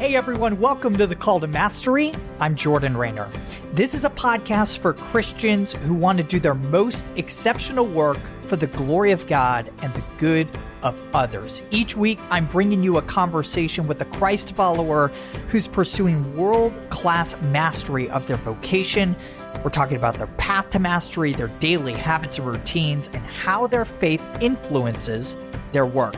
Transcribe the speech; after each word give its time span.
Hey 0.00 0.16
everyone, 0.16 0.58
welcome 0.58 0.96
to 0.96 1.06
the 1.06 1.14
Call 1.14 1.40
to 1.40 1.46
Mastery. 1.46 2.14
I'm 2.38 2.56
Jordan 2.56 2.96
Raynor. 2.96 3.28
This 3.74 3.92
is 3.92 4.06
a 4.06 4.08
podcast 4.08 4.78
for 4.78 4.94
Christians 4.94 5.74
who 5.74 5.92
want 5.92 6.16
to 6.16 6.24
do 6.24 6.40
their 6.40 6.54
most 6.54 7.04
exceptional 7.16 7.84
work 7.84 8.16
for 8.40 8.56
the 8.56 8.66
glory 8.68 9.12
of 9.12 9.26
God 9.26 9.70
and 9.82 9.92
the 9.92 10.02
good 10.16 10.48
of 10.82 10.98
others. 11.12 11.62
Each 11.70 11.98
week, 11.98 12.18
I'm 12.30 12.46
bringing 12.46 12.82
you 12.82 12.96
a 12.96 13.02
conversation 13.02 13.86
with 13.86 14.00
a 14.00 14.06
Christ 14.06 14.56
follower 14.56 15.08
who's 15.50 15.68
pursuing 15.68 16.34
world 16.34 16.72
class 16.88 17.38
mastery 17.42 18.08
of 18.08 18.26
their 18.26 18.38
vocation. 18.38 19.14
We're 19.62 19.68
talking 19.68 19.98
about 19.98 20.14
their 20.14 20.28
path 20.28 20.70
to 20.70 20.78
mastery, 20.78 21.34
their 21.34 21.48
daily 21.60 21.92
habits 21.92 22.38
and 22.38 22.46
routines, 22.46 23.10
and 23.12 23.22
how 23.26 23.66
their 23.66 23.84
faith 23.84 24.22
influences 24.40 25.36
their 25.72 25.84
work. 25.84 26.16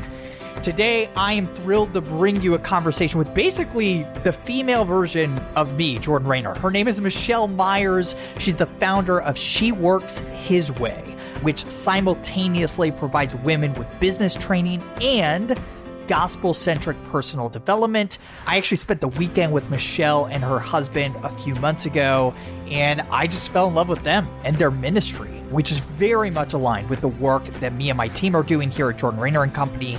Today, 0.61 1.09
I 1.17 1.33
am 1.33 1.53
thrilled 1.55 1.95
to 1.95 2.01
bring 2.01 2.41
you 2.41 2.55
a 2.55 2.59
conversation 2.59 3.19
with 3.19 3.33
basically 3.35 4.05
the 4.23 4.33
female 4.33 4.85
version 4.85 5.39
of 5.57 5.75
me, 5.75 5.99
Jordan 5.99 6.29
Raynor. 6.29 6.55
Her 6.55 6.71
name 6.71 6.87
is 6.87 7.01
Michelle 7.01 7.49
Myers. 7.49 8.15
She's 8.39 8.57
the 8.57 8.67
founder 8.67 9.21
of 9.21 9.37
She 9.37 9.73
Works 9.73 10.21
His 10.21 10.71
Way, 10.71 11.17
which 11.41 11.69
simultaneously 11.69 12.93
provides 12.93 13.35
women 13.37 13.75
with 13.75 13.89
business 13.99 14.35
training 14.35 14.83
and 15.01 15.59
gospel 16.07 16.55
centric 16.55 17.03
personal 17.05 17.49
development. 17.49 18.19
I 18.47 18.57
actually 18.57 18.77
spent 18.77 19.01
the 19.01 19.09
weekend 19.09 19.53
with 19.53 19.69
Michelle 19.71 20.27
and 20.27 20.45
her 20.45 20.59
husband 20.59 21.17
a 21.23 21.31
few 21.31 21.55
months 21.57 21.87
ago, 21.87 22.35
and 22.69 23.01
I 23.11 23.27
just 23.27 23.49
fell 23.49 23.69
in 23.69 23.75
love 23.75 23.89
with 23.89 24.03
them 24.05 24.29
and 24.45 24.57
their 24.57 24.71
ministry, 24.71 25.31
which 25.51 25.73
is 25.73 25.79
very 25.79 26.31
much 26.31 26.53
aligned 26.53 26.89
with 26.89 27.01
the 27.01 27.09
work 27.09 27.45
that 27.61 27.75
me 27.75 27.91
and 27.91 27.97
my 27.97 28.09
team 28.09 28.37
are 28.37 28.43
doing 28.43 28.71
here 28.71 28.91
at 28.91 28.99
Jordan 28.99 29.19
Raynor 29.19 29.43
and 29.43 29.55
Company. 29.55 29.99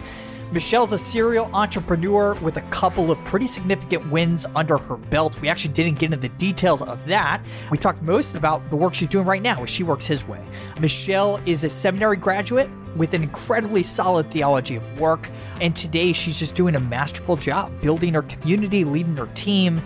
Michelle's 0.53 0.91
a 0.91 0.99
serial 0.99 1.49
entrepreneur 1.51 2.35
with 2.35 2.57
a 2.57 2.61
couple 2.69 3.09
of 3.09 3.17
pretty 3.25 3.47
significant 3.47 4.07
wins 4.11 4.45
under 4.55 4.77
her 4.77 4.97
belt. 4.97 5.41
We 5.41 5.49
actually 5.49 5.73
didn't 5.73 5.97
get 5.97 6.13
into 6.13 6.17
the 6.17 6.29
details 6.29 6.83
of 6.83 7.03
that. 7.07 7.41
We 7.71 7.79
talked 7.79 8.03
most 8.03 8.35
about 8.35 8.69
the 8.69 8.75
work 8.75 8.93
she's 8.93 9.07
doing 9.07 9.25
right 9.25 9.41
now 9.41 9.63
as 9.63 9.71
she 9.71 9.81
works 9.81 10.05
his 10.05 10.27
way. 10.27 10.45
Michelle 10.79 11.41
is 11.47 11.63
a 11.63 11.71
seminary 11.71 12.17
graduate 12.17 12.69
with 12.95 13.15
an 13.15 13.23
incredibly 13.23 13.81
solid 13.81 14.31
theology 14.31 14.75
of 14.75 14.99
work, 14.99 15.27
and 15.59 15.75
today 15.75 16.13
she's 16.13 16.37
just 16.37 16.53
doing 16.53 16.75
a 16.75 16.79
masterful 16.79 17.35
job 17.35 17.71
building 17.81 18.13
her 18.13 18.21
community, 18.21 18.83
leading 18.83 19.17
her 19.17 19.29
team, 19.33 19.81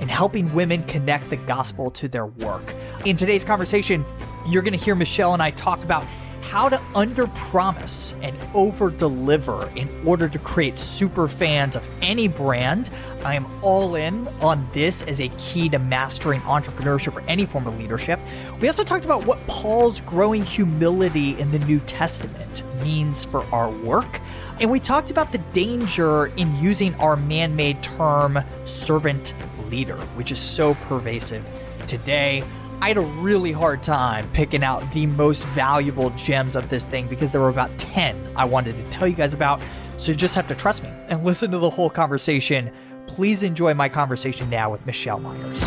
and 0.00 0.10
helping 0.10 0.52
women 0.52 0.82
connect 0.84 1.30
the 1.30 1.36
gospel 1.36 1.92
to 1.92 2.08
their 2.08 2.26
work. 2.26 2.74
In 3.04 3.16
today's 3.16 3.44
conversation, 3.44 4.04
you're 4.48 4.62
going 4.62 4.76
to 4.76 4.84
hear 4.84 4.96
Michelle 4.96 5.32
and 5.32 5.42
I 5.42 5.52
talk 5.52 5.80
about 5.84 6.04
how 6.48 6.66
to 6.68 6.80
under 6.94 7.26
promise 7.28 8.14
and 8.22 8.34
over 8.54 8.90
deliver 8.90 9.70
in 9.76 9.88
order 10.06 10.28
to 10.28 10.38
create 10.38 10.78
super 10.78 11.28
fans 11.28 11.76
of 11.76 11.86
any 12.00 12.26
brand. 12.26 12.88
I 13.22 13.34
am 13.34 13.46
all 13.62 13.96
in 13.96 14.26
on 14.40 14.66
this 14.72 15.02
as 15.02 15.20
a 15.20 15.28
key 15.36 15.68
to 15.68 15.78
mastering 15.78 16.40
entrepreneurship 16.42 17.14
or 17.14 17.20
any 17.28 17.44
form 17.44 17.66
of 17.66 17.78
leadership. 17.78 18.18
We 18.60 18.68
also 18.68 18.82
talked 18.82 19.04
about 19.04 19.26
what 19.26 19.46
Paul's 19.46 20.00
growing 20.00 20.42
humility 20.42 21.38
in 21.38 21.52
the 21.52 21.58
New 21.58 21.80
Testament 21.80 22.62
means 22.82 23.26
for 23.26 23.44
our 23.52 23.70
work. 23.70 24.20
And 24.58 24.70
we 24.70 24.80
talked 24.80 25.10
about 25.10 25.32
the 25.32 25.38
danger 25.52 26.26
in 26.38 26.56
using 26.56 26.94
our 26.94 27.16
man 27.16 27.56
made 27.56 27.82
term 27.82 28.38
servant 28.64 29.34
leader, 29.68 29.96
which 30.16 30.32
is 30.32 30.38
so 30.38 30.74
pervasive 30.74 31.46
today. 31.86 32.42
I 32.80 32.86
had 32.88 32.96
a 32.96 33.00
really 33.00 33.50
hard 33.50 33.82
time 33.82 34.30
picking 34.32 34.62
out 34.62 34.88
the 34.92 35.06
most 35.06 35.44
valuable 35.46 36.10
gems 36.10 36.54
of 36.54 36.70
this 36.70 36.84
thing 36.84 37.08
because 37.08 37.32
there 37.32 37.40
were 37.40 37.48
about 37.48 37.76
10 37.76 38.16
I 38.36 38.44
wanted 38.44 38.76
to 38.76 38.84
tell 38.84 39.08
you 39.08 39.16
guys 39.16 39.34
about. 39.34 39.60
So 39.96 40.12
you 40.12 40.16
just 40.16 40.36
have 40.36 40.46
to 40.46 40.54
trust 40.54 40.84
me 40.84 40.90
and 41.08 41.24
listen 41.24 41.50
to 41.50 41.58
the 41.58 41.70
whole 41.70 41.90
conversation. 41.90 42.70
Please 43.08 43.42
enjoy 43.42 43.74
my 43.74 43.88
conversation 43.88 44.48
now 44.48 44.70
with 44.70 44.86
Michelle 44.86 45.18
Myers. 45.18 45.66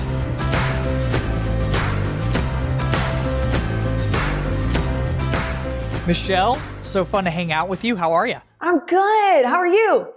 Michelle, 6.07 6.61
so 6.81 7.03
fun 7.03 7.25
to 7.25 7.29
hang 7.29 7.51
out 7.51 7.67
with 7.67 7.83
you. 7.83 7.97
How 7.97 8.13
are 8.13 8.25
you? 8.25 8.38
I'm 8.61 8.79
good. 8.85 9.45
How 9.45 9.57
are 9.57 9.67
you? 9.67 10.07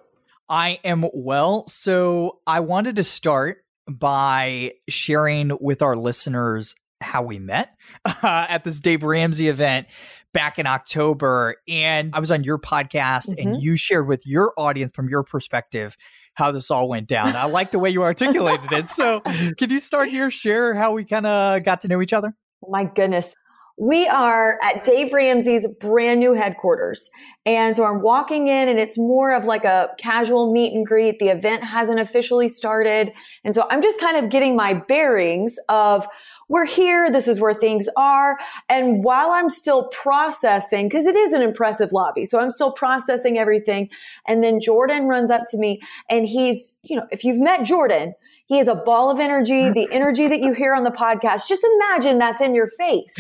I 0.49 0.78
am 0.84 1.06
well. 1.12 1.66
So 1.66 2.38
I 2.47 2.60
wanted 2.60 2.97
to 2.97 3.04
start 3.04 3.65
by 3.88 4.72
sharing 4.88 5.59
with 5.60 5.83
our 5.83 5.97
listeners 5.97 6.77
how 7.04 7.22
we 7.22 7.38
met 7.38 7.70
uh, 8.04 8.47
at 8.48 8.65
this 8.65 8.81
Dave 8.81 9.03
Ramsey 9.03 9.48
event 9.48 9.87
back 10.32 10.59
in 10.59 10.66
October. 10.66 11.56
And 11.69 12.10
I 12.15 12.20
was 12.20 12.31
on 12.31 12.44
your 12.44 12.59
podcast 12.59 13.31
mm-hmm. 13.31 13.48
and 13.48 13.62
you 13.62 13.76
shared 13.76 14.09
with 14.09 14.26
your 14.26 14.53
audience 14.56 14.92
from 14.94 15.09
your 15.09 15.22
perspective 15.22 15.97
how 16.34 16.50
this 16.50 16.70
all 16.70 16.88
went 16.88 17.09
down. 17.09 17.37
I 17.37 17.44
like 17.44 17.70
the 17.70 17.78
way 17.78 17.91
you 17.91 18.03
articulated 18.03 18.72
it. 18.72 18.88
So, 18.88 19.20
can 19.56 19.70
you 19.70 19.78
start 19.78 20.09
here, 20.09 20.31
share 20.31 20.75
how 20.75 20.92
we 20.92 21.04
kind 21.04 21.26
of 21.26 21.62
got 21.62 21.81
to 21.82 21.88
know 21.88 22.03
each 22.03 22.12
other? 22.12 22.34
My 22.69 22.84
goodness. 22.84 23.34
We 23.76 24.06
are 24.06 24.60
at 24.62 24.84
Dave 24.84 25.12
Ramsey's 25.12 25.66
brand 25.81 26.21
new 26.21 26.32
headquarters. 26.32 27.10
And 27.44 27.76
so 27.76 27.84
I'm 27.84 28.03
walking 28.03 28.47
in 28.47 28.69
and 28.69 28.78
it's 28.78 28.97
more 28.97 29.34
of 29.34 29.47
like 29.47 29.65
a 29.65 29.91
casual 29.98 30.53
meet 30.53 30.72
and 30.75 30.86
greet. 30.86 31.19
The 31.19 31.28
event 31.28 31.65
hasn't 31.65 31.98
officially 31.98 32.47
started. 32.47 33.12
And 33.42 33.53
so 33.53 33.66
I'm 33.71 33.82
just 33.82 33.98
kind 33.98 34.16
of 34.16 34.31
getting 34.31 34.54
my 34.54 34.75
bearings 34.75 35.56
of 35.69 36.06
we're 36.49 36.66
here. 36.66 37.10
This 37.10 37.28
is 37.28 37.41
where 37.41 37.55
things 37.55 37.88
are. 37.97 38.38
And 38.69 39.05
while 39.05 39.31
I'm 39.31 39.50
still 39.50 39.88
processing, 39.88 40.88
because 40.88 41.06
it 41.06 41.16
is 41.16 41.32
an 41.32 41.43
impressive 41.43 41.93
lobby, 41.93 42.25
so 42.25 42.41
I'm 42.41 42.50
still 42.50 42.72
processing 42.72 43.38
everything. 43.38 43.88
And 44.27 44.43
then 44.43 44.60
Jordan 44.60 45.09
runs 45.09 45.31
up 45.31 45.44
to 45.50 45.59
me 45.59 45.81
and 46.09 46.27
he's, 46.27 46.77
you 46.83 46.97
know, 46.97 47.06
if 47.10 47.25
you've 47.25 47.41
met 47.41 47.65
Jordan, 47.65 48.15
he 48.47 48.59
is 48.59 48.69
a 48.69 48.75
ball 48.75 49.10
of 49.10 49.21
energy, 49.21 49.71
the 49.71 49.88
energy 49.93 50.28
that 50.28 50.41
you 50.41 50.53
hear 50.53 50.75
on 50.75 50.84
the 50.84 50.91
podcast. 50.91 51.49
Just 51.49 51.66
imagine 51.77 52.19
that's 52.19 52.43
in 52.43 52.54
your 52.54 52.69
face. 52.69 53.15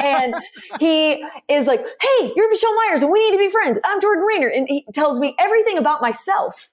And 0.00 0.34
he 0.78 1.24
is 1.48 1.66
like, 1.66 1.80
Hey, 1.80 2.32
you're 2.36 2.48
Michelle 2.48 2.74
Myers 2.76 3.02
and 3.02 3.10
we 3.10 3.18
need 3.24 3.32
to 3.32 3.38
be 3.38 3.50
friends. 3.50 3.78
I'm 3.84 4.00
Jordan 4.00 4.24
Raynor. 4.24 4.48
And 4.48 4.68
he 4.68 4.86
tells 4.94 5.18
me 5.18 5.34
everything 5.38 5.78
about 5.78 6.00
myself. 6.00 6.70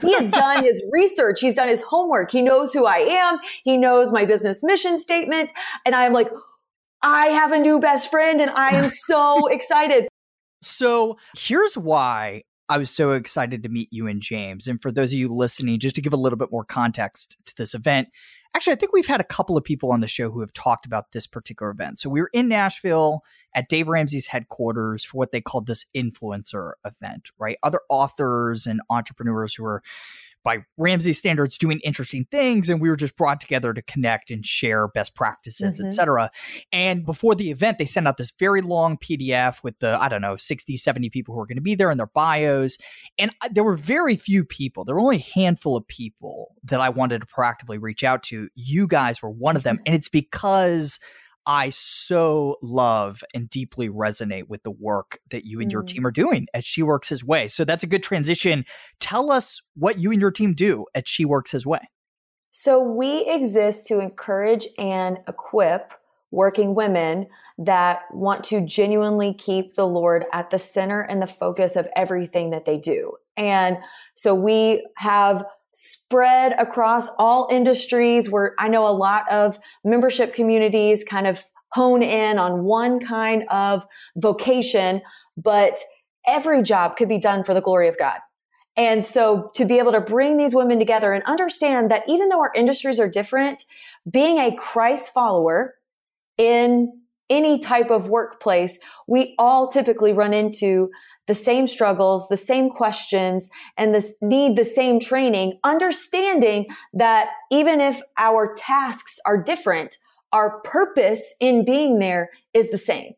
He 0.00 0.14
has 0.14 0.28
done 0.30 0.64
his 0.64 0.82
research. 0.90 1.40
He's 1.40 1.54
done 1.54 1.68
his 1.68 1.82
homework. 1.82 2.30
He 2.30 2.42
knows 2.42 2.72
who 2.72 2.86
I 2.86 2.98
am. 2.98 3.38
He 3.64 3.76
knows 3.76 4.12
my 4.12 4.24
business 4.24 4.62
mission 4.62 5.00
statement. 5.00 5.52
And 5.84 5.94
I'm 5.94 6.12
like, 6.12 6.30
I 7.02 7.26
have 7.28 7.52
a 7.52 7.58
new 7.58 7.80
best 7.80 8.10
friend 8.10 8.40
and 8.40 8.50
I 8.50 8.76
am 8.76 8.88
so 8.88 9.46
excited. 9.50 10.08
So 10.62 11.18
here's 11.36 11.76
why 11.76 12.42
I 12.68 12.78
was 12.78 12.90
so 12.90 13.12
excited 13.12 13.62
to 13.64 13.68
meet 13.68 13.88
you 13.90 14.06
and 14.06 14.20
James. 14.20 14.68
And 14.68 14.80
for 14.80 14.92
those 14.92 15.12
of 15.12 15.18
you 15.18 15.34
listening, 15.34 15.80
just 15.80 15.96
to 15.96 16.00
give 16.02 16.12
a 16.12 16.16
little 16.16 16.38
bit 16.38 16.52
more 16.52 16.64
context 16.64 17.36
to 17.46 17.54
this 17.56 17.74
event, 17.74 18.08
actually, 18.54 18.74
I 18.74 18.76
think 18.76 18.92
we've 18.92 19.06
had 19.06 19.20
a 19.20 19.24
couple 19.24 19.56
of 19.56 19.64
people 19.64 19.90
on 19.90 20.00
the 20.00 20.08
show 20.08 20.30
who 20.30 20.40
have 20.40 20.52
talked 20.52 20.86
about 20.86 21.12
this 21.12 21.26
particular 21.26 21.70
event. 21.70 21.98
So 21.98 22.08
we 22.08 22.20
were 22.20 22.30
in 22.32 22.48
Nashville 22.48 23.22
at 23.54 23.68
Dave 23.68 23.88
Ramsey's 23.88 24.28
headquarters 24.28 25.04
for 25.04 25.18
what 25.18 25.32
they 25.32 25.40
called 25.40 25.66
this 25.66 25.86
influencer 25.94 26.72
event, 26.84 27.30
right? 27.38 27.56
Other 27.62 27.80
authors 27.88 28.66
and 28.66 28.80
entrepreneurs 28.90 29.54
who 29.54 29.64
are 29.64 29.82
by 30.44 30.64
Ramsey 30.76 31.12
standards 31.12 31.56
doing 31.56 31.80
interesting 31.80 32.26
things 32.30 32.68
and 32.68 32.80
we 32.80 32.88
were 32.88 32.96
just 32.96 33.16
brought 33.16 33.40
together 33.40 33.72
to 33.72 33.82
connect 33.82 34.30
and 34.30 34.44
share 34.44 34.88
best 34.88 35.14
practices, 35.14 35.78
mm-hmm. 35.78 35.86
etc. 35.86 36.30
And 36.72 37.04
before 37.04 37.34
the 37.34 37.50
event 37.50 37.78
they 37.78 37.86
sent 37.86 38.08
out 38.08 38.16
this 38.16 38.32
very 38.38 38.60
long 38.60 38.96
PDF 38.96 39.62
with 39.62 39.78
the 39.78 39.96
I 40.00 40.08
don't 40.08 40.22
know 40.22 40.36
60 40.36 40.76
70 40.76 41.10
people 41.10 41.34
who 41.34 41.40
are 41.40 41.46
going 41.46 41.56
to 41.56 41.62
be 41.62 41.74
there 41.74 41.90
and 41.90 41.98
their 41.98 42.06
bios 42.06 42.78
and 43.18 43.30
there 43.50 43.64
were 43.64 43.76
very 43.76 44.16
few 44.16 44.44
people. 44.44 44.84
There 44.84 44.94
were 44.94 45.00
only 45.00 45.16
a 45.16 45.38
handful 45.38 45.76
of 45.76 45.86
people 45.86 46.54
that 46.64 46.80
I 46.80 46.88
wanted 46.88 47.20
to 47.20 47.26
proactively 47.26 47.78
reach 47.80 48.04
out 48.04 48.22
to. 48.24 48.48
You 48.54 48.86
guys 48.86 49.22
were 49.22 49.30
one 49.30 49.56
of 49.56 49.62
them 49.62 49.80
and 49.86 49.94
it's 49.94 50.08
because 50.08 50.98
I 51.46 51.70
so 51.70 52.56
love 52.62 53.22
and 53.34 53.50
deeply 53.50 53.88
resonate 53.88 54.48
with 54.48 54.62
the 54.62 54.70
work 54.70 55.18
that 55.30 55.44
you 55.44 55.60
and 55.60 55.68
mm. 55.68 55.72
your 55.72 55.82
team 55.82 56.06
are 56.06 56.12
doing 56.12 56.46
at 56.54 56.64
She 56.64 56.82
Works 56.82 57.08
His 57.08 57.24
Way. 57.24 57.48
So 57.48 57.64
that's 57.64 57.82
a 57.82 57.88
good 57.88 58.02
transition. 58.02 58.64
Tell 59.00 59.30
us 59.30 59.60
what 59.74 59.98
you 59.98 60.12
and 60.12 60.20
your 60.20 60.30
team 60.30 60.54
do 60.54 60.86
at 60.94 61.08
She 61.08 61.24
Works 61.24 61.50
His 61.50 61.66
Way. 61.66 61.80
So 62.50 62.82
we 62.82 63.24
exist 63.26 63.86
to 63.88 64.00
encourage 64.00 64.66
and 64.78 65.18
equip 65.26 65.94
working 66.30 66.74
women 66.74 67.26
that 67.58 68.02
want 68.12 68.44
to 68.44 68.60
genuinely 68.60 69.34
keep 69.34 69.74
the 69.74 69.86
Lord 69.86 70.24
at 70.32 70.50
the 70.50 70.58
center 70.58 71.00
and 71.00 71.20
the 71.20 71.26
focus 71.26 71.76
of 71.76 71.88
everything 71.96 72.50
that 72.50 72.64
they 72.64 72.78
do. 72.78 73.12
And 73.36 73.78
so 74.14 74.34
we 74.34 74.86
have 74.96 75.44
spread 75.72 76.52
across 76.58 77.08
all 77.18 77.48
industries 77.50 78.30
where 78.30 78.54
I 78.58 78.68
know 78.68 78.86
a 78.86 78.90
lot 78.90 79.30
of 79.30 79.58
membership 79.84 80.34
communities 80.34 81.04
kind 81.04 81.26
of 81.26 81.42
hone 81.72 82.02
in 82.02 82.38
on 82.38 82.64
one 82.64 83.00
kind 83.00 83.44
of 83.50 83.86
vocation, 84.16 85.00
but 85.36 85.78
every 86.26 86.62
job 86.62 86.96
could 86.96 87.08
be 87.08 87.18
done 87.18 87.42
for 87.44 87.54
the 87.54 87.62
glory 87.62 87.88
of 87.88 87.98
God. 87.98 88.18
And 88.76 89.04
so 89.04 89.50
to 89.54 89.64
be 89.64 89.78
able 89.78 89.92
to 89.92 90.00
bring 90.00 90.36
these 90.36 90.54
women 90.54 90.78
together 90.78 91.12
and 91.12 91.22
understand 91.24 91.90
that 91.90 92.04
even 92.08 92.28
though 92.28 92.40
our 92.40 92.52
industries 92.54 93.00
are 93.00 93.08
different, 93.08 93.64
being 94.10 94.38
a 94.38 94.54
Christ 94.56 95.12
follower 95.12 95.74
in 96.38 96.92
any 97.28 97.58
type 97.58 97.90
of 97.90 98.08
workplace, 98.08 98.78
we 99.06 99.34
all 99.38 99.68
typically 99.68 100.12
run 100.12 100.32
into 100.34 100.90
the 101.26 101.34
same 101.34 101.66
struggles, 101.66 102.28
the 102.28 102.36
same 102.36 102.68
questions, 102.68 103.48
and 103.76 103.94
this 103.94 104.14
need 104.20 104.56
the 104.56 104.64
same 104.64 104.98
training, 104.98 105.58
understanding 105.62 106.66
that 106.92 107.28
even 107.50 107.80
if 107.80 108.00
our 108.18 108.54
tasks 108.54 109.18
are 109.24 109.40
different, 109.40 109.98
our 110.32 110.60
purpose 110.60 111.34
in 111.40 111.64
being 111.64 111.98
there 111.98 112.30
is 112.54 112.70
the 112.70 112.78
same. 112.78 113.12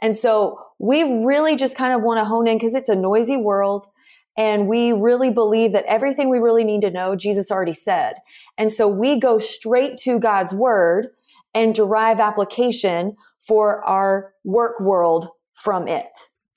And 0.00 0.16
so 0.16 0.58
we 0.78 1.02
really 1.24 1.56
just 1.56 1.76
kind 1.76 1.94
of 1.94 2.02
want 2.02 2.18
to 2.18 2.24
hone 2.24 2.46
in 2.46 2.56
because 2.56 2.74
it's 2.74 2.88
a 2.88 2.96
noisy 2.96 3.36
world. 3.36 3.86
And 4.38 4.68
we 4.68 4.92
really 4.92 5.30
believe 5.30 5.72
that 5.72 5.86
everything 5.86 6.28
we 6.28 6.38
really 6.38 6.64
need 6.64 6.82
to 6.82 6.90
know, 6.90 7.16
Jesus 7.16 7.50
already 7.50 7.72
said. 7.72 8.16
And 8.58 8.70
so 8.70 8.86
we 8.86 9.18
go 9.18 9.38
straight 9.38 9.96
to 10.00 10.18
God's 10.18 10.52
word 10.52 11.08
and 11.54 11.74
derive 11.74 12.20
application 12.20 13.16
for 13.40 13.82
our 13.84 14.34
work 14.44 14.78
world 14.78 15.28
from 15.54 15.88
it. 15.88 16.10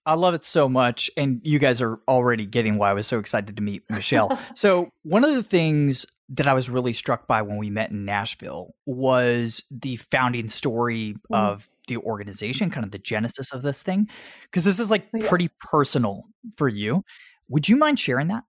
I 0.10 0.16
love 0.16 0.34
it 0.34 0.44
so 0.44 0.68
much. 0.68 1.12
And 1.16 1.40
you 1.44 1.60
guys 1.60 1.84
are 1.84 2.00
already 2.08 2.48
getting 2.48 2.80
why 2.80 2.90
I 2.90 2.94
was 2.94 3.06
so 3.06 3.20
excited 3.20 3.56
to 3.56 3.62
meet 3.62 3.84
Michelle. 3.92 4.40
so, 4.56 4.90
one 5.04 5.24
of 5.24 5.36
the 5.36 5.44
things 5.44 6.08
that 6.30 6.48
I 6.48 6.56
was 6.56 6.68
really 6.68 6.94
struck 6.94 7.28
by 7.28 7.44
when 7.44 7.58
we 7.58 7.70
met 7.70 7.92
in 7.92 8.06
Nashville 8.06 8.74
was 8.88 9.64
the 9.70 9.98
founding 9.98 10.50
story 10.50 11.16
mm. 11.32 11.38
of 11.38 11.70
the 11.88 11.98
organization, 11.98 12.72
kind 12.72 12.84
of 12.84 12.92
the 12.92 12.98
genesis 12.98 13.54
of 13.54 13.62
this 13.62 13.84
thing. 13.84 14.10
Because 14.44 14.64
this 14.64 14.80
is 14.80 14.90
like 14.90 15.08
yeah. 15.14 15.30
pretty 15.30 15.52
personal 15.60 16.24
for 16.58 16.68
you. 16.68 17.04
Would 17.48 17.70
you 17.70 17.76
mind 17.76 18.00
sharing 18.00 18.30
that? 18.30 18.46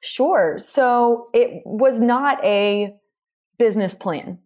Sure. 0.00 0.58
So, 0.58 1.28
it 1.34 1.60
was 1.66 2.00
not 2.00 2.42
a 2.42 2.96
business 3.58 3.94
plan. 3.94 4.38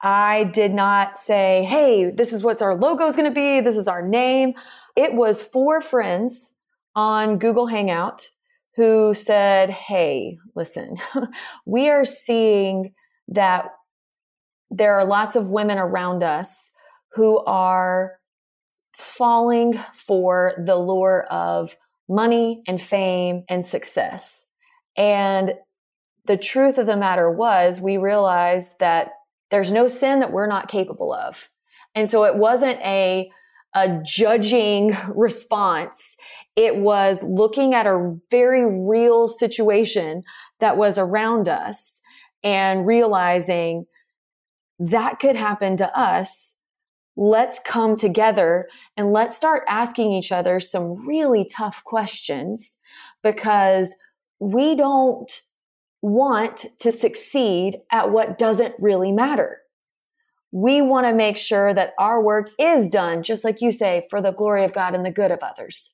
I 0.00 0.44
did 0.44 0.72
not 0.72 1.18
say, 1.18 1.64
hey, 1.64 2.10
this 2.10 2.32
is 2.32 2.42
what 2.42 2.60
our 2.62 2.74
logo 2.74 3.06
is 3.06 3.16
going 3.16 3.28
to 3.28 3.34
be. 3.34 3.60
This 3.60 3.76
is 3.76 3.88
our 3.88 4.06
name. 4.06 4.54
It 4.96 5.14
was 5.14 5.42
four 5.42 5.80
friends 5.80 6.54
on 6.94 7.38
Google 7.38 7.66
Hangout 7.66 8.30
who 8.76 9.14
said, 9.14 9.70
hey, 9.70 10.38
listen, 10.54 10.96
we 11.66 11.88
are 11.88 12.04
seeing 12.04 12.92
that 13.28 13.66
there 14.70 14.94
are 14.94 15.04
lots 15.04 15.36
of 15.36 15.48
women 15.48 15.78
around 15.78 16.22
us 16.22 16.70
who 17.12 17.38
are 17.44 18.18
falling 18.96 19.78
for 19.94 20.54
the 20.64 20.76
lure 20.76 21.26
of 21.30 21.76
money 22.08 22.62
and 22.66 22.80
fame 22.80 23.44
and 23.48 23.64
success. 23.64 24.48
And 24.96 25.54
the 26.26 26.36
truth 26.36 26.78
of 26.78 26.86
the 26.86 26.96
matter 26.96 27.30
was, 27.30 27.80
we 27.80 27.96
realized 27.96 28.78
that 28.80 29.10
there's 29.50 29.72
no 29.72 29.86
sin 29.86 30.20
that 30.20 30.32
we're 30.32 30.46
not 30.46 30.68
capable 30.68 31.12
of. 31.12 31.48
And 31.94 32.10
so 32.10 32.24
it 32.24 32.36
wasn't 32.36 32.80
a, 32.80 33.30
a 33.74 33.98
judging 34.04 34.96
response. 35.14 36.16
It 36.56 36.76
was 36.76 37.22
looking 37.22 37.74
at 37.74 37.86
a 37.86 38.16
very 38.30 38.64
real 38.64 39.26
situation 39.28 40.22
that 40.60 40.76
was 40.76 40.96
around 40.96 41.48
us 41.48 42.00
and 42.42 42.86
realizing 42.86 43.86
that 44.78 45.18
could 45.18 45.36
happen 45.36 45.76
to 45.78 45.98
us. 45.98 46.56
Let's 47.16 47.60
come 47.64 47.96
together 47.96 48.68
and 48.96 49.12
let's 49.12 49.36
start 49.36 49.64
asking 49.68 50.12
each 50.12 50.32
other 50.32 50.60
some 50.60 51.06
really 51.06 51.44
tough 51.44 51.82
questions 51.84 52.78
because 53.22 53.94
we 54.40 54.74
don't 54.74 55.30
want 56.02 56.66
to 56.80 56.92
succeed 56.92 57.80
at 57.90 58.10
what 58.10 58.36
doesn't 58.36 58.74
really 58.78 59.10
matter. 59.10 59.63
We 60.54 60.80
want 60.82 61.04
to 61.04 61.12
make 61.12 61.36
sure 61.36 61.74
that 61.74 61.94
our 61.98 62.22
work 62.22 62.48
is 62.60 62.88
done, 62.88 63.24
just 63.24 63.42
like 63.42 63.60
you 63.60 63.72
say, 63.72 64.06
for 64.08 64.22
the 64.22 64.30
glory 64.30 64.62
of 64.62 64.72
God 64.72 64.94
and 64.94 65.04
the 65.04 65.10
good 65.10 65.32
of 65.32 65.40
others. 65.42 65.90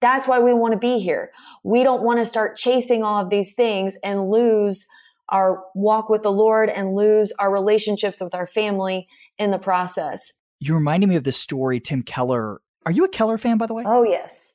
That's 0.00 0.28
why 0.28 0.38
we 0.38 0.54
want 0.54 0.70
to 0.72 0.78
be 0.78 1.00
here. 1.00 1.32
We 1.64 1.82
don't 1.82 2.04
want 2.04 2.20
to 2.20 2.24
start 2.24 2.56
chasing 2.56 3.02
all 3.02 3.20
of 3.20 3.28
these 3.28 3.54
things 3.54 3.96
and 4.04 4.30
lose 4.30 4.86
our 5.30 5.64
walk 5.74 6.08
with 6.10 6.22
the 6.22 6.30
Lord 6.30 6.68
and 6.68 6.94
lose 6.94 7.32
our 7.40 7.52
relationships 7.52 8.20
with 8.20 8.36
our 8.36 8.46
family 8.46 9.08
in 9.36 9.50
the 9.50 9.58
process. 9.58 10.32
You 10.60 10.76
reminded 10.76 11.08
me 11.08 11.16
of 11.16 11.24
this 11.24 11.36
story 11.36 11.80
Tim 11.80 12.04
Keller. 12.04 12.60
Are 12.86 12.92
you 12.92 13.04
a 13.04 13.08
Keller 13.08 13.36
fan, 13.36 13.58
by 13.58 13.66
the 13.66 13.74
way? 13.74 13.82
Oh, 13.84 14.04
yes. 14.04 14.54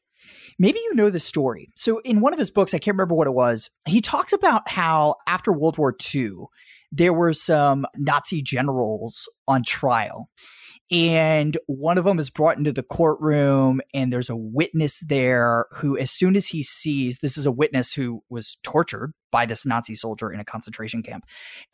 Maybe 0.57 0.79
you 0.79 0.95
know 0.95 1.09
the 1.09 1.19
story. 1.19 1.67
So, 1.75 1.99
in 1.99 2.21
one 2.21 2.31
of 2.31 2.39
his 2.39 2.49
books, 2.49 2.73
I 2.73 2.77
can't 2.77 2.95
remember 2.95 3.15
what 3.15 3.27
it 3.27 3.33
was, 3.33 3.71
he 3.85 3.99
talks 3.99 4.31
about 4.31 4.69
how 4.69 5.15
after 5.27 5.51
World 5.51 5.77
War 5.77 5.93
II, 6.15 6.45
there 6.91 7.13
were 7.13 7.33
some 7.33 7.85
Nazi 7.95 8.41
generals 8.41 9.29
on 9.47 9.63
trial. 9.63 10.29
And 10.91 11.55
one 11.67 11.99
of 11.99 12.05
them 12.05 12.17
is 12.17 12.31
brought 12.31 12.57
into 12.57 12.71
the 12.71 12.81
courtroom, 12.81 13.79
and 13.93 14.11
there's 14.11 14.29
a 14.29 14.35
witness 14.35 15.01
there 15.01 15.67
who, 15.73 15.95
as 15.95 16.09
soon 16.09 16.35
as 16.35 16.47
he 16.47 16.63
sees 16.63 17.19
this 17.19 17.37
is 17.37 17.45
a 17.45 17.51
witness 17.51 17.93
who 17.93 18.23
was 18.27 18.57
tortured 18.63 19.13
by 19.31 19.45
this 19.45 19.67
Nazi 19.67 19.93
soldier 19.93 20.31
in 20.31 20.39
a 20.39 20.45
concentration 20.45 21.03
camp, 21.03 21.25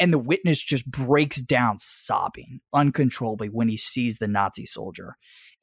and 0.02 0.12
the 0.12 0.20
witness 0.20 0.62
just 0.62 0.92
breaks 0.92 1.42
down 1.42 1.80
sobbing 1.80 2.60
uncontrollably 2.74 3.48
when 3.48 3.70
he 3.70 3.78
sees 3.78 4.18
the 4.18 4.28
Nazi 4.28 4.66
soldier 4.66 5.16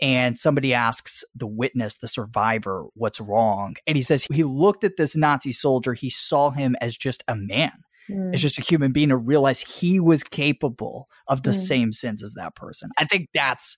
and 0.02 0.36
somebody 0.36 0.74
asks 0.74 1.22
the 1.34 1.46
witness, 1.46 1.96
the 1.96 2.08
survivor, 2.08 2.86
what's 2.94 3.20
wrong. 3.20 3.76
And 3.86 3.96
he 3.96 4.02
says 4.02 4.24
he 4.24 4.42
looked 4.42 4.82
at 4.82 4.96
this 4.96 5.14
Nazi 5.14 5.52
soldier, 5.52 5.94
he 5.94 6.10
saw 6.10 6.50
him 6.50 6.74
as 6.80 6.96
just 6.96 7.22
a 7.28 7.36
man. 7.36 7.72
Mm. 8.10 8.34
As 8.34 8.42
just 8.42 8.58
a 8.58 8.62
human 8.62 8.92
being 8.92 9.10
to 9.10 9.16
realize 9.16 9.60
he 9.60 10.00
was 10.00 10.24
capable 10.24 11.08
of 11.28 11.42
the 11.44 11.50
mm. 11.50 11.54
same 11.54 11.92
sins 11.92 12.22
as 12.22 12.34
that 12.34 12.56
person. 12.56 12.90
I 12.98 13.04
think 13.04 13.28
that's 13.32 13.76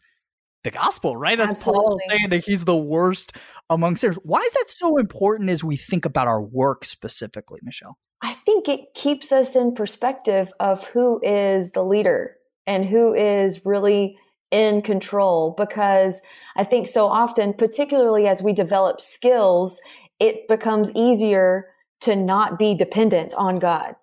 the 0.64 0.70
gospel, 0.70 1.16
right? 1.16 1.36
That's 1.36 1.52
Absolutely. 1.54 1.82
Paul 1.82 1.98
saying 2.08 2.30
that 2.30 2.44
he's 2.44 2.64
the 2.64 2.76
worst 2.76 3.36
among 3.70 3.96
sinners. 3.96 4.18
Why 4.24 4.40
is 4.40 4.52
that 4.52 4.64
so 4.68 4.96
important 4.96 5.50
as 5.50 5.62
we 5.62 5.76
think 5.76 6.04
about 6.04 6.26
our 6.26 6.42
work 6.42 6.84
specifically, 6.84 7.60
Michelle? 7.62 7.98
I 8.22 8.32
think 8.32 8.68
it 8.68 8.80
keeps 8.94 9.30
us 9.30 9.54
in 9.54 9.74
perspective 9.74 10.50
of 10.58 10.84
who 10.84 11.20
is 11.22 11.72
the 11.72 11.84
leader 11.84 12.34
and 12.66 12.86
who 12.86 13.14
is 13.14 13.66
really 13.66 14.16
in 14.50 14.80
control 14.80 15.54
because 15.58 16.22
I 16.56 16.64
think 16.64 16.86
so 16.86 17.06
often, 17.06 17.52
particularly 17.52 18.26
as 18.26 18.42
we 18.42 18.54
develop 18.54 19.00
skills, 19.00 19.80
it 20.18 20.48
becomes 20.48 20.90
easier 20.94 21.66
to 22.02 22.16
not 22.16 22.58
be 22.58 22.74
dependent 22.74 23.34
on 23.34 23.58
God. 23.58 23.94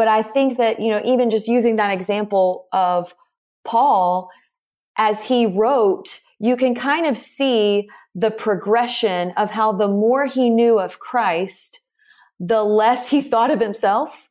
But 0.00 0.08
I 0.08 0.22
think 0.22 0.56
that, 0.56 0.80
you 0.80 0.88
know, 0.88 1.02
even 1.04 1.28
just 1.28 1.46
using 1.46 1.76
that 1.76 1.92
example 1.92 2.68
of 2.72 3.14
Paul, 3.66 4.30
as 4.96 5.26
he 5.26 5.44
wrote, 5.44 6.20
you 6.38 6.56
can 6.56 6.74
kind 6.74 7.04
of 7.04 7.18
see 7.18 7.86
the 8.14 8.30
progression 8.30 9.34
of 9.36 9.50
how 9.50 9.72
the 9.72 9.88
more 9.88 10.24
he 10.24 10.48
knew 10.48 10.80
of 10.80 11.00
Christ, 11.00 11.80
the 12.38 12.64
less 12.64 13.10
he 13.10 13.20
thought 13.20 13.50
of 13.50 13.60
himself. 13.60 14.30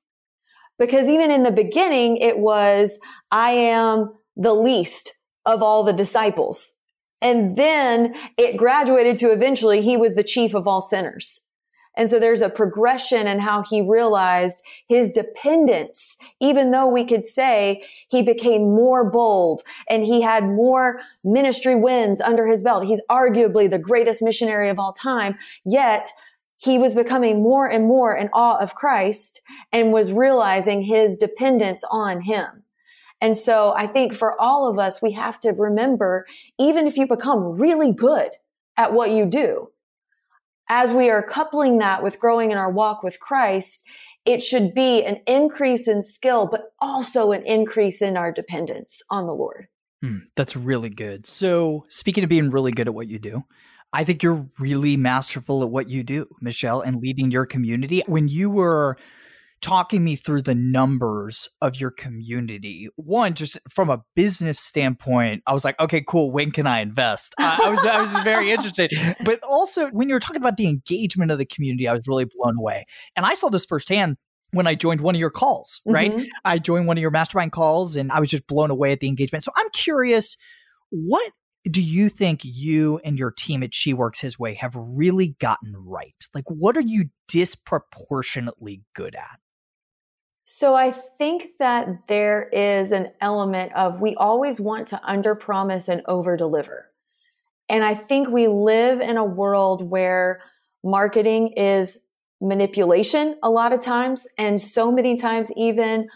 Because 0.80 1.08
even 1.08 1.30
in 1.30 1.44
the 1.44 1.52
beginning, 1.52 2.18
it 2.18 2.40
was, 2.40 2.98
I 3.30 3.52
am 3.52 4.12
the 4.36 4.56
least 4.56 5.20
of 5.46 5.62
all 5.62 5.84
the 5.84 5.94
disciples. 5.94 6.74
And 7.22 7.56
then 7.56 8.16
it 8.40 8.58
graduated 8.58 9.18
to 9.18 9.30
eventually 9.30 9.84
he 9.84 9.98
was 9.98 10.16
the 10.16 10.24
chief 10.24 10.56
of 10.56 10.68
all 10.68 10.82
sinners. 10.82 11.42
And 12.00 12.10
so 12.10 12.18
there's 12.18 12.40
a 12.40 12.48
progression 12.48 13.28
in 13.28 13.40
how 13.40 13.62
he 13.62 13.82
realized 13.82 14.64
his 14.88 15.12
dependence, 15.12 16.16
even 16.40 16.72
though 16.72 16.88
we 16.88 17.04
could 17.04 17.26
say 17.26 17.84
he 18.08 18.24
became 18.24 18.74
more 18.74 19.04
bold 19.12 19.64
and 19.90 20.06
he 20.06 20.22
had 20.22 20.46
more 20.46 21.02
ministry 21.26 21.76
wins 21.76 22.22
under 22.22 22.48
his 22.48 22.64
belt. 22.64 22.86
He's 22.86 23.02
arguably 23.12 23.70
the 23.70 23.78
greatest 23.78 24.22
missionary 24.22 24.70
of 24.70 24.80
all 24.80 24.94
time. 24.94 25.38
Yet 25.66 26.10
he 26.58 26.78
was 26.78 26.96
becoming 26.96 27.44
more 27.44 27.70
and 27.70 27.86
more 27.86 28.16
in 28.16 28.30
awe 28.32 28.60
of 28.60 28.76
Christ 28.76 29.42
and 29.74 29.92
was 29.92 30.14
realizing 30.14 30.82
his 30.82 31.18
dependence 31.18 31.84
on 31.92 32.22
him. 32.22 32.64
And 33.20 33.38
so 33.38 33.74
I 33.76 33.88
think 33.88 34.14
for 34.14 34.40
all 34.40 34.70
of 34.70 34.80
us, 34.80 35.02
we 35.02 35.12
have 35.12 35.38
to 35.42 35.50
remember, 35.50 36.26
even 36.58 36.88
if 36.88 36.96
you 36.96 37.08
become 37.08 37.60
really 37.60 37.92
good 37.92 38.32
at 38.78 38.94
what 38.94 39.12
you 39.12 39.26
do, 39.26 39.72
as 40.70 40.94
we 40.94 41.10
are 41.10 41.24
coupling 41.24 41.80
that 41.80 42.04
with 42.04 42.20
growing 42.20 42.52
in 42.52 42.58
our 42.58 42.72
walk 42.72 43.04
with 43.04 43.20
Christ, 43.20 43.86
it 44.26 44.44
should 44.44 44.74
be 44.74 45.04
an 45.04 45.20
increase 45.28 45.88
in 45.88 46.04
skill, 46.04 46.48
but 46.48 46.72
also 46.80 47.32
an 47.32 47.44
increase 47.46 48.02
in 48.02 48.16
our 48.16 48.32
dependence 48.32 49.02
on 49.10 49.26
the 49.26 49.34
Lord. 49.34 49.68
Hmm, 50.02 50.20
that's 50.36 50.56
really 50.56 50.90
good. 50.90 51.26
So, 51.26 51.86
speaking 51.90 52.24
of 52.24 52.30
being 52.30 52.52
really 52.52 52.72
good 52.72 52.88
at 52.88 52.94
what 52.94 53.08
you 53.08 53.20
do, 53.20 53.44
I 53.92 54.04
think 54.04 54.22
you're 54.22 54.48
really 54.60 54.98
masterful 54.98 55.64
at 55.64 55.72
what 55.72 55.90
you 55.90 56.04
do, 56.04 56.28
Michelle, 56.42 56.82
and 56.82 57.02
leading 57.02 57.32
your 57.32 57.46
community. 57.46 58.04
When 58.06 58.28
you 58.28 58.50
were 58.50 58.98
talking 59.62 60.04
me 60.04 60.16
through 60.16 60.42
the 60.42 60.56
numbers 60.56 61.50
of 61.62 61.80
your 61.80 61.92
community. 61.92 62.90
One, 62.96 63.34
just 63.34 63.58
from 63.70 63.90
a 63.90 64.04
business 64.16 64.60
standpoint, 64.60 65.44
I 65.46 65.54
was 65.54 65.66
like, 65.66 65.80
okay, 65.80 66.04
cool. 66.06 66.32
When 66.32 66.52
can 66.52 66.68
I 66.68 66.80
invest? 66.80 67.34
I, 67.38 67.60
I 67.64 67.70
was, 67.70 67.80
I 67.80 68.02
was 68.02 68.12
just 68.12 68.24
very 68.24 68.52
interested. 68.52 68.94
But 69.24 69.40
also, 69.44 69.90
when 69.90 70.08
you 70.08 70.16
were 70.16 70.20
talking 70.20 70.42
about 70.42 70.58
the 70.58 70.68
engagement 70.68 71.32
of 71.32 71.38
the 71.38 71.46
community, 71.46 71.88
I 71.88 71.94
was 71.94 72.08
really 72.08 72.26
blown 72.26 72.58
away. 72.58 72.86
And 73.16 73.26
I 73.26 73.34
saw 73.34 73.50
this 73.50 73.66
firsthand 73.66 74.18
when 74.52 74.66
I 74.66 74.76
joined 74.76 75.02
one 75.02 75.16
of 75.16 75.20
your 75.20 75.30
calls, 75.30 75.82
right? 75.86 76.12
Mm-hmm. 76.12 76.26
I 76.46 76.58
joined 76.58 76.88
one 76.88 76.98
of 76.98 77.02
your 77.02 77.12
mastermind 77.12 77.52
calls 77.52 77.96
and 77.96 78.12
I 78.12 78.20
was 78.20 78.30
just 78.30 78.48
blown 78.48 78.72
away 78.72 78.92
at 78.92 79.00
the 79.00 79.08
engagement. 79.08 79.44
So 79.44 79.52
I'm 79.56 79.70
curious, 79.72 80.38
what 80.90 81.32
do 81.70 81.82
you 81.82 82.10
think 82.10 82.42
you 82.44 83.00
and 83.04 83.20
your 83.20 83.32
team 83.32 83.64
at 83.64 83.74
She 83.74 83.94
Works 83.94 84.22
His 84.22 84.40
Way 84.40 84.54
have 84.56 84.74
really 84.76 85.36
gotten 85.40 85.76
right? 85.78 86.16
Like, 86.34 86.46
what 86.48 86.78
are 86.78 86.84
you 86.86 87.06
disproportionately 87.28 88.82
good 88.96 89.16
at? 89.16 89.40
So 90.52 90.74
I 90.74 90.90
think 90.90 91.60
that 91.60 92.08
there 92.08 92.50
is 92.52 92.92
an 92.92 93.12
element 93.22 93.72
of 93.76 94.02
we 94.02 94.16
always 94.16 94.60
want 94.60 94.88
to 94.88 95.00
under 95.04 95.36
promise 95.36 95.88
and 95.88 96.02
over 96.08 96.36
deliver. 96.36 96.90
And 97.70 97.84
I 97.84 97.94
think 97.94 98.30
we 98.30 98.48
live 98.48 99.00
in 99.00 99.16
a 99.16 99.24
world 99.24 99.88
where 99.92 100.42
marketing 100.84 101.50
is 101.50 102.04
manipulation 102.42 103.38
a 103.44 103.50
lot 103.52 103.74
of 103.74 103.80
times. 103.80 104.28
And 104.40 104.60
so 104.60 104.92
many 104.92 105.18
times, 105.18 105.52
even 105.56 106.08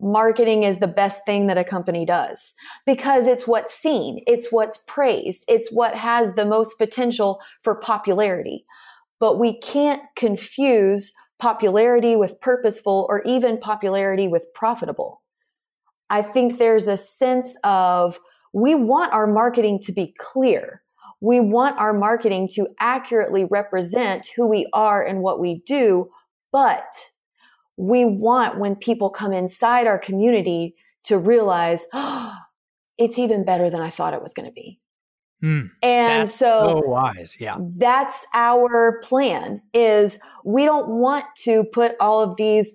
marketing 0.00 0.64
is 0.64 0.78
the 0.78 0.88
best 0.88 1.24
thing 1.24 1.46
that 1.46 1.56
a 1.56 1.62
company 1.62 2.04
does 2.04 2.56
because 2.84 3.28
it's 3.28 3.46
what's 3.46 3.72
seen, 3.72 4.24
it's 4.26 4.50
what's 4.50 4.78
praised, 4.88 5.44
it's 5.46 5.70
what 5.70 5.94
has 5.94 6.34
the 6.34 6.44
most 6.44 6.78
potential 6.78 7.40
for 7.60 7.76
popularity. 7.76 8.66
But 9.20 9.38
we 9.38 9.60
can't 9.60 10.02
confuse 10.16 11.12
popularity 11.42 12.14
with 12.14 12.40
purposeful 12.40 13.04
or 13.08 13.20
even 13.22 13.58
popularity 13.58 14.28
with 14.28 14.46
profitable. 14.54 15.22
I 16.08 16.22
think 16.22 16.56
there's 16.56 16.86
a 16.86 16.96
sense 16.96 17.56
of 17.64 18.20
we 18.52 18.76
want 18.76 19.12
our 19.12 19.26
marketing 19.26 19.80
to 19.80 19.92
be 19.92 20.14
clear. 20.20 20.82
We 21.20 21.40
want 21.40 21.80
our 21.80 21.92
marketing 21.92 22.46
to 22.54 22.68
accurately 22.78 23.44
represent 23.44 24.28
who 24.36 24.46
we 24.46 24.68
are 24.72 25.04
and 25.04 25.18
what 25.18 25.40
we 25.40 25.62
do, 25.66 26.10
but 26.52 26.86
we 27.76 28.04
want 28.04 28.60
when 28.60 28.76
people 28.76 29.10
come 29.10 29.32
inside 29.32 29.88
our 29.88 29.98
community 29.98 30.76
to 31.06 31.18
realize, 31.18 31.86
oh, 31.92 32.34
it's 32.98 33.18
even 33.18 33.44
better 33.44 33.68
than 33.68 33.80
I 33.80 33.90
thought 33.90 34.14
it 34.14 34.22
was 34.22 34.32
going 34.32 34.46
to 34.46 34.52
be. 34.52 34.78
Mm, 35.42 35.70
and 35.82 36.30
so, 36.30 36.80
so 36.80 36.88
wise, 36.88 37.36
yeah. 37.40 37.56
That's 37.58 38.24
our 38.32 39.00
plan 39.02 39.60
is 39.74 40.18
we 40.44 40.64
don't 40.64 40.88
want 40.88 41.24
to 41.42 41.64
put 41.64 41.94
all 42.00 42.20
of 42.20 42.36
these 42.36 42.72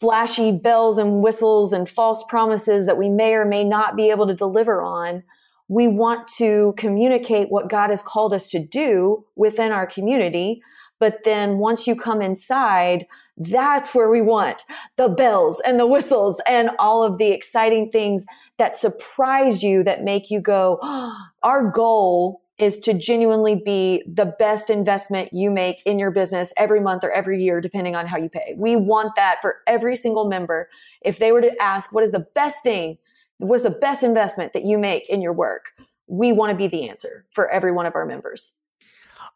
flashy 0.00 0.52
bells 0.52 0.98
and 0.98 1.22
whistles 1.22 1.72
and 1.72 1.88
false 1.88 2.24
promises 2.28 2.86
that 2.86 2.98
we 2.98 3.08
may 3.08 3.34
or 3.34 3.44
may 3.44 3.64
not 3.64 3.96
be 3.96 4.10
able 4.10 4.26
to 4.26 4.34
deliver 4.34 4.82
on. 4.82 5.22
We 5.68 5.88
want 5.88 6.28
to 6.36 6.74
communicate 6.76 7.50
what 7.50 7.70
God 7.70 7.90
has 7.90 8.02
called 8.02 8.34
us 8.34 8.50
to 8.50 8.58
do 8.58 9.24
within 9.36 9.72
our 9.72 9.86
community. 9.86 10.60
But 10.98 11.24
then 11.24 11.58
once 11.58 11.86
you 11.86 11.96
come 11.96 12.20
inside, 12.20 13.06
that's 13.36 13.94
where 13.94 14.10
we 14.10 14.20
want 14.20 14.62
the 14.96 15.08
bells 15.08 15.60
and 15.64 15.80
the 15.80 15.86
whistles 15.86 16.40
and 16.46 16.70
all 16.78 17.02
of 17.02 17.18
the 17.18 17.30
exciting 17.30 17.90
things 17.90 18.24
that 18.58 18.76
surprise 18.76 19.62
you 19.62 19.82
that 19.84 20.04
make 20.04 20.30
you 20.30 20.40
go, 20.40 20.78
oh, 20.82 21.16
our 21.42 21.70
goal 21.70 22.42
is 22.58 22.78
to 22.78 22.94
genuinely 22.94 23.56
be 23.56 24.04
the 24.06 24.26
best 24.38 24.70
investment 24.70 25.30
you 25.32 25.50
make 25.50 25.82
in 25.84 25.98
your 25.98 26.10
business 26.10 26.52
every 26.56 26.80
month 26.80 27.02
or 27.02 27.10
every 27.10 27.42
year, 27.42 27.60
depending 27.60 27.96
on 27.96 28.06
how 28.06 28.16
you 28.16 28.28
pay. 28.28 28.54
We 28.56 28.76
want 28.76 29.16
that 29.16 29.38
for 29.40 29.56
every 29.66 29.96
single 29.96 30.28
member. 30.28 30.68
If 31.00 31.18
they 31.18 31.32
were 31.32 31.40
to 31.40 31.60
ask, 31.60 31.92
what 31.92 32.04
is 32.04 32.12
the 32.12 32.26
best 32.34 32.62
thing? 32.62 32.98
What's 33.38 33.64
the 33.64 33.70
best 33.70 34.04
investment 34.04 34.52
that 34.52 34.64
you 34.64 34.78
make 34.78 35.08
in 35.08 35.20
your 35.20 35.32
work? 35.32 35.72
We 36.06 36.32
want 36.32 36.50
to 36.50 36.56
be 36.56 36.68
the 36.68 36.88
answer 36.88 37.24
for 37.32 37.50
every 37.50 37.72
one 37.72 37.86
of 37.86 37.94
our 37.96 38.06
members. 38.06 38.60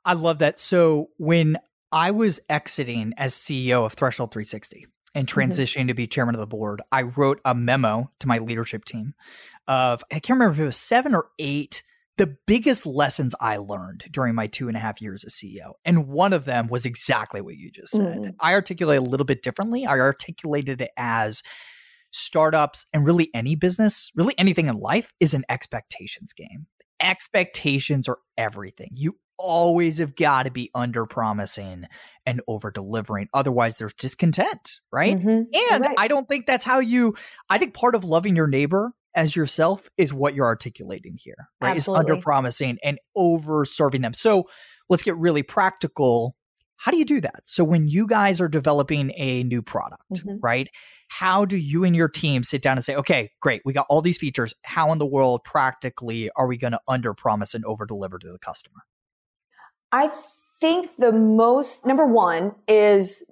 I 0.05 0.12
love 0.12 0.38
that. 0.38 0.61
So 0.61 1.09
when 1.17 1.57
I 1.93 2.11
was 2.11 2.40
exiting 2.49 3.12
as 3.16 3.35
CEO 3.35 3.85
of 3.87 3.95
Threshold 3.95 4.33
360 4.33 4.87
and 5.14 5.26
mm-hmm. 5.26 5.40
transitioning 5.40 5.81
mm-hmm. 5.81 5.88
to 5.88 5.95
be 5.95 6.07
chairman 6.07 6.35
of 6.35 6.40
the 6.40 6.47
board. 6.47 6.83
I 6.93 7.02
wrote 7.02 7.40
a 7.45 7.55
memo 7.55 8.11
to 8.21 8.28
my 8.28 8.38
leadership 8.38 8.85
team 8.85 9.14
of, 9.69 10.02
I 10.11 10.14
can't 10.14 10.38
remember 10.38 10.55
if 10.55 10.61
it 10.61 10.64
was 10.64 10.76
seven 10.76 11.14
or 11.14 11.28
eight, 11.38 11.83
the 12.19 12.37
biggest 12.47 12.87
lessons 12.87 13.35
I 13.40 13.59
learned 13.59 14.07
during 14.11 14.35
my 14.35 14.47
two 14.47 14.69
and 14.69 14.76
a 14.76 14.81
half 14.81 15.02
years 15.02 15.25
as 15.25 15.35
CEO. 15.35 15.73
And 15.85 16.09
one 16.09 16.33
of 16.33 16.45
them 16.45 16.66
was 16.69 16.87
exactly 16.87 17.40
what 17.40 17.57
you 17.57 17.71
just 17.71 17.93
said. 17.93 18.19
Mm. 18.19 18.35
I 18.40 18.55
articulate 18.55 18.99
a 18.99 19.02
little 19.02 19.26
bit 19.26 19.43
differently. 19.43 19.87
I 19.87 19.99
articulated 19.99 20.81
it 20.81 20.90
as 20.97 21.43
startups 22.12 22.87
and 22.95 23.05
really 23.05 23.31
any 23.35 23.55
business, 23.55 24.11
really 24.14 24.35
anything 24.38 24.69
in 24.69 24.78
life 24.78 25.12
is 25.21 25.35
an 25.35 25.45
expectations 25.49 26.33
game. 26.33 26.66
Expectations 27.00 28.09
are 28.09 28.19
everything. 28.38 28.88
You 28.95 29.19
always 29.38 29.99
have 29.99 30.16
got 30.16 30.45
to 30.45 30.50
be 30.50 30.71
under 30.75 31.07
promising 31.07 31.87
and 32.25 32.40
over 32.49 32.71
delivering. 32.71 33.28
Otherwise, 33.33 33.78
there's 33.78 33.95
discontent, 33.95 34.81
right? 34.93 35.16
Mm-hmm. 35.16 35.73
And 35.73 35.85
right. 35.85 35.95
I 35.97 36.09
don't 36.09 36.28
think 36.28 36.47
that's 36.47 36.64
how 36.64 36.81
you, 36.81 37.14
I 37.49 37.59
think 37.59 37.75
part 37.75 37.95
of 37.95 38.05
loving 38.05 38.37
your 38.37 38.49
neighbor 38.49 38.93
as 39.14 39.35
yourself 39.35 39.88
is 39.97 40.12
what 40.12 40.35
you're 40.35 40.47
articulating 40.47 41.16
here, 41.19 41.49
right? 41.61 41.76
Absolutely. 41.76 42.05
Is 42.05 42.11
under 42.11 42.23
promising 42.23 42.78
and 42.85 42.99
over 43.14 43.64
serving 43.64 44.02
them. 44.02 44.14
So 44.14 44.49
let's 44.88 45.02
get 45.02 45.16
really 45.16 45.43
practical. 45.43 46.35
How 46.76 46.90
do 46.90 46.99
you 46.99 47.07
do 47.07 47.21
that? 47.23 47.40
So 47.45 47.64
when 47.64 47.88
you 47.88 48.07
guys 48.07 48.40
are 48.40 48.49
developing 48.49 49.12
a 49.16 49.43
new 49.45 49.62
product, 49.62 50.02
mm-hmm. 50.12 50.37
right? 50.43 50.69
How 51.09 51.45
do 51.45 51.57
you 51.57 51.85
and 51.85 51.97
your 51.97 52.09
team 52.09 52.43
sit 52.43 52.61
down 52.61 52.76
and 52.76 52.85
say, 52.85 52.97
okay, 52.97 53.31
great, 53.40 53.62
we 53.64 53.73
got 53.73 53.87
all 53.88 54.02
these 54.02 54.19
features. 54.19 54.52
How 54.64 54.93
in 54.93 54.99
the 54.99 55.07
world 55.07 55.45
practically 55.45 56.31
are 56.37 56.47
we 56.47 56.59
going 56.59 56.73
to 56.73 56.81
under 56.87 57.14
promise 57.14 57.55
and 57.55 57.64
over 57.64 57.87
deliver 57.87 58.19
to 58.19 58.28
the 58.28 58.38
customer? 58.38 58.83
I 59.97 60.11
think 60.61 60.97
the 60.97 61.11
most, 61.11 61.87
number 61.87 62.05
one 62.05 62.55
is 62.69 63.25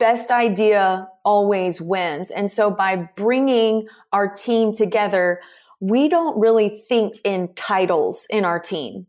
best 0.00 0.32
idea 0.32 1.06
always 1.24 1.80
wins. 1.80 2.32
And 2.32 2.50
so 2.50 2.72
by 2.72 3.08
bringing 3.16 3.86
our 4.12 4.28
team 4.28 4.74
together, 4.74 5.40
we 5.78 6.08
don't 6.08 6.36
really 6.36 6.70
think 6.70 7.14
in 7.22 7.50
titles 7.54 8.26
in 8.30 8.44
our 8.44 8.58
team. 8.58 9.06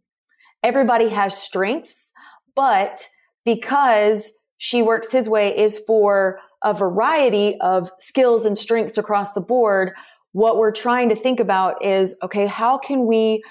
Everybody 0.62 1.10
has 1.10 1.36
strengths, 1.36 2.14
but 2.56 3.08
because 3.44 4.32
she 4.60 4.84
works 4.84 5.12
his 5.12 5.28
way 5.28 5.58
is 5.58 5.80
for 5.80 6.40
a 6.64 6.76
variety 6.76 7.60
of 7.60 7.90
skills 7.98 8.46
and 8.46 8.56
strengths 8.56 9.00
across 9.00 9.34
the 9.34 9.42
board. 9.42 9.94
What 10.34 10.58
we're 10.58 10.72
trying 10.72 11.10
to 11.10 11.16
think 11.16 11.40
about 11.40 11.84
is, 11.84 12.14
okay, 12.22 12.46
how 12.46 12.78
can 12.78 13.08
we 13.08 13.42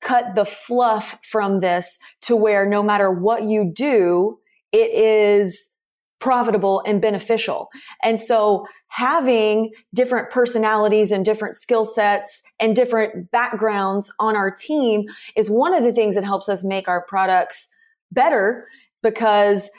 cut 0.00 0.34
the 0.34 0.44
fluff 0.44 1.18
from 1.22 1.60
this 1.60 1.98
to 2.22 2.36
where 2.36 2.66
no 2.66 2.82
matter 2.82 3.10
what 3.10 3.44
you 3.44 3.70
do, 3.74 4.38
it 4.72 4.92
is 4.92 5.74
profitable 6.20 6.82
and 6.86 7.00
beneficial. 7.00 7.68
And 8.02 8.20
so 8.20 8.66
having 8.88 9.72
different 9.94 10.30
personalities 10.30 11.10
and 11.12 11.24
different 11.24 11.54
skill 11.54 11.84
sets 11.84 12.42
and 12.58 12.76
different 12.76 13.30
backgrounds 13.30 14.12
on 14.18 14.36
our 14.36 14.50
team 14.50 15.04
is 15.36 15.48
one 15.48 15.74
of 15.74 15.82
the 15.82 15.92
things 15.92 16.14
that 16.14 16.24
helps 16.24 16.48
us 16.48 16.62
make 16.62 16.88
our 16.88 17.04
products 17.06 17.68
better 18.12 18.66
because 19.02 19.70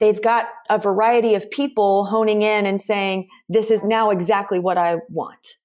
they've 0.00 0.22
got 0.22 0.46
a 0.70 0.78
variety 0.78 1.34
of 1.34 1.50
people 1.50 2.06
honing 2.06 2.42
in 2.42 2.64
and 2.64 2.80
saying, 2.80 3.28
this 3.48 3.70
is 3.70 3.82
now 3.84 4.10
exactly 4.10 4.58
what 4.58 4.78
I 4.78 4.96
want. 5.08 5.56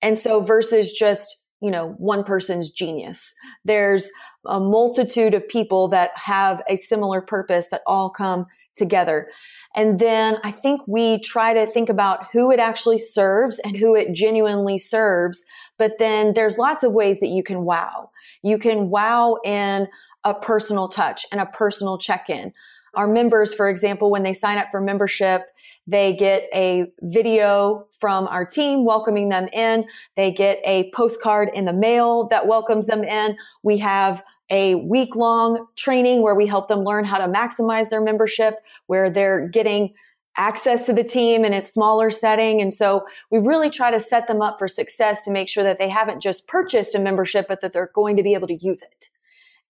And 0.00 0.18
so 0.18 0.40
versus 0.40 0.92
just 0.92 1.42
you 1.64 1.70
know, 1.70 1.94
one 1.96 2.24
person's 2.24 2.68
genius. 2.68 3.34
There's 3.64 4.10
a 4.44 4.60
multitude 4.60 5.32
of 5.32 5.48
people 5.48 5.88
that 5.88 6.10
have 6.14 6.62
a 6.68 6.76
similar 6.76 7.22
purpose 7.22 7.68
that 7.68 7.80
all 7.86 8.10
come 8.10 8.44
together. 8.76 9.30
And 9.74 9.98
then 9.98 10.36
I 10.44 10.50
think 10.50 10.82
we 10.86 11.20
try 11.20 11.54
to 11.54 11.66
think 11.66 11.88
about 11.88 12.26
who 12.30 12.50
it 12.52 12.60
actually 12.60 12.98
serves 12.98 13.58
and 13.60 13.78
who 13.78 13.94
it 13.94 14.12
genuinely 14.12 14.76
serves. 14.76 15.42
But 15.78 15.98
then 15.98 16.34
there's 16.34 16.58
lots 16.58 16.84
of 16.84 16.92
ways 16.92 17.20
that 17.20 17.28
you 17.28 17.42
can 17.42 17.64
wow. 17.64 18.10
You 18.42 18.58
can 18.58 18.90
wow 18.90 19.38
in 19.42 19.88
a 20.24 20.34
personal 20.34 20.88
touch 20.88 21.24
and 21.32 21.40
a 21.40 21.46
personal 21.46 21.96
check 21.96 22.28
in. 22.28 22.52
Our 22.94 23.08
members, 23.08 23.54
for 23.54 23.70
example, 23.70 24.10
when 24.10 24.22
they 24.22 24.34
sign 24.34 24.58
up 24.58 24.68
for 24.70 24.82
membership, 24.82 25.46
they 25.86 26.14
get 26.14 26.48
a 26.54 26.90
video 27.02 27.86
from 27.98 28.26
our 28.28 28.44
team 28.44 28.84
welcoming 28.84 29.28
them 29.28 29.48
in. 29.52 29.86
They 30.16 30.30
get 30.30 30.60
a 30.64 30.90
postcard 30.94 31.50
in 31.54 31.64
the 31.64 31.72
mail 31.72 32.28
that 32.28 32.46
welcomes 32.46 32.86
them 32.86 33.04
in. 33.04 33.36
We 33.62 33.78
have 33.78 34.22
a 34.50 34.74
week 34.76 35.16
long 35.16 35.66
training 35.76 36.22
where 36.22 36.34
we 36.34 36.46
help 36.46 36.68
them 36.68 36.80
learn 36.80 37.04
how 37.04 37.18
to 37.18 37.32
maximize 37.32 37.88
their 37.88 38.00
membership, 38.00 38.56
where 38.86 39.10
they're 39.10 39.48
getting 39.48 39.94
access 40.36 40.86
to 40.86 40.92
the 40.92 41.04
team 41.04 41.44
in 41.44 41.54
a 41.54 41.62
smaller 41.62 42.10
setting. 42.10 42.60
And 42.60 42.74
so 42.74 43.06
we 43.30 43.38
really 43.38 43.70
try 43.70 43.90
to 43.90 44.00
set 44.00 44.26
them 44.26 44.42
up 44.42 44.58
for 44.58 44.68
success 44.68 45.24
to 45.24 45.30
make 45.30 45.48
sure 45.48 45.62
that 45.62 45.78
they 45.78 45.88
haven't 45.88 46.20
just 46.20 46.48
purchased 46.48 46.94
a 46.94 46.98
membership, 46.98 47.46
but 47.48 47.60
that 47.60 47.72
they're 47.72 47.90
going 47.94 48.16
to 48.16 48.22
be 48.22 48.34
able 48.34 48.48
to 48.48 48.56
use 48.56 48.82
it. 48.82 49.10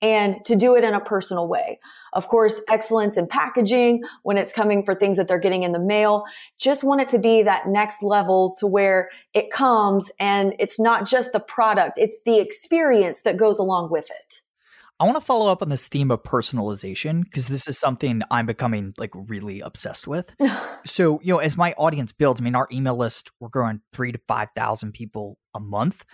And 0.04 0.44
to 0.44 0.54
do 0.54 0.76
it 0.76 0.84
in 0.84 0.92
a 0.92 1.00
personal 1.00 1.48
way. 1.48 1.80
Of 2.12 2.28
course, 2.28 2.60
excellence 2.68 3.16
in 3.16 3.26
packaging 3.26 4.02
when 4.22 4.36
it's 4.36 4.52
coming 4.52 4.84
for 4.84 4.94
things 4.94 5.16
that 5.16 5.28
they're 5.28 5.38
getting 5.38 5.62
in 5.62 5.72
the 5.72 5.78
mail. 5.78 6.24
Just 6.58 6.84
want 6.84 7.00
it 7.00 7.08
to 7.08 7.18
be 7.18 7.42
that 7.42 7.68
next 7.68 8.02
level 8.02 8.54
to 8.60 8.66
where 8.66 9.08
it 9.32 9.50
comes 9.50 10.10
and 10.20 10.54
it's 10.58 10.78
not 10.78 11.06
just 11.06 11.32
the 11.32 11.40
product, 11.40 11.96
it's 11.96 12.18
the 12.26 12.38
experience 12.38 13.22
that 13.22 13.38
goes 13.38 13.58
along 13.58 13.90
with 13.90 14.10
it. 14.10 14.42
I 15.00 15.04
want 15.04 15.16
to 15.16 15.24
follow 15.24 15.50
up 15.50 15.62
on 15.62 15.70
this 15.70 15.88
theme 15.88 16.10
of 16.10 16.22
personalization 16.22 17.24
because 17.24 17.48
this 17.48 17.66
is 17.66 17.78
something 17.78 18.20
I'm 18.30 18.44
becoming 18.44 18.92
like 18.98 19.10
really 19.14 19.60
obsessed 19.60 20.06
with. 20.06 20.34
so, 20.84 21.18
you 21.22 21.32
know, 21.32 21.38
as 21.38 21.56
my 21.56 21.72
audience 21.78 22.12
builds, 22.12 22.42
I 22.42 22.44
mean, 22.44 22.54
our 22.54 22.68
email 22.70 22.94
list, 22.94 23.30
we're 23.40 23.48
growing 23.48 23.80
three 23.90 24.12
to 24.12 24.20
5,000 24.28 24.92
people 24.92 25.38
a 25.54 25.60
month. 25.60 26.04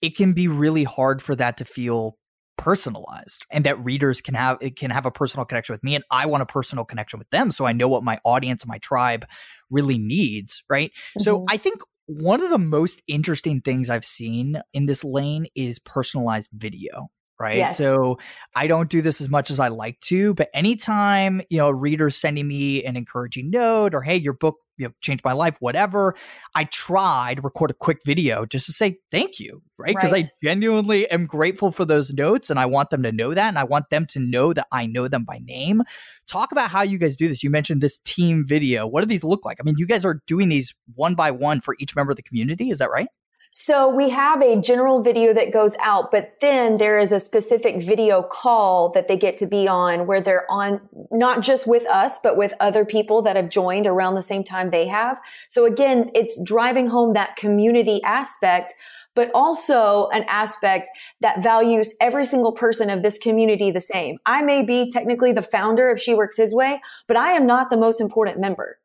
It 0.00 0.16
can 0.16 0.32
be 0.32 0.48
really 0.48 0.84
hard 0.84 1.20
for 1.20 1.36
that 1.36 1.58
to 1.58 1.66
feel 1.66 2.16
personalized 2.56 3.46
and 3.50 3.64
that 3.64 3.82
readers 3.84 4.20
can 4.20 4.34
have 4.34 4.58
it 4.60 4.76
can 4.76 4.90
have 4.90 5.06
a 5.06 5.10
personal 5.10 5.44
connection 5.44 5.74
with 5.74 5.82
me 5.82 5.94
and 5.94 6.04
I 6.10 6.26
want 6.26 6.42
a 6.42 6.46
personal 6.46 6.84
connection 6.84 7.18
with 7.18 7.30
them. 7.30 7.50
So 7.50 7.66
I 7.66 7.72
know 7.72 7.88
what 7.88 8.02
my 8.02 8.18
audience 8.24 8.66
my 8.66 8.78
tribe 8.78 9.26
really 9.70 9.98
needs 9.98 10.62
right? 10.70 10.90
Mm-hmm. 10.90 11.22
so 11.22 11.44
I 11.48 11.56
think 11.56 11.80
one 12.06 12.42
of 12.42 12.50
the 12.50 12.58
most 12.58 13.02
interesting 13.08 13.60
things 13.60 13.88
I've 13.88 14.04
seen 14.04 14.60
in 14.72 14.86
this 14.86 15.04
lane 15.04 15.46
is 15.54 15.78
personalized 15.78 16.50
video 16.52 17.08
right? 17.38 17.58
Yes. 17.58 17.76
So 17.76 18.18
I 18.54 18.66
don't 18.66 18.88
do 18.88 19.02
this 19.02 19.20
as 19.20 19.28
much 19.28 19.50
as 19.50 19.60
I 19.60 19.68
like 19.68 20.00
to, 20.00 20.34
but 20.34 20.48
anytime, 20.54 21.40
you 21.50 21.58
know, 21.58 21.68
a 21.68 21.74
reader 21.74 22.10
sending 22.10 22.46
me 22.46 22.84
an 22.84 22.96
encouraging 22.96 23.50
note 23.50 23.94
or 23.94 24.02
hey, 24.02 24.16
your 24.16 24.34
book 24.34 24.56
you 24.76 24.86
know, 24.86 24.92
changed 25.00 25.24
my 25.24 25.32
life, 25.32 25.56
whatever, 25.60 26.14
I 26.54 26.64
try 26.64 27.34
to 27.34 27.42
record 27.42 27.70
a 27.70 27.74
quick 27.74 27.98
video 28.04 28.44
just 28.44 28.66
to 28.66 28.72
say 28.72 28.98
thank 29.10 29.38
you, 29.38 29.62
right? 29.78 29.94
Because 29.94 30.12
right. 30.12 30.24
I 30.24 30.28
genuinely 30.42 31.08
am 31.10 31.26
grateful 31.26 31.70
for 31.70 31.84
those 31.84 32.12
notes 32.12 32.50
and 32.50 32.58
I 32.58 32.66
want 32.66 32.90
them 32.90 33.02
to 33.04 33.12
know 33.12 33.34
that 33.34 33.48
and 33.48 33.58
I 33.58 33.64
want 33.64 33.90
them 33.90 34.06
to 34.06 34.20
know 34.20 34.52
that 34.52 34.66
I 34.72 34.86
know 34.86 35.08
them 35.08 35.24
by 35.24 35.38
name. 35.44 35.82
Talk 36.26 36.52
about 36.52 36.70
how 36.70 36.82
you 36.82 36.98
guys 36.98 37.16
do 37.16 37.28
this. 37.28 37.42
You 37.42 37.50
mentioned 37.50 37.80
this 37.80 37.98
team 37.98 38.44
video. 38.46 38.86
What 38.86 39.02
do 39.02 39.06
these 39.06 39.24
look 39.24 39.44
like? 39.44 39.58
I 39.60 39.62
mean, 39.62 39.76
you 39.78 39.86
guys 39.86 40.04
are 40.04 40.20
doing 40.26 40.48
these 40.48 40.74
one 40.94 41.14
by 41.14 41.30
one 41.30 41.60
for 41.60 41.76
each 41.78 41.94
member 41.94 42.10
of 42.10 42.16
the 42.16 42.22
community, 42.22 42.70
is 42.70 42.78
that 42.78 42.90
right? 42.90 43.08
So 43.56 43.88
we 43.88 44.08
have 44.08 44.42
a 44.42 44.60
general 44.60 45.00
video 45.00 45.32
that 45.32 45.52
goes 45.52 45.76
out, 45.80 46.10
but 46.10 46.38
then 46.40 46.76
there 46.78 46.98
is 46.98 47.12
a 47.12 47.20
specific 47.20 47.80
video 47.80 48.20
call 48.20 48.90
that 48.94 49.06
they 49.06 49.16
get 49.16 49.36
to 49.36 49.46
be 49.46 49.68
on 49.68 50.08
where 50.08 50.20
they're 50.20 50.44
on 50.50 50.80
not 51.12 51.40
just 51.40 51.64
with 51.64 51.86
us, 51.86 52.18
but 52.20 52.36
with 52.36 52.52
other 52.58 52.84
people 52.84 53.22
that 53.22 53.36
have 53.36 53.48
joined 53.48 53.86
around 53.86 54.16
the 54.16 54.22
same 54.22 54.42
time 54.42 54.70
they 54.70 54.88
have. 54.88 55.20
So 55.48 55.66
again, 55.66 56.10
it's 56.16 56.42
driving 56.42 56.88
home 56.88 57.12
that 57.12 57.36
community 57.36 58.02
aspect 58.02 58.74
but 59.14 59.30
also 59.32 60.08
an 60.08 60.24
aspect 60.26 60.88
that 61.20 61.40
values 61.40 61.94
every 62.00 62.24
single 62.24 62.50
person 62.50 62.90
of 62.90 63.04
this 63.04 63.16
community 63.16 63.70
the 63.70 63.80
same. 63.80 64.18
I 64.26 64.42
may 64.42 64.64
be 64.64 64.90
technically 64.90 65.32
the 65.32 65.40
founder 65.40 65.92
of 65.92 66.00
She 66.00 66.14
Works 66.14 66.36
His 66.36 66.52
Way, 66.52 66.80
but 67.06 67.16
I 67.16 67.30
am 67.30 67.46
not 67.46 67.70
the 67.70 67.76
most 67.76 68.00
important 68.00 68.40
member. 68.40 68.80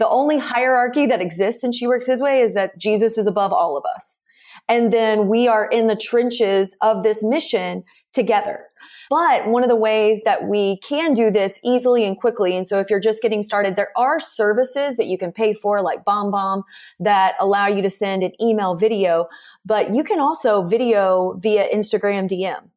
The 0.00 0.08
only 0.08 0.38
hierarchy 0.38 1.04
that 1.06 1.20
exists 1.20 1.62
in 1.62 1.72
She 1.72 1.86
Works 1.86 2.06
His 2.06 2.22
Way 2.22 2.40
is 2.40 2.54
that 2.54 2.78
Jesus 2.78 3.18
is 3.18 3.26
above 3.26 3.52
all 3.52 3.76
of 3.76 3.84
us. 3.94 4.22
And 4.66 4.90
then 4.90 5.28
we 5.28 5.46
are 5.46 5.66
in 5.66 5.88
the 5.88 5.94
trenches 5.94 6.74
of 6.80 7.02
this 7.02 7.22
mission 7.22 7.84
together. 8.14 8.64
But 9.10 9.48
one 9.48 9.62
of 9.62 9.68
the 9.68 9.76
ways 9.76 10.22
that 10.24 10.48
we 10.48 10.78
can 10.78 11.12
do 11.12 11.30
this 11.30 11.60
easily 11.62 12.06
and 12.06 12.18
quickly, 12.18 12.56
and 12.56 12.66
so 12.66 12.80
if 12.80 12.88
you're 12.88 12.98
just 12.98 13.20
getting 13.20 13.42
started, 13.42 13.76
there 13.76 13.92
are 13.94 14.18
services 14.18 14.96
that 14.96 15.06
you 15.06 15.18
can 15.18 15.32
pay 15.32 15.52
for, 15.52 15.82
like 15.82 16.02
BombBomb, 16.06 16.62
that 16.98 17.34
allow 17.38 17.66
you 17.66 17.82
to 17.82 17.90
send 17.90 18.22
an 18.22 18.32
email 18.40 18.76
video, 18.76 19.26
but 19.66 19.94
you 19.94 20.02
can 20.02 20.18
also 20.18 20.62
video 20.62 21.34
via 21.40 21.68
Instagram 21.68 22.26
DM. 22.26 22.70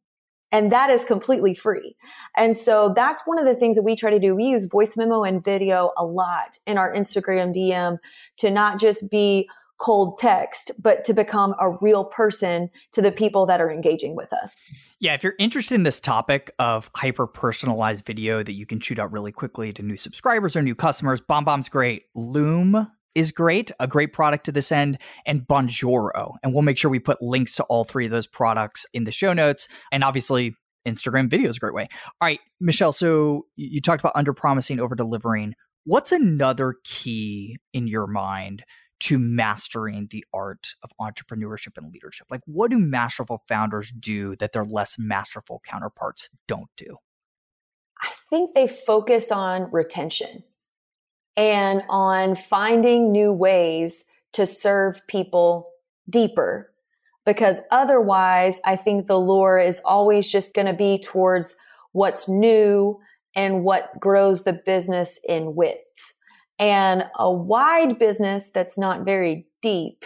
And 0.54 0.72
that 0.72 0.90
is 0.90 1.04
completely 1.04 1.54
free. 1.56 1.98
And 2.38 2.56
so 2.56 2.94
that's 2.96 3.24
one 3.26 3.40
of 3.40 3.46
the 3.46 3.56
things 3.56 3.76
that 3.76 3.84
we 3.84 3.96
try 3.96 4.12
to 4.12 4.20
do. 4.20 4.36
We 4.36 4.46
use 4.46 4.66
voice 4.66 4.96
memo 4.96 5.24
and 5.24 5.44
video 5.44 5.92
a 5.98 6.06
lot 6.06 6.60
in 6.68 6.78
our 6.78 6.94
Instagram 6.94 7.54
DM 7.54 7.98
to 8.38 8.52
not 8.52 8.80
just 8.80 9.10
be 9.10 9.50
cold 9.80 10.18
text, 10.18 10.72
but 10.80 11.04
to 11.06 11.14
become 11.14 11.56
a 11.60 11.72
real 11.82 12.06
person 12.06 12.70
to 12.94 13.02
the 13.02 13.12
people 13.12 13.46
that 13.48 13.60
are 13.60 13.70
engaging 13.70 14.16
with 14.16 14.32
us. 14.32 14.64
Yeah, 15.00 15.16
if 15.16 15.24
you're 15.24 15.34
interested 15.40 15.76
in 15.76 15.84
this 15.84 16.00
topic 16.00 16.52
of 16.60 16.90
hyper 16.96 17.28
personalized 17.28 18.06
video 18.06 18.44
that 18.44 18.54
you 18.54 18.66
can 18.66 18.80
shoot 18.80 19.00
out 19.00 19.12
really 19.12 19.32
quickly 19.34 19.74
to 19.74 19.82
new 19.82 19.98
subscribers 19.98 20.56
or 20.56 20.62
new 20.62 20.76
customers, 20.76 21.20
BombBomb's 21.20 21.68
great. 21.68 22.04
Loom 22.16 22.88
is 23.16 23.32
great, 23.32 23.72
a 23.80 23.88
great 23.88 24.14
product 24.14 24.46
to 24.46 24.52
this 24.52 24.72
end, 24.72 24.98
and 25.26 25.42
Bonjoro. 25.48 26.34
And 26.44 26.54
we'll 26.54 26.64
make 26.64 26.78
sure 26.78 26.90
we 26.90 27.00
put 27.00 27.22
links 27.22 27.56
to 27.56 27.64
all 27.64 27.84
three 27.84 28.06
of 28.06 28.12
those 28.12 28.28
products 28.28 28.86
in 28.94 29.04
the 29.04 29.12
show 29.12 29.34
notes. 29.34 29.68
And 29.92 30.04
obviously, 30.04 30.56
Instagram 30.88 31.30
video 31.30 31.50
is 31.50 31.58
a 31.58 31.60
great 31.60 31.74
way. 31.74 31.88
All 32.22 32.28
right, 32.28 32.40
Michelle. 32.60 32.92
So 32.92 33.46
you 33.56 33.82
talked 33.82 34.02
about 34.02 34.14
under 34.16 34.34
promising, 34.34 34.80
over 34.80 34.96
delivering. 34.96 35.54
What's 35.86 36.12
another 36.12 36.76
key 36.84 37.58
in 37.74 37.88
your 37.88 38.08
mind 38.08 38.64
to 39.02 39.20
mastering 39.20 40.08
the 40.12 40.26
art 40.34 40.76
of 40.82 40.92
entrepreneurship 41.00 41.78
and 41.78 41.92
leadership? 41.92 42.28
Like, 42.30 42.42
what 42.46 42.72
do 42.72 42.80
masterful 42.80 43.44
founders 43.48 43.92
do 43.92 44.36
that 44.38 44.54
their 44.54 44.64
less 44.64 44.96
masterful 44.98 45.62
counterparts 45.66 46.30
don't 46.48 46.70
do? 46.78 46.98
I 48.02 48.12
think 48.30 48.54
they 48.54 48.68
focus 48.68 49.32
on 49.32 49.70
retention 49.72 50.44
and 51.36 51.84
on 51.90 52.36
finding 52.36 53.12
new 53.12 53.32
ways 53.32 54.06
to 54.34 54.46
serve 54.46 55.06
people 55.08 55.70
deeper. 56.10 56.72
Because 57.26 57.60
otherwise, 57.72 58.60
I 58.66 58.76
think 58.76 59.08
the 59.08 59.20
lure 59.20 59.58
is 59.58 59.80
always 59.86 60.30
just 60.30 60.54
going 60.54 60.68
to 60.68 60.74
be 60.74 61.00
towards 61.00 61.56
what's 61.94 62.28
new 62.28 63.00
and 63.36 63.64
what 63.64 63.98
grows 64.00 64.44
the 64.44 64.54
business 64.54 65.20
in 65.28 65.56
width. 65.56 66.14
And 66.60 67.06
a 67.18 67.32
wide 67.32 67.98
business 67.98 68.50
that's 68.50 68.78
not 68.78 69.06
very 69.06 69.48
deep 69.62 70.06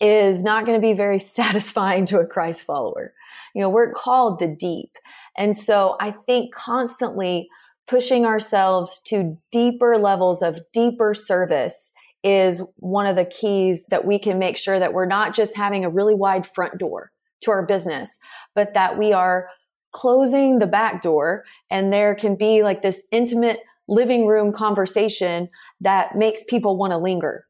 is 0.00 0.42
not 0.42 0.66
going 0.66 0.80
to 0.80 0.86
be 0.86 0.94
very 0.94 1.18
satisfying 1.20 2.06
to 2.06 2.18
a 2.18 2.26
Christ 2.26 2.64
follower. 2.64 3.12
You 3.54 3.60
know, 3.60 3.68
we're 3.68 3.92
called 3.92 4.38
to 4.40 4.54
deep. 4.54 4.96
And 5.36 5.56
so 5.56 5.96
I 6.00 6.10
think 6.10 6.54
constantly 6.54 7.48
pushing 7.86 8.24
ourselves 8.24 9.00
to 9.06 9.36
deeper 9.52 9.98
levels 9.98 10.42
of 10.42 10.60
deeper 10.72 11.14
service 11.14 11.92
is 12.22 12.62
one 12.76 13.06
of 13.06 13.16
the 13.16 13.24
keys 13.24 13.84
that 13.90 14.06
we 14.06 14.18
can 14.18 14.38
make 14.38 14.56
sure 14.56 14.78
that 14.78 14.94
we're 14.94 15.06
not 15.06 15.34
just 15.34 15.56
having 15.56 15.84
a 15.84 15.90
really 15.90 16.14
wide 16.14 16.46
front 16.46 16.78
door 16.78 17.10
to 17.42 17.50
our 17.50 17.64
business, 17.66 18.18
but 18.54 18.72
that 18.74 18.98
we 18.98 19.12
are 19.12 19.48
closing 19.92 20.58
the 20.58 20.66
back 20.66 21.02
door 21.02 21.44
and 21.70 21.92
there 21.92 22.14
can 22.14 22.34
be 22.34 22.62
like 22.62 22.82
this 22.82 23.02
intimate 23.12 23.60
living 23.86 24.26
room 24.26 24.52
conversation 24.52 25.48
that 25.80 26.16
makes 26.16 26.42
people 26.48 26.76
want 26.76 26.90
to 26.92 26.98
linger. 26.98 27.44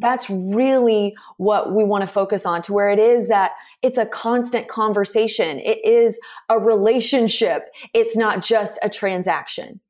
That's 0.00 0.28
really 0.30 1.14
what 1.36 1.72
we 1.72 1.84
want 1.84 2.02
to 2.02 2.06
focus 2.06 2.46
on 2.46 2.62
to 2.62 2.72
where 2.72 2.90
it 2.90 2.98
is 2.98 3.28
that 3.28 3.52
it's 3.82 3.98
a 3.98 4.06
constant 4.06 4.68
conversation. 4.68 5.58
It 5.58 5.84
is 5.84 6.18
a 6.48 6.58
relationship. 6.58 7.68
It's 7.94 8.16
not 8.16 8.42
just 8.42 8.78
a 8.82 8.88
transaction. 8.88 9.80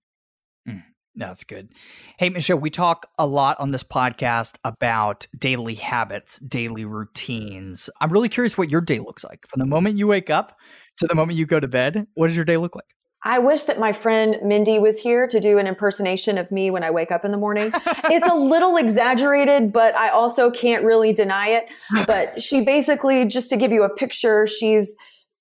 Mm, 0.68 0.83
that's 1.14 1.44
good. 1.44 1.71
Hey, 2.18 2.31
Michelle, 2.31 2.59
we 2.59 2.71
talk 2.71 3.07
a 3.18 3.27
lot 3.27 3.59
on 3.61 3.71
this 3.71 3.85
podcast 3.85 4.57
about 4.64 5.27
daily 5.38 5.75
habits, 5.75 6.38
daily 6.40 6.85
routines. 6.85 7.90
I'm 8.01 8.11
really 8.12 8.29
curious 8.29 8.59
what 8.59 8.71
your 8.71 8.81
day 8.81 8.99
looks 8.99 9.25
like 9.25 9.47
from 9.47 9.61
the 9.61 9.66
moment 9.66 9.99
you 9.99 10.07
wake 10.07 10.31
up 10.31 10.59
to 10.99 11.07
the 11.07 11.14
moment 11.14 11.38
you 11.38 11.47
go 11.47 11.61
to 11.61 11.68
bed. 11.68 12.07
What 12.14 12.27
does 12.27 12.37
your 12.37 12.44
day 12.44 12.57
look 12.57 12.75
like? 12.75 12.98
I 13.25 13.41
wish 13.41 13.63
that 13.65 13.79
my 13.79 13.93
friend 13.93 14.37
Mindy 14.43 14.79
was 14.79 14.99
here 14.99 15.27
to 15.27 15.41
do 15.41 15.59
an 15.59 15.67
impersonation 15.67 16.39
of 16.39 16.51
me 16.53 16.71
when 16.71 16.85
I 16.85 16.91
wake 16.91 17.11
up 17.11 17.25
in 17.25 17.33
the 17.33 17.37
morning. 17.37 17.73
it's 18.05 18.29
a 18.29 18.35
little 18.37 18.77
exaggerated, 18.77 19.73
but 19.73 19.97
I 19.97 20.11
also 20.11 20.51
can't 20.51 20.85
really 20.85 21.13
deny 21.13 21.49
it. 21.49 21.67
But 22.07 22.41
she 22.41 22.65
basically, 22.65 23.27
just 23.27 23.51
to 23.51 23.57
give 23.57 23.73
you 23.73 23.83
a 23.83 23.89
picture, 23.89 24.47
she's 24.47 24.95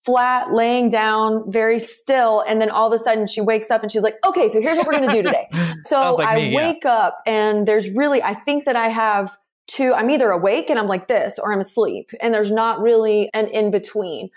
flat, 0.08 0.54
laying 0.54 0.88
down, 0.90 1.44
very 1.52 1.80
still. 1.80 2.40
And 2.48 2.62
then 2.62 2.70
all 2.70 2.88
of 2.88 2.94
a 2.94 2.98
sudden 2.98 3.28
she 3.28 3.42
wakes 3.42 3.70
up 3.70 3.84
and 3.84 3.92
she's 3.92 4.04
like, 4.04 4.16
okay, 4.26 4.48
so 4.48 4.62
here's 4.62 4.78
what 4.78 4.88
we're 4.88 4.94
going 4.94 5.10
to 5.10 5.16
do 5.16 5.22
today. 5.22 5.50
So 5.86 6.16
like 6.16 6.28
I 6.28 6.36
me, 6.36 6.56
wake 6.56 6.84
yeah. 6.84 6.92
up 6.92 7.22
and 7.26 7.68
there's 7.68 7.90
really, 7.90 8.22
I 8.22 8.34
think 8.34 8.66
that 8.66 8.76
I 8.76 8.90
have 8.90 9.38
two, 9.68 9.94
I'm 9.94 10.10
either 10.10 10.30
awake 10.32 10.70
and 10.70 10.78
I'm 10.78 10.88
like 10.88 11.08
this 11.08 11.40
or 11.40 11.54
I'm 11.54 11.60
asleep 11.60 12.12
and 12.20 12.34
there's 12.34 12.52
not 12.52 12.82
really 12.82 13.30
an 13.34 13.48
in 13.48 13.72
between. 13.72 14.30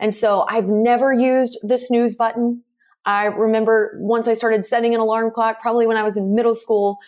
And 0.00 0.14
so 0.14 0.44
I've 0.48 0.68
never 0.68 1.12
used 1.12 1.58
the 1.62 1.78
snooze 1.78 2.14
button. 2.14 2.62
I 3.06 3.26
remember 3.26 3.96
once 4.00 4.28
I 4.28 4.34
started 4.34 4.64
setting 4.64 4.94
an 4.94 5.00
alarm 5.00 5.30
clock, 5.30 5.60
probably 5.60 5.86
when 5.86 5.96
I 5.96 6.02
was 6.02 6.16
in 6.16 6.34
middle 6.34 6.54
school, 6.54 6.98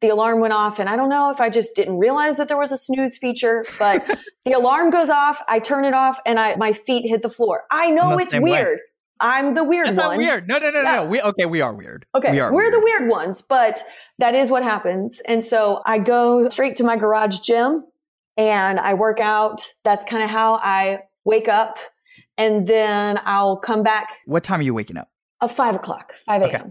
the 0.00 0.08
alarm 0.08 0.40
went 0.40 0.52
off 0.52 0.78
and 0.78 0.88
I 0.88 0.96
don't 0.96 1.08
know 1.08 1.30
if 1.30 1.40
I 1.40 1.48
just 1.48 1.74
didn't 1.76 1.96
realize 1.96 2.36
that 2.36 2.48
there 2.48 2.58
was 2.58 2.72
a 2.72 2.76
snooze 2.76 3.16
feature, 3.16 3.64
but 3.78 4.04
the 4.44 4.52
alarm 4.52 4.90
goes 4.90 5.08
off, 5.08 5.40
I 5.48 5.60
turn 5.60 5.84
it 5.84 5.94
off 5.94 6.20
and 6.26 6.38
I, 6.38 6.56
my 6.56 6.72
feet 6.72 7.08
hit 7.08 7.22
the 7.22 7.30
floor. 7.30 7.64
I 7.70 7.90
know 7.90 8.18
it's 8.18 8.34
weird. 8.34 8.78
Way. 8.78 8.82
I'm 9.20 9.54
the 9.54 9.64
weird 9.64 9.86
That's 9.86 9.98
one. 9.98 10.08
Not 10.08 10.18
weird. 10.18 10.48
No, 10.48 10.58
no, 10.58 10.70
no, 10.70 10.82
yeah. 10.82 10.96
no. 10.96 11.06
We 11.06 11.22
okay. 11.22 11.46
We 11.46 11.60
are 11.60 11.72
weird. 11.72 12.04
Okay, 12.16 12.32
we 12.32 12.40
are 12.40 12.52
we're 12.52 12.62
weird. 12.62 12.74
the 12.74 12.80
weird 12.80 13.08
ones, 13.08 13.42
but 13.42 13.82
that 14.18 14.34
is 14.34 14.50
what 14.50 14.64
happens. 14.64 15.20
And 15.26 15.42
so 15.42 15.82
I 15.86 15.98
go 15.98 16.48
straight 16.48 16.74
to 16.76 16.84
my 16.84 16.96
garage 16.96 17.38
gym 17.38 17.84
and 18.36 18.80
I 18.80 18.94
work 18.94 19.20
out. 19.20 19.72
That's 19.84 20.04
kind 20.04 20.24
of 20.24 20.30
how 20.30 20.54
I 20.54 21.04
wake 21.24 21.48
up 21.48 21.78
And 22.36 22.66
then 22.66 23.20
I'll 23.24 23.56
come 23.56 23.82
back. 23.82 24.18
What 24.26 24.44
time 24.44 24.60
are 24.60 24.64
you 24.64 24.74
waking 24.74 24.96
up? 24.96 25.08
Five 25.48 25.74
o'clock, 25.74 26.12
5 26.26 26.42
a.m. 26.42 26.48
Okay. 26.48 26.70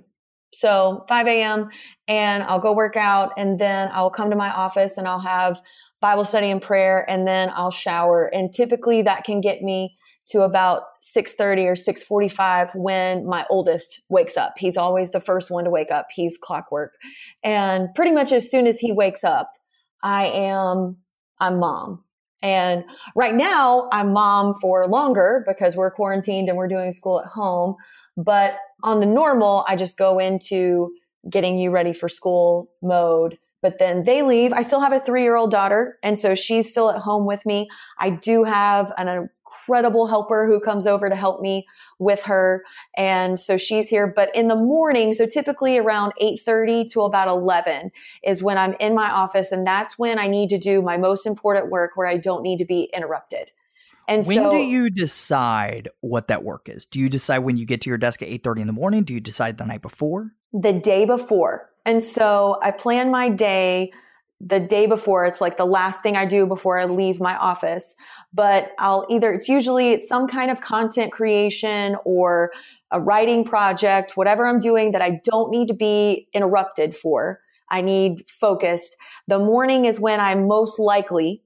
So 0.54 1.06
5 1.10 1.28
a.m. 1.28 1.70
and 2.08 2.44
I'll 2.44 2.60
go 2.60 2.74
work 2.74 2.96
out 2.96 3.32
and 3.38 3.60
then 3.60 3.90
I'll 3.92 4.12
come 4.12 4.30
to 4.30 4.36
my 4.36 4.52
office 4.52 4.98
and 4.98 5.08
I'll 5.08 5.20
have 5.20 5.62
Bible 6.00 6.26
study 6.26 6.52
and 6.52 6.62
prayer 6.62 7.10
and 7.10 7.28
then 7.28 7.50
I'll 7.56 7.72
shower. 7.72 8.26
And 8.34 8.54
typically 8.54 9.02
that 9.02 9.24
can 9.24 9.42
get 9.42 9.62
me 9.62 9.96
to 10.28 10.42
about 10.42 10.84
6:30 11.02 11.66
or 11.66 11.76
6:45 11.76 12.76
when 12.76 13.26
my 13.26 13.46
oldest 13.50 14.02
wakes 14.10 14.38
up. 14.38 14.54
He's 14.58 14.78
always 14.78 15.12
the 15.12 15.20
first 15.20 15.52
one 15.52 15.64
to 15.66 15.70
wake 15.70 15.92
up. 15.92 16.08
He's 16.12 16.38
clockwork. 16.38 16.94
And 17.44 17.94
pretty 17.96 18.12
much 18.12 18.32
as 18.32 18.50
soon 18.50 18.68
as 18.68 18.80
he 18.80 18.92
wakes 18.92 19.24
up, 19.24 19.50
I 20.04 20.28
am 20.28 20.98
I'm 21.40 21.60
mom. 21.60 22.04
And 22.42 22.84
right 23.16 23.34
now 23.34 23.90
I'm 23.92 24.14
mom 24.14 24.56
for 24.62 24.88
longer 24.88 25.44
because 25.48 25.76
we're 25.76 25.92
quarantined 25.92 26.50
and 26.50 26.58
we're 26.58 26.68
doing 26.68 26.92
school 26.92 27.20
at 27.22 27.28
home. 27.28 27.76
But 28.16 28.58
on 28.84 29.00
the 29.00 29.06
normal, 29.06 29.65
I 29.67 29.76
just 29.76 29.98
go 29.98 30.19
into 30.19 30.91
getting 31.30 31.58
you 31.58 31.72
ready 31.72 31.93
for 31.93 32.10
school 32.10 32.69
mode. 32.82 33.39
But 33.62 33.80
then 33.80 34.04
they 34.04 34.24
leave. 34.24 34.52
I 34.52 34.62
still 34.62 34.82
have 34.82 34.91
a 34.91 35.00
three 35.00 35.24
year 35.24 35.38
old 35.38 35.50
daughter. 35.50 35.98
And 36.04 36.19
so 36.19 36.36
she's 36.36 36.69
still 36.69 36.91
at 36.91 37.00
home 37.00 37.26
with 37.26 37.46
me. 37.46 37.69
I 37.98 38.10
do 38.10 38.43
have 38.43 38.91
an 38.98 39.08
incredible 39.08 40.08
helper 40.08 40.46
who 40.46 40.60
comes 40.60 40.86
over 40.86 41.10
to 41.10 41.15
help 41.15 41.39
me 41.39 41.65
with 41.98 42.24
her. 42.24 42.65
And 42.98 43.39
so 43.39 43.56
she's 43.56 43.88
here. 43.88 44.12
But 44.13 44.36
in 44.36 44.50
the 44.50 44.58
morning, 44.58 45.13
so 45.13 45.26
typically 45.26 45.78
around 45.78 46.12
8:30 46.19 46.89
to 46.91 47.04
about 47.04 47.30
11 47.30 47.91
is 48.22 48.43
when 48.43 48.58
I'm 48.58 48.76
in 48.82 48.93
my 48.93 49.10
office. 49.10 49.54
And 49.54 49.65
that's 49.65 49.98
when 49.98 50.19
I 50.19 50.28
need 50.28 50.50
to 50.50 50.58
do 50.58 50.82
my 50.82 50.98
most 50.98 51.26
important 51.26 51.72
work 51.72 51.91
where 51.96 52.08
I 52.08 52.17
don't 52.17 52.43
need 52.43 52.58
to 52.58 52.65
be 52.65 52.89
interrupted. 52.93 53.52
And 54.08 54.26
when 54.26 54.38
so, 54.38 54.52
do 54.52 54.58
you 54.58 54.89
decide 54.89 55.89
what 56.02 56.28
that 56.28 56.44
work 56.44 56.70
is? 56.70 56.86
Do 56.86 57.00
you 57.00 57.10
decide 57.10 57.39
when 57.39 57.58
you 57.58 57.66
get 57.66 57.82
to 57.82 57.89
your 57.89 57.98
desk 57.98 58.22
at 58.22 58.28
8:30 58.28 58.62
in 58.62 58.68
the 58.68 58.74
morning? 58.74 59.04
Do 59.04 59.13
you 59.13 59.22
decide 59.22 59.58
the 59.58 59.66
night 59.66 59.82
before? 59.82 60.32
The 60.52 60.74
day 60.74 61.06
before. 61.06 61.70
And 61.86 62.04
so 62.04 62.60
I 62.62 62.72
plan 62.72 63.12
my 63.12 63.30
day 63.30 63.92
the 64.46 64.60
day 64.60 64.88
before. 64.88 65.26
It's 65.26 65.39
like 65.39 65.58
the 65.58 65.66
last 65.66 66.04
thing 66.04 66.18
I 66.18 66.26
do 66.26 66.46
before 66.46 66.78
I 66.78 66.86
leave 66.86 67.20
my 67.20 67.38
office. 67.38 67.96
But 68.34 68.72
I'll 68.78 69.06
either 69.10 69.32
it's 69.34 69.48
usually 69.48 69.92
it's 69.92 70.08
some 70.08 70.28
kind 70.28 70.52
of 70.52 70.62
content 70.62 71.12
creation 71.12 71.96
or 72.04 72.52
a 72.92 73.00
writing 73.00 73.46
project, 73.46 74.18
whatever 74.18 74.46
I'm 74.46 74.60
doing 74.60 74.92
that 74.92 75.02
I 75.02 75.22
don't 75.24 75.50
need 75.50 75.68
to 75.70 75.74
be 75.74 76.28
interrupted 76.34 76.96
for. 76.96 77.39
I 77.70 77.82
need 77.82 78.28
focused. 78.28 78.98
The 79.28 79.39
morning 79.39 79.86
is 79.86 80.00
when 80.00 80.20
I'm 80.20 80.48
most 80.48 80.78
likely 80.78 81.42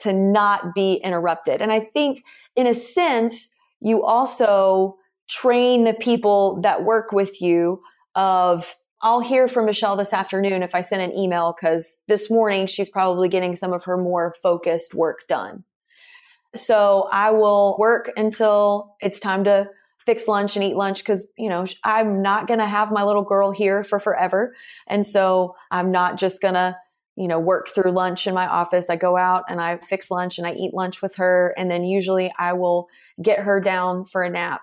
to 0.00 0.12
not 0.12 0.74
be 0.74 0.94
interrupted. 0.94 1.62
And 1.62 1.72
I 1.72 1.80
think 1.80 2.22
in 2.56 2.66
a 2.66 2.74
sense, 2.74 3.50
you 3.80 4.04
also 4.04 4.96
train 5.28 5.84
the 5.84 5.94
people 5.94 6.60
that 6.62 6.84
work 6.84 7.12
with 7.12 7.40
you 7.40 7.80
of 8.14 8.74
I'll 9.02 9.20
hear 9.20 9.48
from 9.48 9.64
Michelle 9.64 9.96
this 9.96 10.12
afternoon 10.12 10.62
if 10.62 10.74
I 10.74 10.82
send 10.82 11.00
an 11.00 11.16
email 11.16 11.54
because 11.58 12.02
this 12.06 12.30
morning 12.30 12.66
she's 12.66 12.90
probably 12.90 13.30
getting 13.30 13.56
some 13.56 13.72
of 13.72 13.84
her 13.84 13.96
more 13.96 14.34
focused 14.42 14.94
work 14.94 15.20
done. 15.26 15.64
So 16.54 17.08
I 17.10 17.30
will 17.30 17.76
work 17.78 18.10
until 18.16 18.96
it's 19.00 19.18
time 19.18 19.44
to 19.44 19.70
fix 20.04 20.28
lunch 20.28 20.56
and 20.56 20.64
eat 20.64 20.76
lunch 20.76 20.98
because, 20.98 21.26
you 21.38 21.48
know, 21.48 21.64
I'm 21.84 22.20
not 22.20 22.46
going 22.46 22.58
to 22.58 22.66
have 22.66 22.92
my 22.92 23.02
little 23.04 23.22
girl 23.22 23.52
here 23.52 23.84
for 23.84 24.00
forever. 24.00 24.54
And 24.88 25.06
so 25.06 25.54
I'm 25.70 25.90
not 25.90 26.18
just 26.18 26.42
going 26.42 26.54
to 26.54 26.76
you 27.20 27.28
know, 27.28 27.38
work 27.38 27.68
through 27.68 27.90
lunch 27.90 28.26
in 28.26 28.32
my 28.32 28.46
office. 28.46 28.88
I 28.88 28.96
go 28.96 29.18
out 29.18 29.44
and 29.46 29.60
I 29.60 29.76
fix 29.76 30.10
lunch 30.10 30.38
and 30.38 30.46
I 30.46 30.54
eat 30.54 30.72
lunch 30.72 31.02
with 31.02 31.16
her. 31.16 31.54
And 31.58 31.70
then 31.70 31.84
usually 31.84 32.32
I 32.38 32.54
will 32.54 32.88
get 33.22 33.40
her 33.40 33.60
down 33.60 34.06
for 34.06 34.22
a 34.22 34.30
nap. 34.30 34.62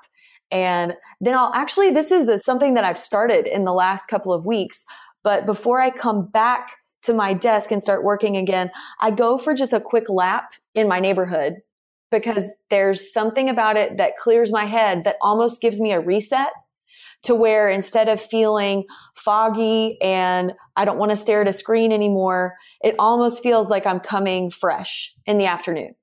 And 0.50 0.96
then 1.22 1.36
I'll 1.36 1.54
actually, 1.54 1.91
this 1.91 2.10
is 2.10 2.43
something 2.43 2.74
that 2.74 2.84
I've 2.84 2.98
started 2.98 3.46
in 3.46 3.63
the 3.63 3.74
last 3.74 4.08
couple 4.08 4.34
of 4.34 4.43
weeks. 4.43 4.86
But 5.24 5.46
before 5.46 5.80
I 5.80 5.91
come 5.91 6.26
back 6.26 6.72
to 7.04 7.13
my 7.13 7.32
desk 7.32 7.70
and 7.70 7.82
start 7.82 8.04
working 8.04 8.36
again, 8.36 8.72
I 9.02 9.12
go 9.12 9.38
for 9.38 9.54
just 9.54 9.72
a 9.72 9.80
quick 9.80 10.10
lap 10.10 10.54
in 10.74 10.88
my 10.88 11.00
neighborhood 11.00 11.58
because 12.10 12.50
there's 12.72 13.13
something 13.13 13.50
about 13.50 13.78
it 13.78 13.98
that 13.98 14.17
clears 14.17 14.52
my 14.52 14.65
head 14.65 15.04
that 15.04 15.17
almost 15.22 15.62
gives 15.62 15.80
me 15.80 15.91
a 15.91 16.02
reset 16.02 16.50
to 17.24 17.36
where 17.36 17.70
instead 17.70 18.08
of 18.08 18.22
feeling 18.22 18.86
foggy 19.16 19.98
and 20.02 20.54
I 20.76 20.86
don't 20.86 20.98
want 20.98 21.10
to 21.12 21.16
stare 21.16 21.42
at 21.42 21.48
a 21.48 21.54
screen 21.54 21.92
anymore, 21.92 22.56
it 22.82 22.96
almost 23.00 23.44
feels 23.44 23.70
like 23.70 23.86
I'm 23.86 24.00
coming 24.00 24.50
fresh 24.50 25.14
in 25.26 25.38
the 25.38 25.46
afternoon. 25.46 25.96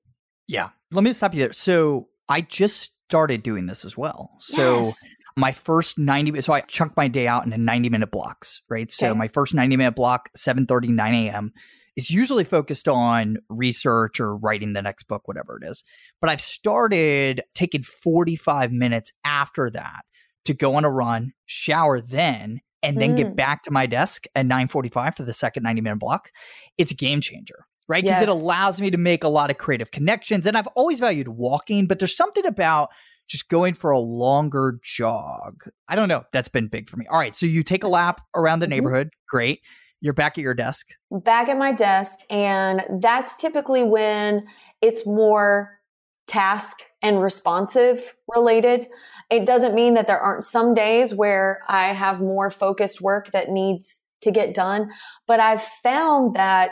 Yeah. 0.47 0.69
Let 0.91 1.03
me 1.03 1.13
stop 1.13 1.33
you 1.33 1.39
there. 1.39 1.53
So 1.53 2.09
I 2.29 2.41
just 2.41 2.91
started 3.09 3.43
doing 3.43 3.65
this 3.65 3.85
as 3.85 3.97
well. 3.97 4.31
So 4.39 4.81
yes. 4.81 5.03
my 5.35 5.51
first 5.51 5.97
90 5.97 6.41
so 6.41 6.53
I 6.53 6.61
chunk 6.61 6.95
my 6.97 7.07
day 7.07 7.27
out 7.27 7.45
into 7.45 7.57
90 7.57 7.89
minute 7.89 8.11
blocks, 8.11 8.61
right? 8.69 8.91
So 8.91 9.09
okay. 9.09 9.17
my 9.17 9.27
first 9.27 9.53
90 9.53 9.77
minute 9.77 9.95
block, 9.95 10.29
7 10.35 10.65
30, 10.65 10.89
9 10.89 11.13
a.m. 11.13 11.53
is 11.95 12.09
usually 12.09 12.43
focused 12.43 12.87
on 12.87 13.37
research 13.49 14.19
or 14.19 14.35
writing 14.35 14.73
the 14.73 14.81
next 14.81 15.03
book, 15.03 15.27
whatever 15.27 15.59
it 15.61 15.67
is. 15.67 15.83
But 16.19 16.29
I've 16.29 16.41
started 16.41 17.41
taking 17.53 17.83
45 17.83 18.71
minutes 18.71 19.11
after 19.23 19.69
that 19.71 20.05
to 20.45 20.53
go 20.53 20.75
on 20.75 20.85
a 20.85 20.89
run, 20.89 21.33
shower 21.45 21.99
then, 21.99 22.61
and 22.81 23.01
then 23.01 23.13
mm. 23.13 23.17
get 23.17 23.35
back 23.35 23.63
to 23.63 23.71
my 23.71 23.85
desk 23.85 24.25
at 24.35 24.45
9:45 24.45 25.17
for 25.17 25.23
the 25.23 25.33
second 25.33 25.63
90 25.63 25.81
minute 25.81 25.99
block. 25.99 26.31
It's 26.77 26.91
a 26.91 26.95
game 26.95 27.21
changer, 27.21 27.65
right? 27.87 28.03
Because 28.03 28.21
yes. 28.21 28.23
it 28.23 28.29
allows 28.29 28.79
me 28.79 28.91
to 28.91 28.97
make 28.97 29.23
a 29.23 29.27
lot 29.27 29.49
of 29.49 29.57
creative 29.57 29.91
connections. 29.91 30.45
And 30.45 30.57
I've 30.57 30.67
always 30.75 30.99
valued 30.99 31.27
walking, 31.27 31.87
but 31.87 31.99
there's 31.99 32.15
something 32.15 32.45
about 32.45 32.89
just 33.27 33.49
going 33.49 33.73
for 33.73 33.91
a 33.91 33.99
longer 33.99 34.79
jog. 34.83 35.63
I 35.87 35.95
don't 35.95 36.07
know. 36.07 36.23
That's 36.31 36.49
been 36.49 36.67
big 36.67 36.89
for 36.89 36.97
me. 36.97 37.07
All 37.09 37.17
right. 37.17 37.35
So 37.35 37.45
you 37.45 37.63
take 37.63 37.83
a 37.83 37.87
lap 37.87 38.21
around 38.35 38.59
the 38.59 38.65
mm-hmm. 38.65 38.71
neighborhood. 38.71 39.09
Great. 39.27 39.61
You're 40.01 40.13
back 40.13 40.37
at 40.37 40.41
your 40.41 40.53
desk. 40.53 40.89
Back 41.09 41.49
at 41.49 41.57
my 41.57 41.71
desk. 41.71 42.19
And 42.29 42.83
that's 43.01 43.35
typically 43.37 43.83
when 43.83 44.45
it's 44.81 45.07
more 45.07 45.79
task 46.27 46.77
and 47.01 47.21
responsive 47.21 48.15
related. 48.33 48.87
It 49.29 49.45
doesn't 49.45 49.75
mean 49.75 49.93
that 49.93 50.07
there 50.07 50.19
aren't 50.19 50.43
some 50.43 50.73
days 50.73 51.13
where 51.13 51.61
I 51.67 51.87
have 51.87 52.21
more 52.21 52.49
focused 52.49 53.01
work 53.01 53.31
that 53.31 53.49
needs 53.49 54.01
to 54.21 54.31
get 54.31 54.55
done, 54.55 54.89
but 55.27 55.39
I've 55.39 55.61
found 55.61 56.35
that 56.35 56.71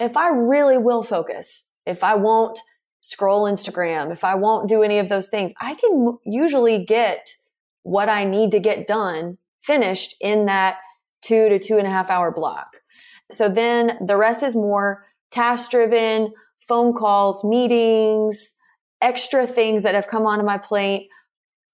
if 0.00 0.16
I 0.16 0.30
really 0.30 0.78
will 0.78 1.02
focus, 1.02 1.70
if 1.86 2.02
I 2.02 2.16
won't 2.16 2.58
scroll 3.02 3.44
Instagram, 3.44 4.10
if 4.10 4.24
I 4.24 4.34
won't 4.34 4.68
do 4.68 4.82
any 4.82 4.98
of 4.98 5.08
those 5.08 5.28
things, 5.28 5.52
I 5.60 5.74
can 5.74 6.18
usually 6.24 6.84
get 6.84 7.28
what 7.82 8.08
I 8.08 8.24
need 8.24 8.50
to 8.52 8.60
get 8.60 8.86
done 8.86 9.38
finished 9.60 10.16
in 10.20 10.46
that 10.46 10.78
two 11.20 11.48
to 11.48 11.58
two 11.58 11.78
and 11.78 11.86
a 11.86 11.90
half 11.90 12.10
hour 12.10 12.32
block. 12.32 12.78
So 13.30 13.48
then 13.48 13.98
the 14.04 14.16
rest 14.16 14.42
is 14.42 14.54
more 14.54 15.04
task 15.30 15.70
driven, 15.70 16.32
phone 16.58 16.92
calls, 16.92 17.44
meetings, 17.44 18.56
extra 19.02 19.46
things 19.46 19.82
that 19.82 19.94
have 19.94 20.08
come 20.08 20.26
onto 20.26 20.44
my 20.44 20.56
plate, 20.58 21.08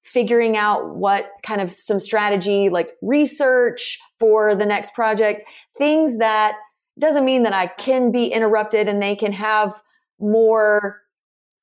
figuring 0.02 0.56
out 0.56 0.96
what 0.96 1.30
kind 1.42 1.60
of 1.60 1.70
some 1.70 2.00
strategy, 2.00 2.68
like 2.68 2.92
research 3.02 3.98
for 4.18 4.54
the 4.54 4.66
next 4.66 4.94
project, 4.94 5.42
things 5.76 6.18
that 6.18 6.54
doesn't 6.98 7.24
mean 7.24 7.44
that 7.44 7.52
I 7.52 7.68
can 7.68 8.10
be 8.10 8.26
interrupted 8.26 8.88
and 8.88 9.02
they 9.02 9.14
can 9.14 9.32
have 9.32 9.72
more 10.18 11.02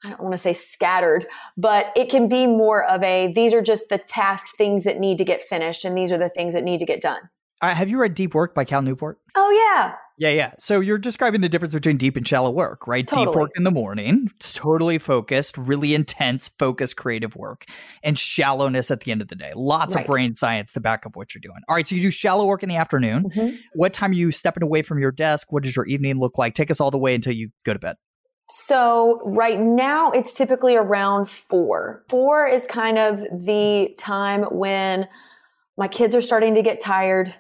I 0.03 0.09
don't 0.09 0.21
want 0.21 0.33
to 0.33 0.37
say 0.37 0.53
scattered, 0.53 1.25
but 1.57 1.91
it 1.95 2.11
can 2.11 2.27
be 2.27 2.45
more 2.45 2.83
of 2.83 3.01
a 3.01 3.33
these 3.33 3.55
are 3.55 3.61
just 3.61 3.89
the 3.89 3.97
task 3.97 4.55
things 4.55 4.83
that 4.83 4.99
need 4.99 5.17
to 5.17 5.25
get 5.25 5.41
finished 5.41 5.83
and 5.83 5.97
these 5.97 6.11
are 6.11 6.17
the 6.17 6.29
things 6.29 6.53
that 6.53 6.63
need 6.63 6.79
to 6.79 6.85
get 6.85 7.01
done. 7.01 7.21
Uh, 7.61 7.73
have 7.73 7.89
you 7.89 7.99
read 7.99 8.13
Deep 8.13 8.33
Work 8.33 8.53
by 8.53 8.63
Cal 8.65 8.81
Newport? 8.81 9.19
Oh 9.35 9.51
yeah. 9.51 9.95
Yeah, 10.17 10.29
yeah. 10.29 10.53
So 10.59 10.79
you're 10.79 10.97
describing 10.97 11.41
the 11.41 11.49
difference 11.49 11.73
between 11.73 11.97
deep 11.97 12.15
and 12.15 12.25
shallow 12.25 12.49
work, 12.49 12.87
right? 12.87 13.05
Totally. 13.05 13.25
Deep 13.25 13.35
work 13.35 13.51
in 13.55 13.63
the 13.63 13.71
morning, 13.71 14.29
totally 14.39 14.97
focused, 14.97 15.57
really 15.57 15.93
intense, 15.93 16.47
focused, 16.47 16.95
creative 16.95 17.35
work, 17.35 17.65
and 18.01 18.17
shallowness 18.17 18.91
at 18.91 19.01
the 19.01 19.11
end 19.11 19.21
of 19.21 19.27
the 19.27 19.35
day. 19.35 19.51
Lots 19.55 19.93
right. 19.93 20.05
of 20.05 20.09
brain 20.09 20.35
science 20.37 20.71
to 20.73 20.79
back 20.79 21.05
up 21.05 21.17
what 21.17 21.35
you're 21.35 21.41
doing. 21.41 21.59
All 21.67 21.75
right, 21.75 21.85
so 21.85 21.95
you 21.95 22.01
do 22.01 22.11
shallow 22.11 22.45
work 22.45 22.63
in 22.63 22.69
the 22.69 22.77
afternoon. 22.77 23.29
Mm-hmm. 23.29 23.57
What 23.73 23.93
time 23.93 24.11
are 24.11 24.15
you 24.15 24.31
stepping 24.31 24.63
away 24.63 24.83
from 24.83 24.99
your 24.99 25.11
desk? 25.11 25.51
What 25.51 25.63
does 25.63 25.75
your 25.75 25.85
evening 25.85 26.17
look 26.17 26.37
like? 26.37 26.53
Take 26.53 26.71
us 26.71 26.79
all 26.79 26.91
the 26.91 26.97
way 26.97 27.13
until 27.13 27.33
you 27.33 27.49
go 27.65 27.73
to 27.73 27.79
bed. 27.79 27.97
So 28.49 29.21
right 29.25 29.59
now 29.59 30.11
it's 30.11 30.37
typically 30.37 30.75
around 30.75 31.27
four. 31.27 32.05
Four 32.09 32.47
is 32.47 32.67
kind 32.67 32.97
of 32.97 33.19
the 33.19 33.93
time 33.97 34.43
when 34.43 35.09
my 35.77 35.87
kids 35.87 36.15
are 36.15 36.21
starting 36.21 36.55
to 36.55 36.61
get 36.61 36.79
tired 36.79 37.33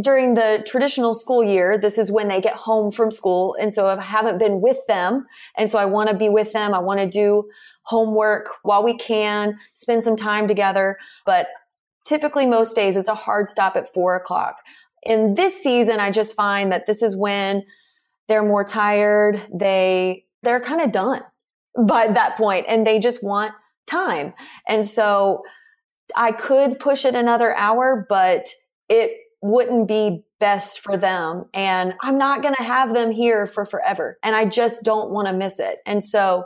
during 0.00 0.34
the 0.34 0.62
traditional 0.66 1.14
school 1.14 1.42
year, 1.42 1.78
this 1.78 1.96
is 1.96 2.12
when 2.12 2.28
they 2.28 2.40
get 2.40 2.54
home 2.54 2.90
from 2.90 3.10
school. 3.10 3.56
And 3.58 3.72
so 3.72 3.88
I 3.88 4.00
haven't 4.00 4.38
been 4.38 4.60
with 4.60 4.78
them. 4.86 5.24
And 5.56 5.70
so 5.70 5.78
I 5.78 5.86
want 5.86 6.10
to 6.10 6.16
be 6.16 6.28
with 6.28 6.52
them. 6.52 6.74
I 6.74 6.78
want 6.78 7.00
to 7.00 7.06
do 7.06 7.48
homework 7.82 8.48
while 8.62 8.84
we 8.84 8.96
can, 8.96 9.58
spend 9.72 10.04
some 10.04 10.16
time 10.16 10.48
together. 10.48 10.98
But 11.24 11.48
typically 12.04 12.44
most 12.44 12.76
days 12.76 12.96
it's 12.96 13.08
a 13.08 13.14
hard 13.14 13.48
stop 13.48 13.76
at 13.76 13.92
four 13.92 14.16
o'clock. 14.16 14.56
In 15.02 15.34
this 15.34 15.62
season, 15.62 15.98
I 15.98 16.10
just 16.10 16.36
find 16.36 16.70
that 16.72 16.86
this 16.86 17.02
is 17.02 17.16
when 17.16 17.64
they're 18.28 18.44
more 18.44 18.64
tired. 18.64 19.40
They, 19.54 20.24
they're 20.42 20.60
kind 20.60 20.82
of 20.82 20.92
done 20.92 21.22
by 21.86 22.08
that 22.08 22.36
point 22.36 22.66
and 22.68 22.86
they 22.86 22.98
just 22.98 23.22
want 23.22 23.52
time. 23.86 24.34
And 24.68 24.86
so 24.86 25.42
I 26.14 26.32
could 26.32 26.78
push 26.78 27.04
it 27.04 27.14
another 27.14 27.56
hour, 27.56 28.04
but 28.08 28.46
it 28.88 29.12
wouldn't 29.46 29.88
be 29.88 30.22
best 30.40 30.80
for 30.80 30.96
them. 30.96 31.44
And 31.54 31.94
I'm 32.02 32.18
not 32.18 32.42
going 32.42 32.54
to 32.54 32.62
have 32.62 32.94
them 32.94 33.10
here 33.10 33.46
for 33.46 33.64
forever. 33.64 34.18
And 34.22 34.34
I 34.34 34.44
just 34.44 34.82
don't 34.82 35.10
want 35.10 35.28
to 35.28 35.32
miss 35.32 35.58
it. 35.58 35.78
And 35.86 36.02
so 36.02 36.44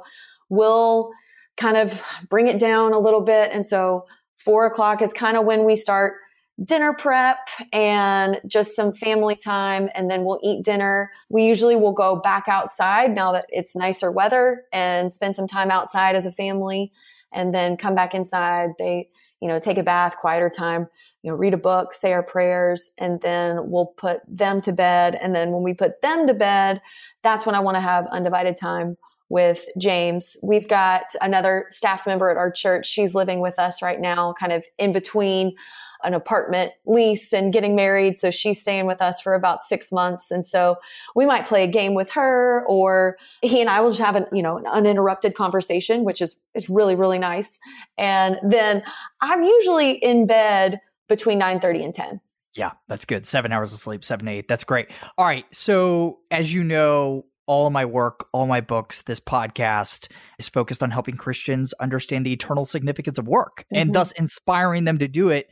we'll 0.48 1.10
kind 1.56 1.76
of 1.76 2.02
bring 2.28 2.46
it 2.46 2.58
down 2.58 2.92
a 2.92 2.98
little 2.98 3.22
bit. 3.22 3.50
And 3.52 3.64
so 3.64 4.06
four 4.36 4.66
o'clock 4.66 5.02
is 5.02 5.12
kind 5.12 5.36
of 5.36 5.44
when 5.44 5.64
we 5.64 5.76
start 5.76 6.14
dinner 6.62 6.92
prep 6.92 7.48
and 7.72 8.38
just 8.46 8.76
some 8.76 8.92
family 8.92 9.34
time 9.34 9.88
and 9.94 10.10
then 10.10 10.24
we'll 10.24 10.40
eat 10.42 10.62
dinner. 10.62 11.10
We 11.30 11.44
usually 11.44 11.76
will 11.76 11.92
go 11.92 12.16
back 12.16 12.48
outside 12.48 13.14
now 13.14 13.32
that 13.32 13.46
it's 13.48 13.74
nicer 13.74 14.10
weather 14.10 14.64
and 14.72 15.10
spend 15.10 15.36
some 15.36 15.46
time 15.46 15.70
outside 15.70 16.16
as 16.16 16.26
a 16.26 16.32
family 16.32 16.92
and 17.32 17.54
then 17.54 17.78
come 17.78 17.94
back 17.94 18.14
inside. 18.14 18.70
They, 18.78 19.08
you 19.40 19.48
know, 19.48 19.58
take 19.58 19.78
a 19.78 19.82
bath, 19.82 20.16
quieter 20.20 20.50
time, 20.50 20.86
you 21.22 21.30
know, 21.30 21.36
read 21.36 21.54
a 21.54 21.58
book, 21.58 21.94
say 21.94 22.12
our 22.12 22.22
prayers, 22.22 22.92
and 22.98 23.20
then 23.20 23.70
we'll 23.70 23.86
put 23.86 24.20
them 24.28 24.60
to 24.62 24.72
bed. 24.72 25.18
And 25.20 25.34
then 25.34 25.50
when 25.50 25.62
we 25.62 25.74
put 25.74 26.00
them 26.02 26.26
to 26.26 26.34
bed, 26.34 26.80
that's 27.22 27.46
when 27.46 27.54
I 27.54 27.60
want 27.60 27.76
to 27.76 27.80
have 27.80 28.06
undivided 28.10 28.56
time 28.56 28.96
with 29.28 29.66
James. 29.78 30.36
We've 30.42 30.68
got 30.68 31.04
another 31.20 31.66
staff 31.70 32.06
member 32.06 32.30
at 32.30 32.36
our 32.36 32.50
church. 32.50 32.86
She's 32.86 33.14
living 33.14 33.40
with 33.40 33.58
us 33.58 33.80
right 33.80 34.00
now, 34.00 34.34
kind 34.38 34.52
of 34.52 34.66
in 34.76 34.92
between 34.92 35.54
an 36.04 36.14
apartment 36.14 36.72
lease 36.86 37.32
and 37.32 37.52
getting 37.52 37.74
married. 37.74 38.18
So 38.18 38.30
she's 38.30 38.60
staying 38.60 38.86
with 38.86 39.00
us 39.00 39.20
for 39.20 39.34
about 39.34 39.62
six 39.62 39.92
months. 39.92 40.30
And 40.30 40.44
so 40.44 40.76
we 41.14 41.26
might 41.26 41.46
play 41.46 41.64
a 41.64 41.66
game 41.66 41.94
with 41.94 42.10
her 42.12 42.64
or 42.68 43.16
he 43.42 43.60
and 43.60 43.70
I 43.70 43.80
will 43.80 43.90
just 43.90 44.02
have 44.02 44.16
an, 44.16 44.26
you 44.32 44.42
know, 44.42 44.58
an 44.58 44.66
uninterrupted 44.66 45.34
conversation, 45.34 46.04
which 46.04 46.20
is, 46.20 46.36
is 46.54 46.68
really, 46.68 46.94
really 46.94 47.18
nice. 47.18 47.58
And 47.98 48.38
then 48.42 48.82
I'm 49.20 49.42
usually 49.42 49.92
in 49.92 50.26
bed 50.26 50.80
between 51.08 51.38
930 51.38 51.84
and 51.84 51.94
10. 51.94 52.20
Yeah, 52.54 52.72
that's 52.88 53.04
good. 53.04 53.26
Seven 53.26 53.52
hours 53.52 53.72
of 53.72 53.78
sleep, 53.78 54.04
seven, 54.04 54.26
eight. 54.26 54.48
That's 54.48 54.64
great. 54.64 54.90
All 55.16 55.24
right. 55.24 55.44
So, 55.52 56.18
as 56.30 56.52
you 56.52 56.64
know, 56.64 57.26
all 57.50 57.66
of 57.66 57.72
my 57.72 57.84
work, 57.84 58.28
all 58.32 58.46
my 58.46 58.60
books, 58.60 59.02
this 59.02 59.18
podcast 59.18 60.08
is 60.38 60.48
focused 60.48 60.84
on 60.84 60.90
helping 60.92 61.16
Christians 61.16 61.72
understand 61.80 62.24
the 62.24 62.32
eternal 62.32 62.64
significance 62.64 63.18
of 63.18 63.26
work 63.26 63.64
mm-hmm. 63.64 63.82
and 63.82 63.92
thus 63.92 64.12
inspiring 64.12 64.84
them 64.84 64.98
to 64.98 65.08
do 65.08 65.30
it 65.30 65.50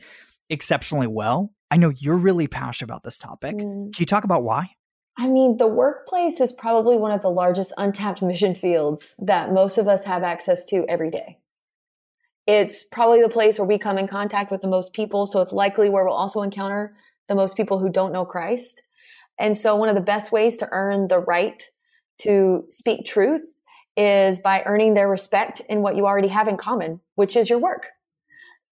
exceptionally 0.49 1.07
well. 1.07 1.51
I 1.71 1.77
know 1.77 1.89
you're 1.89 2.17
really 2.17 2.47
passionate 2.47 2.89
about 2.89 3.03
this 3.03 3.17
topic. 3.17 3.55
Mm. 3.55 3.93
Can 3.93 3.99
you 3.99 4.05
talk 4.05 4.23
about 4.23 4.43
why? 4.43 4.69
I 5.17 5.27
mean, 5.27 5.57
the 5.57 5.67
workplace 5.67 6.39
is 6.39 6.51
probably 6.51 6.97
one 6.97 7.11
of 7.11 7.21
the 7.21 7.29
largest 7.29 7.73
untapped 7.77 8.21
mission 8.21 8.55
fields 8.55 9.15
that 9.19 9.51
most 9.51 9.77
of 9.77 9.87
us 9.87 10.05
have 10.05 10.23
access 10.23 10.65
to 10.67 10.85
every 10.87 11.11
day. 11.11 11.37
It's 12.47 12.85
probably 12.85 13.21
the 13.21 13.29
place 13.29 13.59
where 13.59 13.67
we 13.67 13.77
come 13.77 13.97
in 13.97 14.07
contact 14.07 14.49
with 14.49 14.61
the 14.61 14.67
most 14.67 14.93
people. 14.93 15.27
So 15.27 15.41
it's 15.41 15.51
likely 15.51 15.89
where 15.89 16.05
we'll 16.05 16.13
also 16.13 16.41
encounter 16.41 16.95
the 17.27 17.35
most 17.35 17.57
people 17.57 17.79
who 17.79 17.91
don't 17.91 18.13
know 18.13 18.25
Christ. 18.25 18.81
And 19.37 19.57
so 19.57 19.75
one 19.75 19.89
of 19.89 19.95
the 19.95 20.01
best 20.01 20.31
ways 20.31 20.57
to 20.57 20.67
earn 20.71 21.09
the 21.09 21.19
right 21.19 21.61
to 22.19 22.65
speak 22.69 23.05
truth 23.05 23.53
is 23.95 24.39
by 24.39 24.63
earning 24.65 24.93
their 24.93 25.09
respect 25.09 25.61
in 25.69 25.81
what 25.81 25.95
you 25.95 26.05
already 26.05 26.29
have 26.29 26.47
in 26.47 26.57
common, 26.57 27.01
which 27.15 27.35
is 27.35 27.49
your 27.49 27.59
work. 27.59 27.87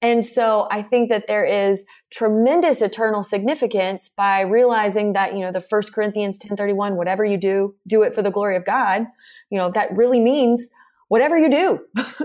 And 0.01 0.25
so 0.25 0.67
I 0.71 0.81
think 0.81 1.09
that 1.09 1.27
there 1.27 1.45
is 1.45 1.85
tremendous 2.11 2.81
eternal 2.81 3.21
significance 3.23 4.09
by 4.09 4.41
realizing 4.41 5.13
that, 5.13 5.33
you 5.33 5.41
know, 5.41 5.51
the 5.51 5.61
first 5.61 5.93
Corinthians 5.93 6.37
1031, 6.37 6.95
whatever 6.95 7.23
you 7.23 7.37
do, 7.37 7.75
do 7.87 8.01
it 8.01 8.15
for 8.15 8.21
the 8.21 8.31
glory 8.31 8.55
of 8.55 8.65
God. 8.65 9.05
You 9.49 9.59
know, 9.59 9.69
that 9.71 9.95
really 9.95 10.19
means 10.19 10.69
whatever 11.07 11.37
you 11.37 11.49
do. 11.49 11.79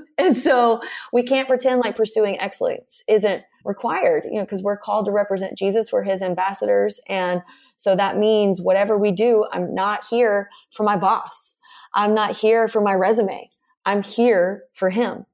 and 0.19 0.37
so 0.37 0.81
we 1.13 1.23
can't 1.23 1.49
pretend 1.49 1.81
like 1.81 1.97
pursuing 1.97 2.41
excellence 2.41 3.03
isn't 3.09 3.43
required, 3.65 4.25
you 4.25 4.39
know, 4.39 4.45
because 4.45 4.63
we're 4.63 4.79
called 4.79 5.07
to 5.07 5.13
represent 5.13 5.59
Jesus. 5.59 5.93
We're 5.93 6.05
his 6.05 6.23
ambassadors. 6.23 7.01
And 7.09 7.43
so 7.77 7.95
that 7.97 8.17
means 8.17 8.63
whatever 8.63 8.97
we 8.97 9.11
do, 9.11 9.45
I'm 9.53 9.75
not 9.75 10.07
here 10.07 10.49
for 10.71 10.85
my 10.85 10.97
boss. 10.97 11.59
I'm 11.95 12.15
not 12.15 12.37
here 12.37 12.69
for 12.69 12.81
my 12.81 12.95
resume. 12.95 13.49
I'm 13.85 14.03
here 14.03 14.65
for 14.73 14.89
him. 14.91 15.27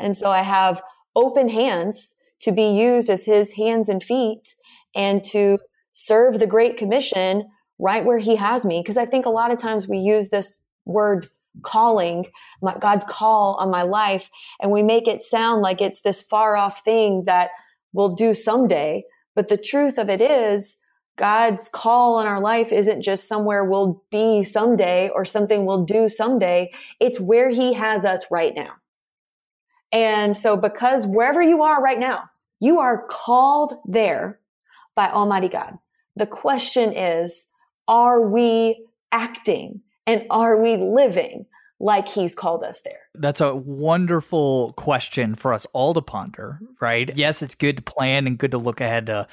And 0.00 0.16
so 0.16 0.30
I 0.30 0.42
have 0.42 0.82
open 1.16 1.48
hands 1.48 2.14
to 2.40 2.52
be 2.52 2.66
used 2.66 3.08
as 3.08 3.24
his 3.24 3.52
hands 3.52 3.88
and 3.88 4.02
feet 4.02 4.54
and 4.94 5.24
to 5.24 5.58
serve 5.92 6.38
the 6.38 6.46
Great 6.46 6.76
Commission 6.76 7.48
right 7.78 8.04
where 8.04 8.18
he 8.18 8.36
has 8.36 8.64
me. 8.64 8.80
Because 8.80 8.96
I 8.96 9.06
think 9.06 9.26
a 9.26 9.30
lot 9.30 9.50
of 9.50 9.58
times 9.58 9.88
we 9.88 9.98
use 9.98 10.28
this 10.28 10.60
word 10.84 11.28
calling, 11.62 12.26
my, 12.62 12.76
God's 12.78 13.04
call 13.04 13.54
on 13.54 13.70
my 13.70 13.82
life, 13.82 14.30
and 14.60 14.70
we 14.70 14.82
make 14.82 15.08
it 15.08 15.22
sound 15.22 15.62
like 15.62 15.80
it's 15.80 16.02
this 16.02 16.20
far 16.20 16.56
off 16.56 16.84
thing 16.84 17.24
that 17.26 17.50
we'll 17.92 18.14
do 18.14 18.34
someday. 18.34 19.04
But 19.34 19.48
the 19.48 19.56
truth 19.56 19.98
of 19.98 20.10
it 20.10 20.20
is, 20.20 20.78
God's 21.16 21.68
call 21.68 22.16
on 22.16 22.26
our 22.26 22.40
life 22.40 22.72
isn't 22.72 23.02
just 23.02 23.28
somewhere 23.28 23.64
we'll 23.64 24.02
be 24.10 24.42
someday 24.42 25.10
or 25.14 25.24
something 25.24 25.64
we'll 25.64 25.84
do 25.84 26.08
someday. 26.08 26.72
It's 26.98 27.20
where 27.20 27.50
he 27.50 27.72
has 27.74 28.04
us 28.04 28.26
right 28.32 28.52
now. 28.54 28.72
And 29.94 30.36
so 30.36 30.56
because 30.56 31.06
wherever 31.06 31.40
you 31.40 31.62
are 31.62 31.80
right 31.80 31.98
now, 31.98 32.24
you 32.60 32.80
are 32.80 33.06
called 33.08 33.74
there 33.86 34.40
by 34.96 35.08
Almighty 35.08 35.48
God. 35.48 35.78
The 36.16 36.26
question 36.26 36.92
is, 36.92 37.48
are 37.86 38.20
we 38.20 38.86
acting 39.12 39.82
and 40.06 40.24
are 40.30 40.60
we 40.60 40.76
living 40.76 41.46
like 41.78 42.08
he's 42.08 42.34
called 42.34 42.64
us 42.64 42.80
there? 42.80 43.00
That's 43.14 43.40
a 43.40 43.54
wonderful 43.54 44.72
question 44.72 45.36
for 45.36 45.54
us 45.54 45.64
all 45.72 45.94
to 45.94 46.02
ponder, 46.02 46.58
right? 46.80 47.10
Yes, 47.16 47.40
it's 47.40 47.54
good 47.54 47.76
to 47.76 47.82
plan 47.82 48.26
and 48.26 48.36
good 48.36 48.50
to 48.50 48.58
look 48.58 48.80
ahead 48.80 49.06
to 49.06 49.28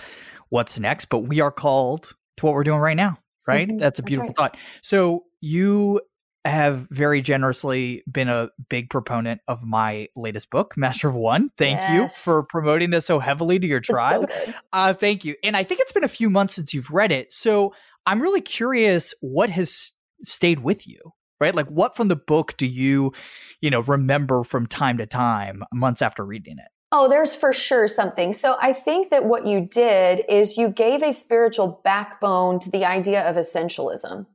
what's 0.50 0.80
next, 0.80 1.06
but 1.06 1.20
we 1.20 1.40
are 1.40 1.52
called 1.52 2.14
to 2.38 2.46
what 2.46 2.54
we're 2.54 2.64
doing 2.64 2.80
right 2.80 2.98
now, 2.98 3.18
right? 3.48 3.68
Mm-hmm. 3.68 3.78
That's 3.80 4.00
a 4.00 4.04
beautiful 4.04 4.28
That's 4.28 4.40
right. 4.40 4.52
thought. 4.52 4.58
So 4.84 5.24
you 5.40 6.02
have 6.46 6.88
very 6.90 7.22
generously 7.22 8.04
been 8.12 8.28
a 8.28 8.50
big 8.70 8.90
proponent 8.90 9.42
of 9.48 9.64
my 9.64 10.08
latest 10.16 10.50
book, 10.50 10.74
Master 10.78 11.10
of 11.10 11.16
One. 11.16 11.50
Thank 11.58 11.80
yes. 11.80 11.94
you 11.94 12.08
for 12.10 12.44
promoting 12.44 12.90
this 12.90 13.06
so 13.06 13.20
heavily 13.20 13.60
to 13.60 13.68
your 13.68 13.80
tribe. 13.80 14.30
So 14.30 14.54
uh, 14.74 14.94
thank 14.94 15.24
you. 15.24 15.36
And 15.44 15.56
I 15.56 15.64
think 15.64 15.82
it's 15.82 15.92
been 15.92 16.04
a 16.04 16.10
few 16.10 16.30
months 16.30 16.56
since 16.56 16.74
you've 16.74 16.92
read 16.92 17.12
it. 17.12 17.32
So 17.34 17.74
I'm 18.06 18.22
really 18.22 18.42
curious 18.42 19.14
what 19.22 19.50
has 19.52 19.92
stayed 20.24 20.60
with 20.60 20.88
you, 20.88 21.00
right? 21.40 21.54
Like 21.54 21.68
what 21.68 21.96
from 21.96 22.08
the 22.08 22.16
book 22.16 22.56
do 22.58 22.66
you, 22.66 23.14
you 23.62 23.70
know, 23.70 23.82
remember 23.82 24.44
from 24.44 24.66
time 24.66 24.98
to 24.98 25.06
time, 25.06 25.64
months 25.72 26.02
after 26.02 26.26
reading 26.26 26.58
it? 26.58 26.72
Oh, 26.94 27.08
there's 27.08 27.36
for 27.36 27.54
sure 27.54 27.88
something. 27.88 28.34
So 28.34 28.58
I 28.62 28.74
think 28.74 29.10
that 29.12 29.24
what 29.24 29.46
you 29.46 29.62
did 29.62 30.26
is 30.28 30.58
you 30.58 30.70
gave 30.70 31.02
a 31.02 31.14
spiritual 31.14 31.80
backbone 31.86 32.60
to 32.60 32.70
the 32.70 32.84
idea 32.84 33.22
of 33.30 33.38
essentialism. 33.38 34.26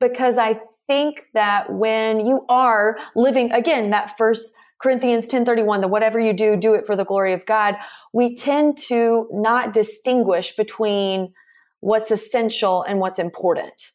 Because 0.00 0.36
I 0.36 0.60
think 0.86 1.26
that 1.34 1.72
when 1.72 2.24
you 2.24 2.44
are 2.48 2.96
living, 3.14 3.52
again, 3.52 3.90
that 3.90 4.16
first 4.16 4.52
Corinthians 4.78 5.26
10:31 5.26 5.80
that 5.80 5.88
whatever 5.88 6.20
you 6.20 6.32
do 6.32 6.56
do 6.56 6.74
it 6.74 6.86
for 6.86 6.96
the 6.96 7.04
glory 7.04 7.32
of 7.32 7.46
God 7.46 7.76
we 8.12 8.36
tend 8.36 8.76
to 8.76 9.26
not 9.32 9.72
distinguish 9.72 10.54
between 10.54 11.32
what's 11.80 12.10
essential 12.10 12.82
and 12.82 12.98
what's 13.00 13.18
important. 13.18 13.92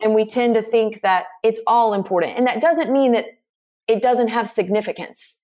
And 0.00 0.14
we 0.14 0.24
tend 0.24 0.54
to 0.54 0.62
think 0.62 1.00
that 1.02 1.26
it's 1.42 1.60
all 1.66 1.94
important. 1.94 2.36
And 2.36 2.46
that 2.46 2.60
doesn't 2.60 2.92
mean 2.92 3.12
that 3.12 3.26
it 3.88 4.02
doesn't 4.02 4.28
have 4.28 4.48
significance. 4.48 5.38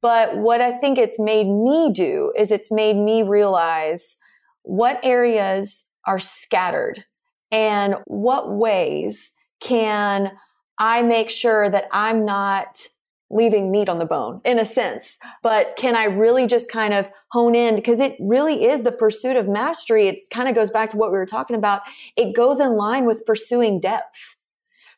But 0.00 0.36
what 0.36 0.60
I 0.60 0.72
think 0.72 0.96
it's 0.96 1.18
made 1.18 1.48
me 1.48 1.90
do 1.92 2.32
is 2.36 2.52
it's 2.52 2.70
made 2.70 2.96
me 2.96 3.22
realize 3.22 4.16
what 4.62 5.00
areas 5.02 5.90
are 6.06 6.18
scattered 6.18 7.04
and 7.50 7.96
what 8.06 8.54
ways 8.54 9.32
can 9.60 10.32
I 10.78 11.02
make 11.02 11.30
sure 11.30 11.70
that 11.70 11.88
I'm 11.92 12.24
not 12.24 12.86
leaving 13.30 13.70
meat 13.70 13.88
on 13.88 13.98
the 13.98 14.06
bone 14.06 14.40
in 14.44 14.58
a 14.58 14.64
sense, 14.64 15.18
but 15.42 15.76
can 15.76 15.94
I 15.94 16.04
really 16.04 16.46
just 16.46 16.70
kind 16.70 16.94
of 16.94 17.10
hone 17.30 17.54
in 17.54 17.76
because 17.76 18.00
it 18.00 18.16
really 18.20 18.64
is 18.64 18.82
the 18.82 18.92
pursuit 18.92 19.36
of 19.36 19.46
mastery. 19.46 20.08
It 20.08 20.20
kind 20.30 20.48
of 20.48 20.54
goes 20.54 20.70
back 20.70 20.90
to 20.90 20.96
what 20.96 21.12
we 21.12 21.18
were 21.18 21.26
talking 21.26 21.56
about. 21.56 21.82
It 22.16 22.34
goes 22.34 22.58
in 22.58 22.76
line 22.76 23.04
with 23.04 23.26
pursuing 23.26 23.80
depth 23.80 24.36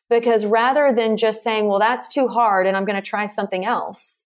because 0.09 0.45
rather 0.45 0.93
than 0.93 1.17
just 1.17 1.43
saying, 1.43 1.67
well, 1.67 1.79
that's 1.79 2.13
too 2.13 2.27
hard 2.27 2.67
and 2.67 2.77
I'm 2.77 2.85
going 2.85 2.95
to 2.95 3.01
try 3.01 3.27
something 3.27 3.65
else 3.65 4.25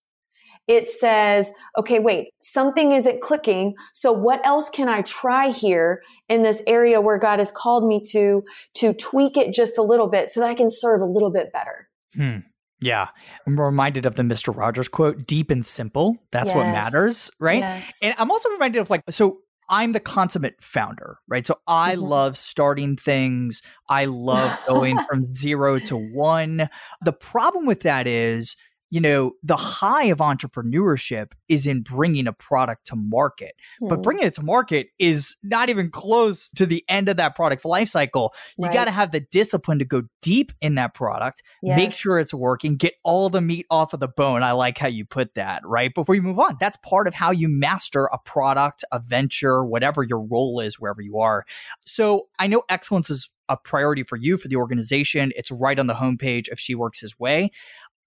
it 0.68 0.90
says, 0.90 1.54
okay, 1.78 2.00
wait, 2.00 2.30
something 2.42 2.92
isn't 2.92 3.22
clicking. 3.22 3.76
So 3.94 4.12
what 4.12 4.46
else 4.46 4.70
can 4.70 4.90
I 4.90 5.02
try 5.02 5.50
here 5.50 6.02
in 6.28 6.42
this 6.42 6.62
area 6.66 7.02
where 7.02 7.20
God 7.20 7.40
has 7.40 7.52
called 7.52 7.88
me 7.88 8.02
to, 8.12 8.44
to 8.76 8.94
tweak 8.94 9.38
it 9.38 9.54
just 9.54 9.78
a 9.78 9.84
little 9.84 10.08
bit 10.08 10.30
so 10.30 10.40
that 10.40 10.50
I 10.50 10.56
can 10.56 10.70
serve 10.70 11.02
a 11.02 11.06
little 11.06 11.32
bit 11.32 11.54
better? 11.54 11.88
Hmm. 12.16 12.38
Yeah. 12.82 13.08
I'm 13.48 13.60
reminded 13.60 14.06
of 14.06 14.16
the 14.16 14.24
Mr. 14.24 14.56
Rogers 14.56 14.88
quote, 14.88 15.26
deep 15.26 15.50
and 15.50 15.66
simple. 15.66 16.18
That's 16.32 16.50
yes. 16.50 16.56
what 16.56 16.64
matters. 16.66 17.32
Right. 17.40 17.60
Yes. 17.60 17.98
And 18.02 18.16
I'm 18.18 18.32
also 18.32 18.50
reminded 18.50 18.80
of 18.80 18.90
like, 18.90 19.04
so 19.12 19.40
I'm 19.70 19.94
the 19.94 20.00
consummate 20.00 20.62
founder, 20.62 21.18
right? 21.28 21.46
So 21.46 21.56
I 21.68 21.96
mm-hmm. 21.96 22.04
love 22.04 22.38
starting 22.38 22.98
things. 22.98 23.62
I 23.90 24.06
love 24.06 24.60
going 24.68 25.00
from 25.10 25.26
zero 25.26 25.80
to 25.80 25.98
one. 25.98 26.70
The 27.04 27.14
problem 27.14 27.66
with 27.66 27.82
that 27.82 28.08
is 28.08 28.56
you 28.96 29.02
know, 29.02 29.34
the 29.44 29.58
high 29.58 30.06
of 30.06 30.20
entrepreneurship 30.20 31.34
is 31.50 31.68
in 31.68 31.82
bringing 31.82 32.28
a 32.28 32.32
product 32.32 32.88
to 32.88 32.96
market. 32.96 33.52
Hmm. 33.82 33.90
But 33.90 34.02
bringing 34.02 34.26
it 34.26 34.36
to 34.36 34.42
market 34.42 34.88
is 34.98 35.36
not 35.44 35.70
even 35.70 35.92
close 35.92 36.48
to 36.52 36.66
the 36.66 36.82
end 36.88 37.10
of 37.10 37.18
that 37.18 37.36
product's 37.36 37.66
life 37.66 37.90
cycle. 37.90 38.34
You 38.58 38.68
right. 38.68 38.74
got 38.74 38.86
to 38.86 38.92
have 38.92 39.12
the 39.12 39.20
discipline 39.20 39.80
to 39.80 39.86
go 39.86 40.04
deep 40.22 40.54
in 40.62 40.76
that 40.76 40.94
product, 40.94 41.44
yes. 41.62 41.76
make 41.76 41.92
sure 41.92 42.20
it's 42.20 42.34
working, 42.34 42.78
get 42.78 42.94
all 43.04 43.30
the 43.30 43.42
meat 43.42 43.66
off 43.70 43.92
of 43.92 44.00
the 44.00 44.08
bone. 44.08 44.44
I 44.44 44.54
like 44.54 44.78
how 44.78 44.88
you 44.88 45.04
put 45.04 45.34
that, 45.34 45.62
right? 45.66 45.94
Before 45.94 46.16
you 46.16 46.22
move 46.22 46.40
on. 46.40 46.56
That's 46.62 46.78
part 46.78 47.10
of 47.10 47.14
how 47.14 47.32
you 47.32 47.50
master 47.50 48.06
a 48.06 48.18
product, 48.20 48.86
a 48.94 49.00
venture, 49.00 49.66
whatever 49.66 50.04
your 50.04 50.22
role 50.22 50.62
is, 50.62 50.80
wherever 50.80 51.02
you 51.02 51.20
are. 51.20 51.44
So 51.86 52.30
I 52.40 52.48
know 52.48 52.64
excellence 52.70 53.10
is 53.10 53.30
a 53.50 53.58
priority 53.58 54.04
for 54.04 54.16
you, 54.16 54.38
for 54.38 54.48
the 54.48 54.56
organization. 54.56 55.34
It's 55.36 55.52
right 55.52 55.78
on 55.78 55.88
the 55.88 55.96
homepage 55.96 56.50
of 56.50 56.62
She 56.62 56.76
Works 56.76 57.02
His 57.02 57.20
Way. 57.20 57.52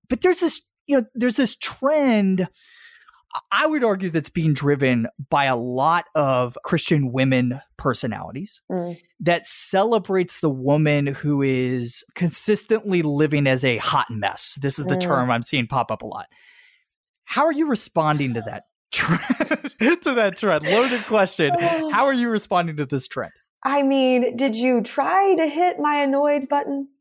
But 0.08 0.22
there's 0.22 0.40
this, 0.40 0.62
you 0.88 0.96
know, 0.96 1.06
there's 1.14 1.36
this 1.36 1.54
trend. 1.56 2.48
I 3.52 3.66
would 3.66 3.84
argue 3.84 4.08
that's 4.08 4.30
being 4.30 4.54
driven 4.54 5.06
by 5.28 5.44
a 5.44 5.54
lot 5.54 6.06
of 6.14 6.56
Christian 6.64 7.12
women 7.12 7.60
personalities 7.76 8.62
mm. 8.72 8.98
that 9.20 9.46
celebrates 9.46 10.40
the 10.40 10.50
woman 10.50 11.06
who 11.06 11.42
is 11.42 12.04
consistently 12.14 13.02
living 13.02 13.46
as 13.46 13.64
a 13.64 13.76
hot 13.76 14.06
mess. 14.10 14.58
This 14.60 14.78
is 14.78 14.86
the 14.86 14.96
mm. 14.96 15.00
term 15.00 15.30
I'm 15.30 15.42
seeing 15.42 15.66
pop 15.66 15.92
up 15.92 16.02
a 16.02 16.06
lot. 16.06 16.26
How 17.24 17.44
are 17.44 17.52
you 17.52 17.68
responding 17.68 18.34
to 18.34 18.40
that 18.40 18.64
trend? 18.92 20.02
to 20.02 20.14
that 20.14 20.38
trend? 20.38 20.66
Loaded 20.66 21.04
question. 21.04 21.52
How 21.58 22.06
are 22.06 22.14
you 22.14 22.30
responding 22.30 22.78
to 22.78 22.86
this 22.86 23.06
trend? 23.06 23.32
I 23.62 23.82
mean, 23.82 24.36
did 24.36 24.56
you 24.56 24.80
try 24.82 25.34
to 25.36 25.46
hit 25.46 25.78
my 25.78 26.02
annoyed 26.02 26.48
button? 26.48 26.88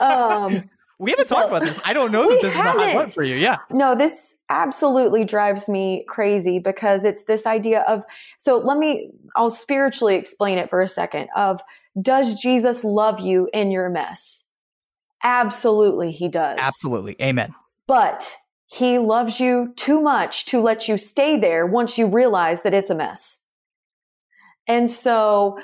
Um, 0.00 0.70
we 0.98 1.10
haven't 1.12 1.26
so, 1.26 1.36
talked 1.36 1.48
about 1.48 1.62
this. 1.62 1.80
I 1.84 1.92
don't 1.92 2.10
know 2.10 2.28
that 2.28 2.42
this 2.42 2.56
haven't. 2.56 2.80
is 2.80 2.82
a 2.82 2.86
hot 2.86 2.94
button 2.94 3.10
for 3.10 3.22
you. 3.22 3.36
Yeah. 3.36 3.58
No, 3.70 3.94
this 3.94 4.38
absolutely 4.48 5.24
drives 5.24 5.68
me 5.68 6.04
crazy 6.08 6.58
because 6.58 7.04
it's 7.04 7.24
this 7.24 7.46
idea 7.46 7.82
of, 7.82 8.04
so 8.38 8.58
let 8.58 8.78
me, 8.78 9.12
I'll 9.36 9.50
spiritually 9.50 10.16
explain 10.16 10.58
it 10.58 10.68
for 10.68 10.80
a 10.80 10.88
second 10.88 11.28
of, 11.36 11.62
does 12.00 12.40
Jesus 12.40 12.82
love 12.82 13.20
you 13.20 13.48
in 13.52 13.70
your 13.70 13.88
mess? 13.88 14.46
Absolutely, 15.22 16.12
he 16.12 16.28
does. 16.28 16.58
Absolutely. 16.60 17.16
Amen. 17.20 17.54
But 17.86 18.36
he 18.66 18.98
loves 18.98 19.40
you 19.40 19.72
too 19.76 20.00
much 20.00 20.46
to 20.46 20.60
let 20.60 20.88
you 20.88 20.96
stay 20.98 21.38
there 21.38 21.66
once 21.66 21.96
you 21.96 22.06
realize 22.06 22.62
that 22.62 22.74
it's 22.74 22.90
a 22.90 22.94
mess. 22.94 23.44
And 24.66 24.90
so 24.90 25.58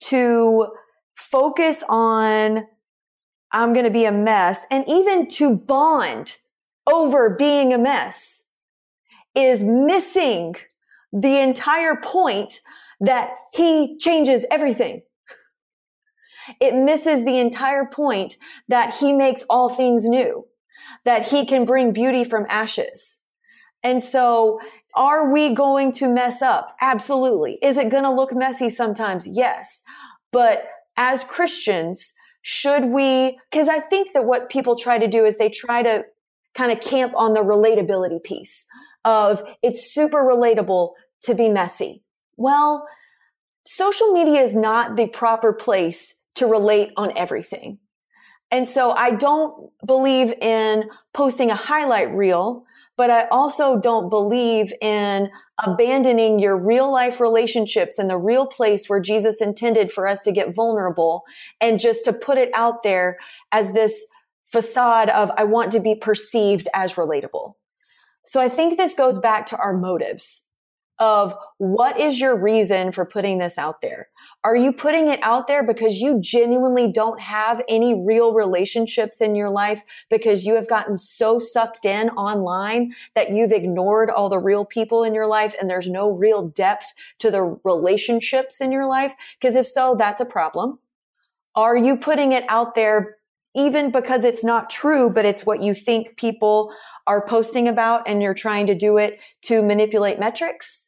to 0.00 0.66
focus 1.14 1.84
on, 1.88 2.66
I'm 3.52 3.72
going 3.72 3.84
to 3.84 3.90
be 3.90 4.04
a 4.04 4.12
mess, 4.12 4.66
and 4.70 4.84
even 4.88 5.28
to 5.28 5.56
bond 5.56 6.36
over 6.86 7.30
being 7.30 7.72
a 7.72 7.78
mess 7.78 8.48
is 9.34 9.62
missing 9.62 10.54
the 11.12 11.38
entire 11.38 11.96
point 11.96 12.60
that 13.00 13.30
he 13.52 13.96
changes 13.98 14.44
everything. 14.50 15.02
It 16.60 16.74
misses 16.74 17.24
the 17.24 17.38
entire 17.38 17.86
point 17.86 18.36
that 18.68 18.94
he 18.94 19.12
makes 19.12 19.44
all 19.44 19.68
things 19.68 20.08
new, 20.08 20.46
that 21.04 21.28
he 21.28 21.46
can 21.46 21.64
bring 21.64 21.92
beauty 21.92 22.24
from 22.24 22.46
ashes. 22.48 23.24
And 23.82 24.02
so 24.02 24.60
are 24.94 25.30
we 25.30 25.54
going 25.54 25.92
to 25.92 26.08
mess 26.08 26.42
up? 26.42 26.76
Absolutely. 26.80 27.58
Is 27.62 27.76
it 27.76 27.90
going 27.90 28.04
to 28.04 28.10
look 28.10 28.34
messy 28.34 28.70
sometimes? 28.70 29.26
Yes. 29.26 29.82
But 30.32 30.66
as 30.96 31.22
Christians, 31.22 32.14
should 32.50 32.86
we, 32.86 33.38
because 33.50 33.68
I 33.68 33.78
think 33.78 34.14
that 34.14 34.24
what 34.24 34.48
people 34.48 34.74
try 34.74 34.96
to 34.96 35.06
do 35.06 35.26
is 35.26 35.36
they 35.36 35.50
try 35.50 35.82
to 35.82 36.02
kind 36.54 36.72
of 36.72 36.80
camp 36.80 37.12
on 37.14 37.34
the 37.34 37.40
relatability 37.40 38.22
piece 38.22 38.64
of 39.04 39.42
it's 39.62 39.92
super 39.92 40.20
relatable 40.20 40.92
to 41.24 41.34
be 41.34 41.50
messy. 41.50 42.02
Well, 42.38 42.88
social 43.66 44.12
media 44.12 44.40
is 44.40 44.56
not 44.56 44.96
the 44.96 45.08
proper 45.08 45.52
place 45.52 46.22
to 46.36 46.46
relate 46.46 46.90
on 46.96 47.12
everything. 47.18 47.80
And 48.50 48.66
so 48.66 48.92
I 48.92 49.10
don't 49.10 49.70
believe 49.86 50.32
in 50.40 50.88
posting 51.12 51.50
a 51.50 51.54
highlight 51.54 52.14
reel 52.14 52.64
but 52.98 53.10
I 53.10 53.28
also 53.28 53.78
don't 53.78 54.10
believe 54.10 54.74
in 54.82 55.30
abandoning 55.64 56.38
your 56.38 56.56
real 56.56 56.90
life 56.90 57.20
relationships 57.20 57.98
in 57.98 58.08
the 58.08 58.16
real 58.16 58.46
place 58.46 58.88
where 58.88 59.00
Jesus 59.00 59.40
intended 59.40 59.90
for 59.90 60.06
us 60.06 60.22
to 60.22 60.32
get 60.32 60.54
vulnerable 60.54 61.24
and 61.60 61.80
just 61.80 62.04
to 62.04 62.12
put 62.12 62.38
it 62.38 62.50
out 62.54 62.82
there 62.82 63.18
as 63.52 63.72
this 63.72 64.06
facade 64.44 65.10
of, 65.10 65.30
I 65.36 65.44
want 65.44 65.72
to 65.72 65.80
be 65.80 65.94
perceived 65.94 66.68
as 66.74 66.94
relatable. 66.94 67.54
So 68.24 68.40
I 68.40 68.48
think 68.48 68.76
this 68.76 68.94
goes 68.94 69.18
back 69.18 69.46
to 69.46 69.56
our 69.58 69.76
motives 69.76 70.47
of 70.98 71.34
what 71.58 71.98
is 71.98 72.20
your 72.20 72.36
reason 72.36 72.90
for 72.90 73.04
putting 73.04 73.38
this 73.38 73.56
out 73.56 73.80
there? 73.80 74.08
Are 74.42 74.56
you 74.56 74.72
putting 74.72 75.08
it 75.08 75.20
out 75.22 75.46
there 75.46 75.62
because 75.62 76.00
you 76.00 76.20
genuinely 76.20 76.90
don't 76.90 77.20
have 77.20 77.62
any 77.68 77.94
real 77.94 78.32
relationships 78.32 79.20
in 79.20 79.36
your 79.36 79.50
life 79.50 79.82
because 80.10 80.44
you 80.44 80.54
have 80.56 80.68
gotten 80.68 80.96
so 80.96 81.38
sucked 81.38 81.84
in 81.84 82.10
online 82.10 82.94
that 83.14 83.30
you've 83.30 83.52
ignored 83.52 84.10
all 84.10 84.28
the 84.28 84.38
real 84.38 84.64
people 84.64 85.04
in 85.04 85.14
your 85.14 85.26
life 85.26 85.54
and 85.60 85.70
there's 85.70 85.88
no 85.88 86.10
real 86.10 86.48
depth 86.48 86.94
to 87.18 87.30
the 87.30 87.58
relationships 87.64 88.60
in 88.60 88.72
your 88.72 88.86
life? 88.86 89.14
Because 89.40 89.54
if 89.54 89.66
so, 89.66 89.94
that's 89.96 90.20
a 90.20 90.26
problem. 90.26 90.78
Are 91.54 91.76
you 91.76 91.96
putting 91.96 92.32
it 92.32 92.44
out 92.48 92.74
there 92.74 93.16
even 93.54 93.90
because 93.90 94.24
it's 94.24 94.44
not 94.44 94.70
true, 94.70 95.10
but 95.10 95.24
it's 95.24 95.44
what 95.44 95.62
you 95.62 95.74
think 95.74 96.16
people 96.16 96.72
are 97.06 97.24
posting 97.24 97.66
about 97.66 98.06
and 98.06 98.22
you're 98.22 98.34
trying 98.34 98.66
to 98.66 98.74
do 98.74 98.98
it 98.98 99.18
to 99.42 99.62
manipulate 99.62 100.20
metrics? 100.20 100.87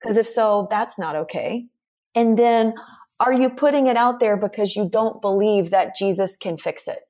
Because 0.00 0.16
if 0.16 0.28
so, 0.28 0.66
that's 0.70 0.98
not 0.98 1.16
okay. 1.16 1.66
And 2.14 2.38
then 2.38 2.74
are 3.20 3.32
you 3.32 3.50
putting 3.50 3.86
it 3.86 3.96
out 3.96 4.20
there 4.20 4.36
because 4.36 4.76
you 4.76 4.88
don't 4.88 5.20
believe 5.22 5.70
that 5.70 5.96
Jesus 5.96 6.36
can 6.36 6.56
fix 6.56 6.86
it? 6.86 7.00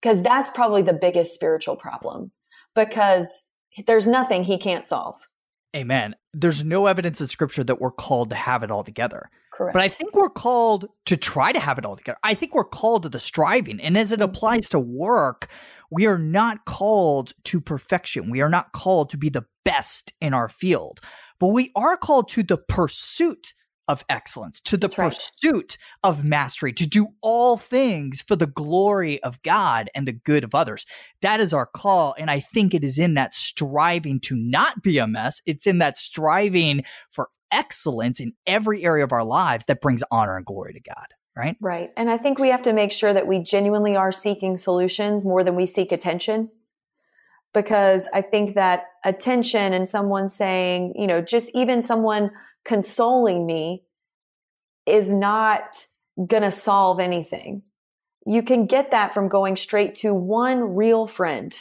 Because 0.00 0.22
that's 0.22 0.50
probably 0.50 0.82
the 0.82 0.92
biggest 0.92 1.34
spiritual 1.34 1.76
problem 1.76 2.32
because 2.74 3.44
there's 3.86 4.06
nothing 4.06 4.44
he 4.44 4.58
can't 4.58 4.86
solve. 4.86 5.16
Amen. 5.74 6.14
There's 6.32 6.64
no 6.64 6.86
evidence 6.86 7.20
in 7.20 7.28
scripture 7.28 7.64
that 7.64 7.80
we're 7.80 7.90
called 7.90 8.30
to 8.30 8.36
have 8.36 8.62
it 8.62 8.70
all 8.70 8.82
together. 8.82 9.30
Correct. 9.52 9.74
But 9.74 9.82
I 9.82 9.88
think 9.88 10.14
we're 10.14 10.30
called 10.30 10.88
to 11.06 11.16
try 11.16 11.52
to 11.52 11.60
have 11.60 11.78
it 11.78 11.84
all 11.84 11.96
together. 11.96 12.18
I 12.22 12.34
think 12.34 12.54
we're 12.54 12.64
called 12.64 13.02
to 13.02 13.08
the 13.08 13.18
striving. 13.18 13.80
And 13.80 13.96
as 13.96 14.12
it 14.12 14.20
mm-hmm. 14.20 14.30
applies 14.30 14.68
to 14.70 14.80
work, 14.80 15.48
we 15.90 16.06
are 16.06 16.18
not 16.18 16.64
called 16.64 17.32
to 17.44 17.60
perfection. 17.60 18.30
We 18.30 18.40
are 18.40 18.48
not 18.48 18.72
called 18.72 19.10
to 19.10 19.18
be 19.18 19.28
the 19.28 19.44
best 19.64 20.12
in 20.20 20.32
our 20.34 20.48
field 20.48 21.00
but 21.38 21.48
we 21.48 21.70
are 21.74 21.96
called 21.96 22.28
to 22.30 22.42
the 22.42 22.58
pursuit 22.58 23.52
of 23.88 24.04
excellence, 24.08 24.60
to 24.62 24.76
the 24.76 24.88
That's 24.88 24.94
pursuit 24.94 25.54
right. 25.54 26.10
of 26.10 26.24
mastery, 26.24 26.72
to 26.72 26.86
do 26.86 27.08
all 27.20 27.56
things 27.56 28.22
for 28.22 28.36
the 28.36 28.46
glory 28.46 29.22
of 29.22 29.40
God 29.42 29.90
and 29.94 30.08
the 30.08 30.12
good 30.12 30.44
of 30.44 30.54
others. 30.54 30.84
That 31.22 31.40
is 31.40 31.54
our 31.54 31.66
call. 31.66 32.14
And 32.18 32.30
I 32.30 32.40
think 32.40 32.74
it 32.74 32.82
is 32.82 32.98
in 32.98 33.14
that 33.14 33.34
striving 33.34 34.20
to 34.20 34.36
not 34.36 34.82
be 34.82 34.98
a 34.98 35.06
mess. 35.06 35.40
It's 35.46 35.66
in 35.66 35.78
that 35.78 35.98
striving 35.98 36.82
for 37.12 37.28
excellence 37.52 38.18
in 38.18 38.32
every 38.46 38.84
area 38.84 39.04
of 39.04 39.12
our 39.12 39.24
lives 39.24 39.66
that 39.66 39.80
brings 39.80 40.02
honor 40.10 40.36
and 40.36 40.44
glory 40.44 40.72
to 40.72 40.80
God. 40.80 41.06
Right. 41.36 41.56
Right. 41.60 41.90
And 41.98 42.10
I 42.10 42.16
think 42.16 42.38
we 42.38 42.48
have 42.48 42.62
to 42.62 42.72
make 42.72 42.90
sure 42.90 43.12
that 43.12 43.26
we 43.26 43.40
genuinely 43.40 43.94
are 43.94 44.10
seeking 44.10 44.56
solutions 44.56 45.22
more 45.22 45.44
than 45.44 45.54
we 45.54 45.66
seek 45.66 45.92
attention 45.92 46.50
because 47.54 48.08
I 48.12 48.22
think 48.22 48.54
that 48.54 48.84
attention 49.04 49.72
and 49.72 49.88
someone 49.88 50.28
saying, 50.28 50.94
you 50.96 51.06
know, 51.06 51.20
just 51.20 51.50
even 51.54 51.82
someone 51.82 52.30
consoling 52.64 53.46
me 53.46 53.84
is 54.86 55.10
not 55.10 55.86
going 56.26 56.42
to 56.42 56.50
solve 56.50 57.00
anything. 57.00 57.62
You 58.26 58.42
can 58.42 58.66
get 58.66 58.90
that 58.90 59.14
from 59.14 59.28
going 59.28 59.56
straight 59.56 59.94
to 59.96 60.12
one 60.12 60.74
real 60.76 61.06
friend 61.06 61.56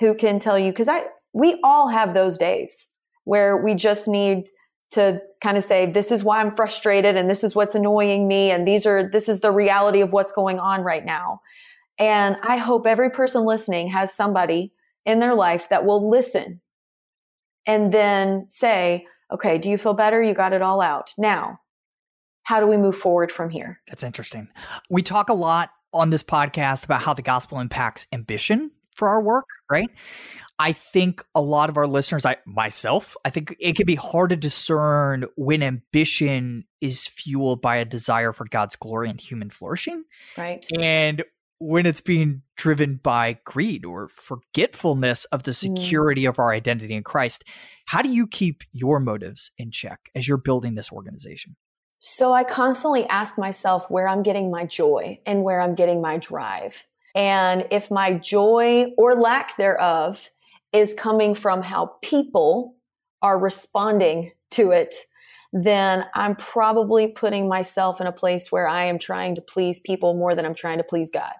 who 0.00 0.14
can 0.14 0.38
tell 0.38 0.58
you, 0.58 0.70
because 0.70 0.88
I, 0.88 1.04
we 1.32 1.60
all 1.62 1.88
have 1.88 2.14
those 2.14 2.38
days 2.38 2.92
where 3.24 3.56
we 3.56 3.74
just 3.74 4.08
need 4.08 4.48
to 4.92 5.20
kind 5.42 5.56
of 5.58 5.64
say, 5.64 5.84
this 5.90 6.10
is 6.10 6.24
why 6.24 6.40
I'm 6.40 6.54
frustrated 6.54 7.16
and 7.16 7.28
this 7.28 7.44
is 7.44 7.54
what's 7.54 7.74
annoying 7.74 8.26
me. 8.26 8.50
And 8.50 8.66
these 8.66 8.86
are, 8.86 9.10
this 9.10 9.28
is 9.28 9.40
the 9.40 9.52
reality 9.52 10.00
of 10.00 10.12
what's 10.12 10.32
going 10.32 10.58
on 10.58 10.82
right 10.82 11.04
now. 11.04 11.40
And 11.98 12.36
I 12.42 12.56
hope 12.56 12.86
every 12.86 13.10
person 13.10 13.44
listening 13.44 13.88
has 13.88 14.14
somebody 14.14 14.72
in 15.08 15.18
their 15.18 15.34
life 15.34 15.70
that 15.70 15.84
will 15.84 16.08
listen 16.08 16.60
and 17.66 17.90
then 17.90 18.44
say, 18.48 19.06
okay, 19.32 19.58
do 19.58 19.70
you 19.70 19.78
feel 19.78 19.94
better? 19.94 20.22
You 20.22 20.34
got 20.34 20.52
it 20.52 20.62
all 20.62 20.80
out. 20.80 21.14
Now, 21.16 21.60
how 22.42 22.60
do 22.60 22.66
we 22.66 22.76
move 22.76 22.94
forward 22.94 23.32
from 23.32 23.50
here? 23.50 23.80
That's 23.88 24.04
interesting. 24.04 24.48
We 24.90 25.02
talk 25.02 25.30
a 25.30 25.34
lot 25.34 25.70
on 25.92 26.10
this 26.10 26.22
podcast 26.22 26.84
about 26.84 27.02
how 27.02 27.14
the 27.14 27.22
gospel 27.22 27.58
impacts 27.58 28.06
ambition 28.12 28.70
for 28.94 29.08
our 29.08 29.22
work, 29.22 29.46
right? 29.70 29.88
I 30.58 30.72
think 30.72 31.24
a 31.34 31.40
lot 31.40 31.70
of 31.70 31.76
our 31.76 31.86
listeners, 31.86 32.26
I 32.26 32.36
myself, 32.44 33.16
I 33.24 33.30
think 33.30 33.54
it 33.60 33.76
can 33.76 33.86
be 33.86 33.94
hard 33.94 34.30
to 34.30 34.36
discern 34.36 35.24
when 35.36 35.62
ambition 35.62 36.64
is 36.80 37.06
fueled 37.06 37.62
by 37.62 37.76
a 37.76 37.84
desire 37.84 38.32
for 38.32 38.44
God's 38.50 38.76
glory 38.76 39.08
and 39.08 39.20
human 39.20 39.50
flourishing. 39.50 40.04
Right. 40.36 40.66
And 40.78 41.22
when 41.58 41.86
it's 41.86 42.00
being 42.00 42.42
driven 42.56 43.00
by 43.02 43.38
greed 43.44 43.84
or 43.84 44.08
forgetfulness 44.08 45.24
of 45.26 45.42
the 45.44 45.50
mm. 45.50 45.54
security 45.54 46.22
mm. 46.22 46.28
of 46.28 46.38
our 46.38 46.52
identity 46.52 46.94
in 46.94 47.02
Christ. 47.02 47.44
How 47.86 48.02
do 48.02 48.10
you 48.10 48.26
keep 48.26 48.62
your 48.72 49.00
motives 49.00 49.50
in 49.58 49.70
check 49.70 50.10
as 50.14 50.28
you're 50.28 50.36
building 50.36 50.74
this 50.74 50.92
organization? 50.92 51.56
So 52.00 52.32
I 52.32 52.44
constantly 52.44 53.06
ask 53.08 53.38
myself 53.38 53.90
where 53.90 54.06
I'm 54.06 54.22
getting 54.22 54.50
my 54.50 54.66
joy 54.66 55.18
and 55.26 55.42
where 55.42 55.60
I'm 55.60 55.74
getting 55.74 56.00
my 56.00 56.18
drive. 56.18 56.86
And 57.14 57.66
if 57.72 57.90
my 57.90 58.12
joy 58.14 58.92
or 58.96 59.16
lack 59.16 59.56
thereof 59.56 60.30
is 60.72 60.94
coming 60.94 61.34
from 61.34 61.62
how 61.62 61.96
people 62.02 62.76
are 63.22 63.38
responding 63.38 64.32
to 64.52 64.70
it, 64.70 64.94
then 65.52 66.04
I'm 66.14 66.36
probably 66.36 67.08
putting 67.08 67.48
myself 67.48 68.00
in 68.00 68.06
a 68.06 68.12
place 68.12 68.52
where 68.52 68.68
I 68.68 68.84
am 68.84 68.98
trying 68.98 69.34
to 69.34 69.40
please 69.40 69.80
people 69.80 70.14
more 70.14 70.34
than 70.34 70.44
I'm 70.44 70.54
trying 70.54 70.78
to 70.78 70.84
please 70.84 71.10
God. 71.10 71.32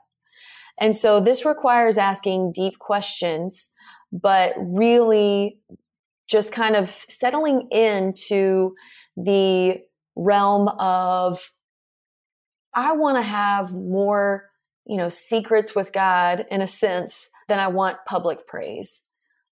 And 0.80 0.96
so 0.96 1.20
this 1.20 1.44
requires 1.44 1.98
asking 1.98 2.52
deep 2.52 2.78
questions, 2.78 3.72
but 4.12 4.54
really 4.58 5.58
just 6.28 6.52
kind 6.52 6.76
of 6.76 6.88
settling 6.88 7.68
into 7.70 8.74
the 9.16 9.80
realm 10.14 10.68
of 10.78 11.52
I 12.74 12.92
want 12.92 13.16
to 13.16 13.22
have 13.22 13.72
more, 13.72 14.50
you 14.86 14.96
know, 14.96 15.08
secrets 15.08 15.74
with 15.74 15.92
God 15.92 16.46
in 16.50 16.60
a 16.60 16.66
sense 16.66 17.30
than 17.48 17.58
I 17.58 17.68
want 17.68 17.96
public 18.06 18.46
praise. 18.46 19.04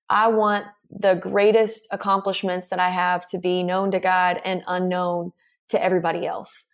I 0.09 0.29
want 0.29 0.67
the 0.91 1.15
greatest 1.15 1.89
accomplishments 1.91 2.69
that 2.69 2.79
I 2.79 2.91
have 2.91 3.29
to 3.31 3.39
be 3.39 3.63
known 3.63 3.91
to 3.91 3.99
God 3.99 4.41
and 4.45 4.63
unknown 4.69 5.33
to 5.71 5.83
everybody 5.83 6.27
else. 6.27 6.67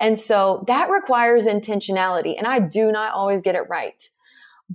And 0.00 0.18
so 0.18 0.64
that 0.66 0.90
requires 0.90 1.46
intentionality. 1.46 2.36
And 2.36 2.46
I 2.46 2.58
do 2.58 2.90
not 2.90 3.12
always 3.12 3.42
get 3.42 3.54
it 3.54 3.68
right. 3.68 4.02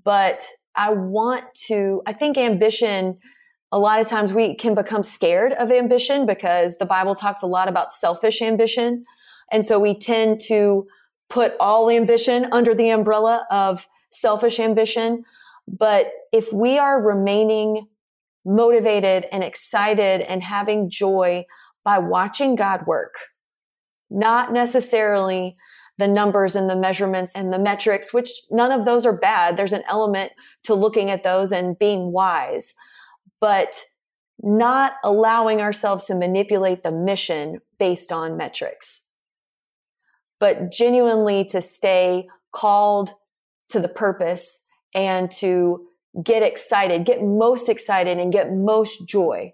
But 0.04 0.44
I 0.76 0.92
want 0.92 1.46
to, 1.68 2.02
I 2.06 2.14
think 2.14 2.38
ambition, 2.38 3.18
a 3.72 3.80
lot 3.80 4.00
of 4.00 4.08
times 4.08 4.34
we 4.34 4.56
can 4.56 4.76
become 4.76 5.04
scared 5.04 5.54
of 5.54 5.72
ambition 5.72 6.26
because 6.26 6.78
the 6.78 6.86
Bible 6.86 7.16
talks 7.16 7.42
a 7.42 7.48
lot 7.48 7.68
about 7.68 7.92
selfish 7.92 8.42
ambition. 8.42 9.06
And 9.52 9.66
so 9.66 9.80
we 9.80 9.98
tend 9.98 10.40
to 10.48 10.86
put 11.30 11.54
all 11.60 11.90
ambition 11.90 12.48
under 12.52 12.76
the 12.76 12.90
umbrella 12.90 13.48
of 13.50 13.88
selfish 14.12 14.60
ambition. 14.60 15.24
But 15.68 16.12
if 16.32 16.54
we 16.54 16.78
are 16.78 17.02
remaining 17.02 17.88
motivated 18.46 19.26
and 19.32 19.44
excited 19.44 20.22
and 20.22 20.44
having 20.44 20.90
joy 20.90 21.46
by 21.84 21.98
watching 21.98 22.56
God 22.56 22.86
work, 22.86 23.16
not 24.10 24.54
necessarily 24.54 25.56
the 25.98 26.08
numbers 26.08 26.56
and 26.56 26.70
the 26.70 26.76
measurements 26.76 27.32
and 27.36 27.54
the 27.54 27.60
metrics, 27.60 28.14
which 28.14 28.30
none 28.52 28.72
of 28.72 28.86
those 28.86 29.06
are 29.06 29.16
bad. 29.16 29.56
There's 29.56 29.74
an 29.74 29.84
element 29.88 30.32
to 30.64 30.74
looking 30.74 31.10
at 31.10 31.24
those 31.24 31.52
and 31.52 31.80
being 31.80 32.12
wise, 32.12 32.74
but 33.40 33.82
not 34.40 34.94
allowing 35.04 35.62
ourselves 35.62 36.06
to 36.06 36.16
manipulate 36.16 36.84
the 36.84 36.92
mission 36.92 37.60
based 37.80 38.12
on 38.12 38.36
metrics, 38.36 39.04
but 40.40 40.72
genuinely 40.72 41.46
to 41.46 41.62
stay 41.62 42.28
called 42.52 43.14
to 43.70 43.80
the 43.80 43.88
purpose 43.88 44.68
and 44.94 45.32
to 45.32 45.86
get 46.24 46.44
excited, 46.44 47.06
get 47.06 47.24
most 47.24 47.70
excited 47.70 48.18
and 48.18 48.32
get 48.32 48.54
most 48.54 49.08
joy 49.08 49.52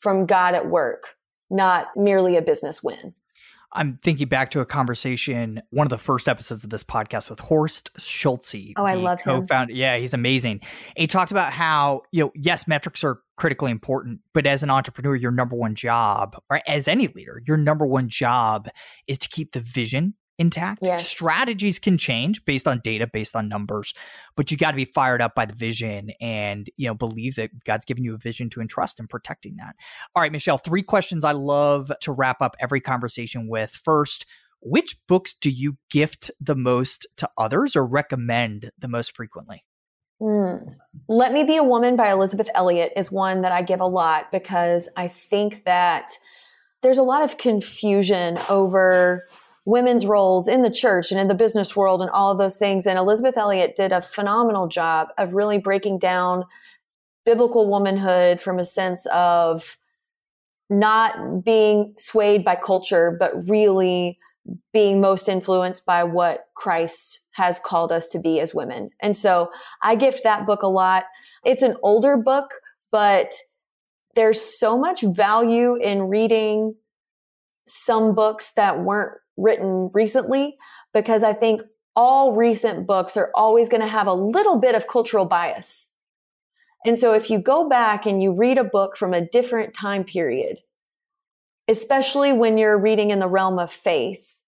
from 0.00 0.26
God 0.26 0.54
at 0.54 0.68
work, 0.68 1.14
not 1.50 1.88
merely 1.96 2.36
a 2.36 2.42
business 2.42 2.82
win. 2.82 3.14
I'm 3.74 3.98
thinking 4.02 4.28
back 4.28 4.50
to 4.50 4.60
a 4.60 4.66
conversation, 4.66 5.62
one 5.70 5.86
of 5.86 5.90
the 5.90 5.98
first 5.98 6.28
episodes 6.28 6.62
of 6.64 6.70
this 6.70 6.84
podcast 6.84 7.30
with 7.30 7.40
Horst 7.40 7.90
Schulze. 7.98 8.74
Oh, 8.76 8.84
I 8.84 8.94
love 8.94 9.20
him. 9.22 9.40
Co-founder. 9.40 9.72
Yeah, 9.72 9.96
he's 9.96 10.12
amazing. 10.12 10.60
And 10.62 10.96
he 10.96 11.06
talked 11.06 11.30
about 11.30 11.52
how, 11.52 12.02
you 12.12 12.24
know, 12.24 12.32
yes, 12.34 12.68
metrics 12.68 13.02
are 13.02 13.20
critically 13.36 13.70
important, 13.70 14.20
but 14.34 14.46
as 14.46 14.62
an 14.62 14.70
entrepreneur, 14.70 15.14
your 15.14 15.32
number 15.32 15.56
one 15.56 15.74
job, 15.74 16.36
or 16.50 16.60
as 16.66 16.86
any 16.86 17.08
leader, 17.08 17.42
your 17.46 17.56
number 17.56 17.86
one 17.86 18.08
job 18.08 18.68
is 19.06 19.18
to 19.18 19.28
keep 19.28 19.52
the 19.52 19.60
vision 19.60 20.14
intact. 20.38 20.80
Yes. 20.82 21.06
Strategies 21.06 21.78
can 21.78 21.98
change 21.98 22.44
based 22.44 22.66
on 22.66 22.80
data, 22.82 23.06
based 23.06 23.36
on 23.36 23.48
numbers, 23.48 23.94
but 24.36 24.50
you 24.50 24.56
got 24.56 24.70
to 24.70 24.76
be 24.76 24.84
fired 24.84 25.22
up 25.22 25.34
by 25.34 25.44
the 25.44 25.54
vision 25.54 26.10
and, 26.20 26.68
you 26.76 26.86
know, 26.86 26.94
believe 26.94 27.36
that 27.36 27.50
God's 27.64 27.84
given 27.84 28.04
you 28.04 28.14
a 28.14 28.18
vision 28.18 28.50
to 28.50 28.60
entrust 28.60 28.98
in 28.98 29.06
protecting 29.06 29.56
that. 29.56 29.76
All 30.14 30.22
right, 30.22 30.32
Michelle, 30.32 30.58
three 30.58 30.82
questions 30.82 31.24
I 31.24 31.32
love 31.32 31.92
to 32.00 32.12
wrap 32.12 32.40
up 32.40 32.56
every 32.60 32.80
conversation 32.80 33.48
with. 33.48 33.70
First, 33.84 34.26
which 34.60 34.96
books 35.08 35.34
do 35.34 35.50
you 35.50 35.76
gift 35.90 36.30
the 36.40 36.56
most 36.56 37.06
to 37.16 37.28
others 37.36 37.76
or 37.76 37.84
recommend 37.86 38.70
the 38.78 38.88
most 38.88 39.14
frequently? 39.14 39.64
Mm. 40.20 40.72
Let 41.08 41.32
Me 41.32 41.42
Be 41.42 41.56
a 41.56 41.64
Woman 41.64 41.96
by 41.96 42.12
Elisabeth 42.12 42.48
Elliot 42.54 42.92
is 42.96 43.10
one 43.10 43.42
that 43.42 43.50
I 43.50 43.62
give 43.62 43.80
a 43.80 43.86
lot 43.86 44.30
because 44.30 44.88
I 44.96 45.08
think 45.08 45.64
that 45.64 46.12
there's 46.82 46.98
a 46.98 47.02
lot 47.02 47.22
of 47.22 47.38
confusion 47.38 48.38
over 48.48 49.24
women's 49.64 50.04
roles 50.04 50.48
in 50.48 50.62
the 50.62 50.70
church 50.70 51.12
and 51.12 51.20
in 51.20 51.28
the 51.28 51.34
business 51.34 51.76
world 51.76 52.00
and 52.00 52.10
all 52.10 52.32
of 52.32 52.38
those 52.38 52.56
things. 52.56 52.86
And 52.86 52.98
Elisabeth 52.98 53.36
Elliot 53.36 53.76
did 53.76 53.92
a 53.92 54.00
phenomenal 54.00 54.66
job 54.66 55.08
of 55.18 55.34
really 55.34 55.58
breaking 55.58 55.98
down 55.98 56.44
biblical 57.24 57.70
womanhood 57.70 58.40
from 58.40 58.58
a 58.58 58.64
sense 58.64 59.06
of 59.12 59.76
not 60.68 61.44
being 61.44 61.94
swayed 61.98 62.44
by 62.44 62.56
culture, 62.56 63.16
but 63.18 63.48
really 63.48 64.18
being 64.72 65.00
most 65.00 65.28
influenced 65.28 65.86
by 65.86 66.02
what 66.02 66.46
Christ 66.54 67.20
has 67.32 67.60
called 67.60 67.92
us 67.92 68.08
to 68.08 68.18
be 68.18 68.40
as 68.40 68.54
women. 68.54 68.90
And 69.00 69.16
so 69.16 69.50
I 69.82 69.94
gift 69.94 70.24
that 70.24 70.46
book 70.46 70.62
a 70.62 70.68
lot. 70.68 71.04
It's 71.44 71.62
an 71.62 71.76
older 71.82 72.16
book, 72.16 72.50
but 72.90 73.32
there's 74.16 74.40
so 74.40 74.76
much 74.76 75.02
value 75.02 75.76
in 75.76 76.08
reading 76.08 76.74
some 77.66 78.14
books 78.14 78.52
that 78.54 78.80
weren't 78.80 79.18
written 79.36 79.90
recently 79.92 80.56
because 80.92 81.22
I 81.22 81.32
think 81.32 81.62
all 81.94 82.34
recent 82.34 82.86
books 82.86 83.16
are 83.16 83.30
always 83.34 83.68
going 83.68 83.80
to 83.80 83.86
have 83.86 84.06
a 84.06 84.14
little 84.14 84.58
bit 84.58 84.74
of 84.74 84.86
cultural 84.86 85.24
bias. 85.24 85.94
And 86.84 86.98
so 86.98 87.14
if 87.14 87.30
you 87.30 87.38
go 87.38 87.68
back 87.68 88.06
and 88.06 88.22
you 88.22 88.32
read 88.32 88.58
a 88.58 88.64
book 88.64 88.96
from 88.96 89.14
a 89.14 89.26
different 89.26 89.74
time 89.74 90.04
period, 90.04 90.58
especially 91.68 92.32
when 92.32 92.58
you're 92.58 92.78
reading 92.78 93.10
in 93.10 93.18
the 93.18 93.28
realm 93.28 93.58
of 93.58 93.70
faith, 93.70 94.42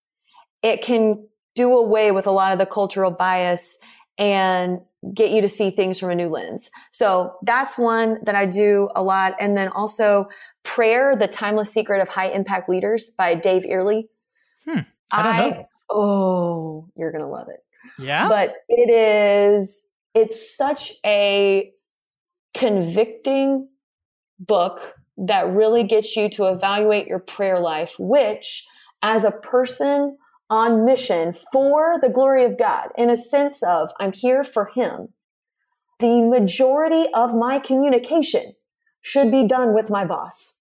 it 0.62 0.82
can 0.82 1.26
do 1.54 1.76
away 1.76 2.10
with 2.10 2.26
a 2.26 2.32
lot 2.32 2.52
of 2.52 2.58
the 2.58 2.66
cultural 2.66 3.10
bias 3.10 3.78
and 4.18 4.80
get 5.12 5.30
you 5.30 5.40
to 5.40 5.48
see 5.48 5.70
things 5.70 5.98
from 5.98 6.10
a 6.10 6.14
new 6.14 6.28
lens. 6.28 6.70
So 6.90 7.34
that's 7.42 7.76
one 7.76 8.18
that 8.24 8.34
I 8.34 8.46
do 8.46 8.88
a 8.94 9.02
lot. 9.02 9.34
And 9.38 9.56
then 9.56 9.68
also 9.68 10.28
Prayer, 10.62 11.14
The 11.16 11.28
Timeless 11.28 11.70
Secret 11.70 12.00
of 12.00 12.08
High 12.08 12.28
Impact 12.28 12.68
Leaders 12.68 13.10
by 13.10 13.34
Dave 13.34 13.66
Earley. 13.68 14.08
Hmm. 14.66 14.80
I 15.12 15.22
don't 15.22 15.34
I, 15.34 15.48
know. 15.48 15.68
Oh, 15.90 16.88
you're 16.96 17.12
going 17.12 17.22
to 17.22 17.28
love 17.28 17.48
it. 17.48 17.62
Yeah. 17.98 18.28
But 18.28 18.54
it 18.68 18.90
is, 18.90 19.86
it's 20.14 20.56
such 20.56 20.92
a 21.04 21.70
convicting 22.54 23.68
book 24.38 24.94
that 25.16 25.48
really 25.48 25.84
gets 25.84 26.16
you 26.16 26.28
to 26.30 26.46
evaluate 26.46 27.06
your 27.06 27.20
prayer 27.20 27.58
life, 27.58 27.96
which 27.98 28.66
as 29.02 29.24
a 29.24 29.30
person 29.30 30.16
on 30.54 30.84
mission 30.84 31.34
for 31.52 31.96
the 32.00 32.08
glory 32.08 32.44
of 32.44 32.56
God, 32.56 32.90
in 32.96 33.10
a 33.10 33.16
sense 33.16 33.60
of 33.64 33.90
I'm 33.98 34.12
here 34.12 34.44
for 34.44 34.70
Him, 34.72 35.08
the 35.98 36.20
majority 36.22 37.06
of 37.12 37.34
my 37.34 37.58
communication 37.58 38.54
should 39.02 39.32
be 39.32 39.48
done 39.48 39.74
with 39.74 39.90
my 39.90 40.04
boss. 40.04 40.60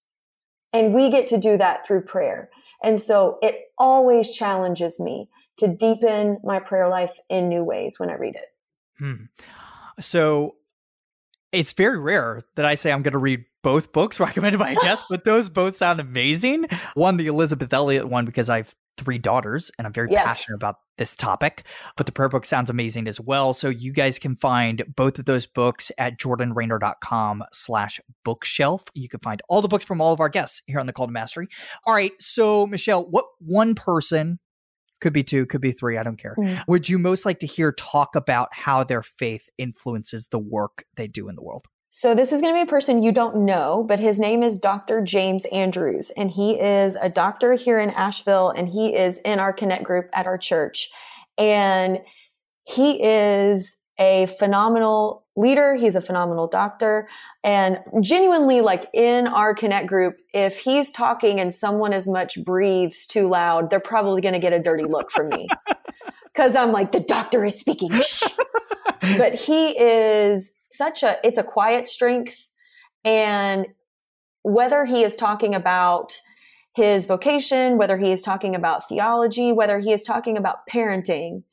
And 0.72 0.92
we 0.92 1.10
get 1.10 1.28
to 1.28 1.38
do 1.38 1.56
that 1.58 1.86
through 1.86 2.02
prayer. 2.02 2.50
And 2.82 3.00
so 3.00 3.38
it 3.40 3.54
always 3.78 4.34
challenges 4.34 4.98
me 4.98 5.28
to 5.58 5.68
deepen 5.68 6.38
my 6.42 6.58
prayer 6.58 6.88
life 6.88 7.16
in 7.30 7.48
new 7.48 7.62
ways 7.62 8.00
when 8.00 8.10
I 8.10 8.14
read 8.14 8.34
it. 8.34 8.48
Hmm. 8.98 9.24
So 10.00 10.56
it's 11.52 11.72
very 11.72 12.00
rare 12.00 12.42
that 12.56 12.64
I 12.64 12.74
say 12.74 12.90
I'm 12.90 13.02
going 13.02 13.12
to 13.12 13.18
read 13.18 13.44
both 13.62 13.92
books 13.92 14.18
recommended 14.28 14.58
by 14.58 14.72
a 14.72 14.74
guest, 14.74 15.04
but 15.08 15.24
those 15.24 15.48
both 15.48 15.76
sound 15.76 16.00
amazing. 16.00 16.66
One, 16.94 17.16
the 17.16 17.28
Elisabeth 17.28 17.72
Elliot 17.72 18.08
one, 18.08 18.24
because 18.24 18.50
I've 18.50 18.74
three 18.96 19.18
daughters 19.18 19.70
and 19.78 19.86
I'm 19.86 19.92
very 19.92 20.10
yes. 20.10 20.24
passionate 20.24 20.56
about 20.56 20.76
this 20.96 21.16
topic. 21.16 21.64
But 21.96 22.06
the 22.06 22.12
prayer 22.12 22.28
book 22.28 22.46
sounds 22.46 22.70
amazing 22.70 23.08
as 23.08 23.20
well. 23.20 23.52
So 23.52 23.68
you 23.68 23.92
guys 23.92 24.18
can 24.18 24.36
find 24.36 24.84
both 24.96 25.18
of 25.18 25.24
those 25.24 25.46
books 25.46 25.90
at 25.98 26.18
jordanraynor.com 26.18 27.44
slash 27.52 28.00
bookshelf. 28.24 28.84
You 28.94 29.08
can 29.08 29.20
find 29.20 29.42
all 29.48 29.62
the 29.62 29.68
books 29.68 29.84
from 29.84 30.00
all 30.00 30.12
of 30.12 30.20
our 30.20 30.28
guests 30.28 30.62
here 30.66 30.80
on 30.80 30.86
the 30.86 30.92
Call 30.92 31.06
to 31.06 31.12
Mastery. 31.12 31.48
All 31.86 31.94
right. 31.94 32.12
So 32.20 32.66
Michelle, 32.66 33.04
what 33.04 33.26
one 33.38 33.74
person 33.74 34.38
could 35.00 35.12
be 35.12 35.22
two, 35.22 35.44
could 35.44 35.60
be 35.60 35.72
three, 35.72 35.98
I 35.98 36.02
don't 36.02 36.16
care. 36.16 36.34
Mm. 36.38 36.64
Would 36.66 36.88
you 36.88 36.98
most 36.98 37.26
like 37.26 37.40
to 37.40 37.46
hear 37.46 37.72
talk 37.72 38.16
about 38.16 38.48
how 38.52 38.84
their 38.84 39.02
faith 39.02 39.50
influences 39.58 40.28
the 40.28 40.38
work 40.38 40.84
they 40.96 41.08
do 41.08 41.28
in 41.28 41.34
the 41.34 41.42
world? 41.42 41.66
So 41.96 42.12
this 42.12 42.32
is 42.32 42.40
going 42.40 42.52
to 42.52 42.58
be 42.58 42.62
a 42.62 42.66
person 42.66 43.04
you 43.04 43.12
don't 43.12 43.44
know, 43.44 43.84
but 43.86 44.00
his 44.00 44.18
name 44.18 44.42
is 44.42 44.58
Dr. 44.58 45.00
James 45.00 45.44
Andrews, 45.52 46.10
and 46.16 46.28
he 46.28 46.60
is 46.60 46.96
a 47.00 47.08
doctor 47.08 47.52
here 47.52 47.78
in 47.78 47.90
Asheville, 47.90 48.50
and 48.50 48.68
he 48.68 48.96
is 48.96 49.18
in 49.18 49.38
our 49.38 49.52
Connect 49.52 49.84
group 49.84 50.10
at 50.12 50.26
our 50.26 50.36
church. 50.36 50.88
And 51.38 52.00
He 52.64 53.00
is 53.00 53.76
a 54.00 54.26
phenomenal 54.26 55.24
leader. 55.36 55.76
He's 55.76 55.94
a 55.94 56.00
phenomenal 56.00 56.48
doctor. 56.48 57.08
And 57.44 57.78
genuinely, 58.00 58.60
like 58.60 58.90
in 58.92 59.28
our 59.28 59.54
Connect 59.54 59.86
group, 59.86 60.16
if 60.32 60.58
he's 60.58 60.90
talking 60.90 61.38
and 61.38 61.54
someone 61.54 61.92
as 61.92 62.08
much 62.08 62.44
breathes 62.44 63.06
too 63.06 63.28
loud, 63.28 63.70
they're 63.70 63.78
probably 63.78 64.20
going 64.20 64.34
to 64.34 64.40
get 64.40 64.52
a 64.52 64.58
dirty 64.58 64.84
look 64.84 65.12
from 65.12 65.28
me. 65.28 65.46
Cause 66.34 66.56
I'm 66.56 66.72
like, 66.72 66.90
the 66.90 66.98
doctor 66.98 67.44
is 67.44 67.54
speaking. 67.60 67.90
but 69.16 69.34
he 69.36 69.78
is 69.78 70.52
such 70.76 71.02
a, 71.02 71.18
it's 71.24 71.38
a 71.38 71.42
quiet 71.42 71.86
strength. 71.86 72.50
And 73.04 73.66
whether 74.42 74.84
he 74.84 75.02
is 75.02 75.16
talking 75.16 75.54
about 75.54 76.18
his 76.74 77.06
vocation, 77.06 77.78
whether 77.78 77.96
he 77.96 78.10
is 78.10 78.22
talking 78.22 78.54
about 78.54 78.88
theology, 78.88 79.52
whether 79.52 79.78
he 79.78 79.92
is 79.92 80.02
talking 80.02 80.36
about 80.36 80.66
parenting, 80.70 81.44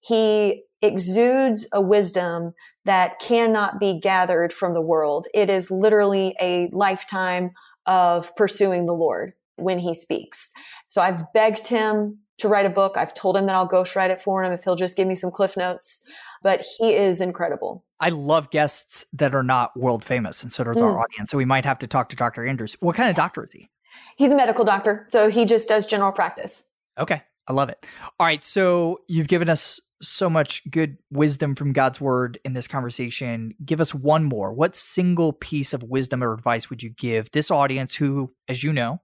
he 0.00 0.62
exudes 0.82 1.68
a 1.72 1.80
wisdom 1.80 2.54
that 2.84 3.18
cannot 3.18 3.78
be 3.78 3.98
gathered 4.00 4.52
from 4.52 4.72
the 4.74 4.80
world. 4.80 5.26
It 5.34 5.50
is 5.50 5.70
literally 5.70 6.34
a 6.40 6.68
lifetime 6.72 7.50
of 7.86 8.34
pursuing 8.36 8.86
the 8.86 8.94
Lord 8.94 9.32
when 9.56 9.78
he 9.78 9.92
speaks. 9.92 10.52
So 10.88 11.02
I've 11.02 11.30
begged 11.34 11.66
him 11.66 12.18
to 12.38 12.48
write 12.48 12.64
a 12.64 12.70
book. 12.70 12.96
I've 12.96 13.12
told 13.12 13.36
him 13.36 13.46
that 13.46 13.54
I'll 13.54 13.68
ghostwrite 13.68 14.10
it 14.10 14.20
for 14.20 14.42
him 14.42 14.52
if 14.52 14.64
he'll 14.64 14.76
just 14.76 14.96
give 14.96 15.06
me 15.06 15.14
some 15.14 15.30
cliff 15.30 15.56
notes. 15.56 16.00
But 16.42 16.64
he 16.78 16.94
is 16.94 17.20
incredible. 17.20 17.84
I 18.00 18.08
love 18.08 18.50
guests 18.50 19.04
that 19.12 19.34
are 19.34 19.42
not 19.42 19.78
world 19.78 20.04
famous, 20.04 20.42
and 20.42 20.50
so 20.50 20.64
does 20.64 20.76
mm. 20.76 20.84
our 20.84 20.98
audience. 20.98 21.30
So 21.30 21.38
we 21.38 21.44
might 21.44 21.64
have 21.64 21.78
to 21.80 21.86
talk 21.86 22.08
to 22.10 22.16
Dr. 22.16 22.46
Andrews. 22.46 22.76
What 22.80 22.96
kind 22.96 23.10
of 23.10 23.16
doctor 23.16 23.44
is 23.44 23.52
he? 23.52 23.68
He's 24.16 24.32
a 24.32 24.36
medical 24.36 24.64
doctor, 24.64 25.06
so 25.08 25.30
he 25.30 25.44
just 25.44 25.68
does 25.68 25.86
general 25.86 26.12
practice. 26.12 26.64
Okay. 26.98 27.22
I 27.50 27.52
love 27.52 27.68
it. 27.68 27.84
All 28.20 28.26
right. 28.26 28.44
So 28.44 29.00
you've 29.08 29.26
given 29.26 29.48
us 29.48 29.80
so 30.00 30.30
much 30.30 30.68
good 30.70 30.96
wisdom 31.10 31.54
from 31.54 31.72
God's 31.72 32.00
word 32.00 32.38
in 32.44 32.52
this 32.52 32.68
conversation. 32.68 33.54
Give 33.64 33.80
us 33.80 33.94
one 33.94 34.24
more. 34.24 34.52
What 34.52 34.76
single 34.76 35.32
piece 35.32 35.74
of 35.74 35.82
wisdom 35.82 36.22
or 36.22 36.32
advice 36.32 36.70
would 36.70 36.82
you 36.82 36.90
give 36.90 37.30
this 37.32 37.50
audience 37.50 37.96
who, 37.96 38.32
as 38.48 38.62
you 38.62 38.72
know, 38.72 39.00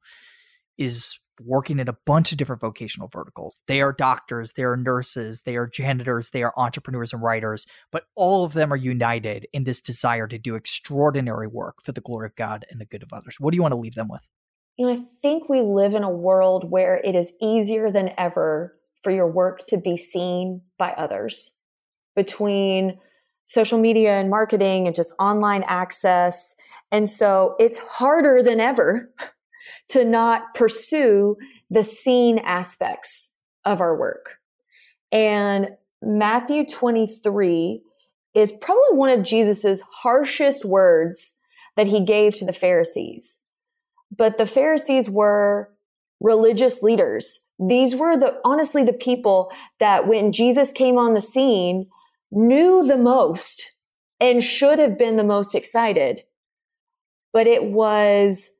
is 0.78 1.18
working 1.40 1.78
in 1.78 1.88
a 1.88 1.96
bunch 2.04 2.32
of 2.32 2.38
different 2.38 2.60
vocational 2.60 3.08
verticals? 3.08 3.62
They 3.66 3.80
are 3.80 3.92
doctors, 3.92 4.52
they 4.54 4.64
are 4.64 4.76
nurses, 4.76 5.42
they 5.42 5.56
are 5.56 5.66
janitors, 5.66 6.30
they 6.30 6.42
are 6.42 6.52
entrepreneurs 6.56 7.12
and 7.12 7.22
writers, 7.22 7.66
but 7.90 8.04
all 8.14 8.44
of 8.44 8.52
them 8.52 8.72
are 8.72 8.76
united 8.76 9.46
in 9.52 9.64
this 9.64 9.80
desire 9.80 10.26
to 10.28 10.38
do 10.38 10.54
extraordinary 10.54 11.46
work 11.46 11.82
for 11.82 11.92
the 11.92 12.00
glory 12.00 12.26
of 12.26 12.36
God 12.36 12.64
and 12.70 12.80
the 12.80 12.86
good 12.86 13.02
of 13.02 13.12
others. 13.12 13.36
What 13.38 13.52
do 13.52 13.56
you 13.56 13.62
want 13.62 13.72
to 13.72 13.78
leave 13.78 13.94
them 13.94 14.08
with? 14.08 14.28
You 14.76 14.86
know, 14.86 14.92
I 14.92 14.98
think 15.22 15.48
we 15.48 15.62
live 15.62 15.94
in 15.94 16.02
a 16.02 16.10
world 16.10 16.70
where 16.70 17.00
it 17.02 17.14
is 17.14 17.32
easier 17.40 17.90
than 17.90 18.10
ever 18.18 18.76
for 19.02 19.10
your 19.10 19.30
work 19.30 19.66
to 19.68 19.78
be 19.78 19.96
seen 19.96 20.62
by 20.78 20.90
others 20.92 21.52
between 22.14 22.98
social 23.44 23.78
media 23.78 24.18
and 24.18 24.28
marketing 24.28 24.86
and 24.86 24.96
just 24.96 25.12
online 25.18 25.64
access. 25.66 26.56
And 26.90 27.08
so 27.08 27.54
it's 27.58 27.78
harder 27.78 28.42
than 28.42 28.60
ever 28.60 29.12
to 29.88 30.04
not 30.04 30.54
pursue 30.54 31.36
the 31.70 31.82
seen 31.82 32.38
aspects 32.40 33.34
of 33.64 33.80
our 33.80 33.96
work. 33.96 34.38
And 35.12 35.68
Matthew 36.02 36.66
23 36.66 37.82
is 38.34 38.52
probably 38.52 38.98
one 38.98 39.10
of 39.10 39.22
Jesus's 39.22 39.80
harshest 39.80 40.64
words 40.64 41.38
that 41.76 41.86
he 41.86 42.04
gave 42.04 42.36
to 42.36 42.44
the 42.44 42.52
Pharisees. 42.52 43.40
But 44.16 44.38
the 44.38 44.46
Pharisees 44.46 45.10
were 45.10 45.72
religious 46.20 46.82
leaders 46.82 47.46
these 47.58 47.94
were 47.94 48.16
the 48.16 48.38
honestly 48.44 48.84
the 48.84 48.92
people 48.92 49.50
that 49.80 50.06
when 50.06 50.32
Jesus 50.32 50.72
came 50.72 50.98
on 50.98 51.14
the 51.14 51.20
scene 51.20 51.86
knew 52.30 52.86
the 52.86 52.98
most 52.98 53.74
and 54.20 54.42
should 54.42 54.78
have 54.78 54.98
been 54.98 55.16
the 55.16 55.24
most 55.24 55.54
excited. 55.54 56.22
But 57.32 57.46
it 57.46 57.64
was 57.64 58.50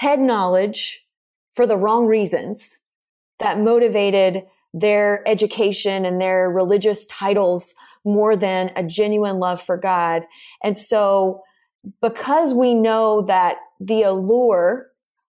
head 0.00 0.18
knowledge 0.18 1.04
for 1.52 1.66
the 1.66 1.76
wrong 1.76 2.06
reasons 2.06 2.78
that 3.38 3.60
motivated 3.60 4.42
their 4.72 5.22
education 5.28 6.06
and 6.06 6.18
their 6.18 6.50
religious 6.50 7.04
titles 7.04 7.74
more 8.02 8.34
than 8.34 8.70
a 8.76 8.82
genuine 8.82 9.38
love 9.38 9.60
for 9.60 9.76
God. 9.76 10.22
And 10.64 10.78
so 10.78 11.42
because 12.00 12.54
we 12.54 12.72
know 12.72 13.26
that 13.26 13.58
the 13.78 14.00
allure 14.00 14.86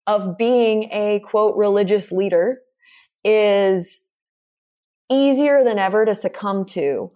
of 0.06 0.38
being 0.38 0.90
a 0.92 1.22
quote 1.22 1.56
religious 1.56 2.12
leader 2.12 2.60
is 3.24 4.06
easier 5.10 5.64
than 5.64 5.80
ever 5.80 6.04
to 6.04 6.14
succumb 6.14 6.66
to. 6.66 7.10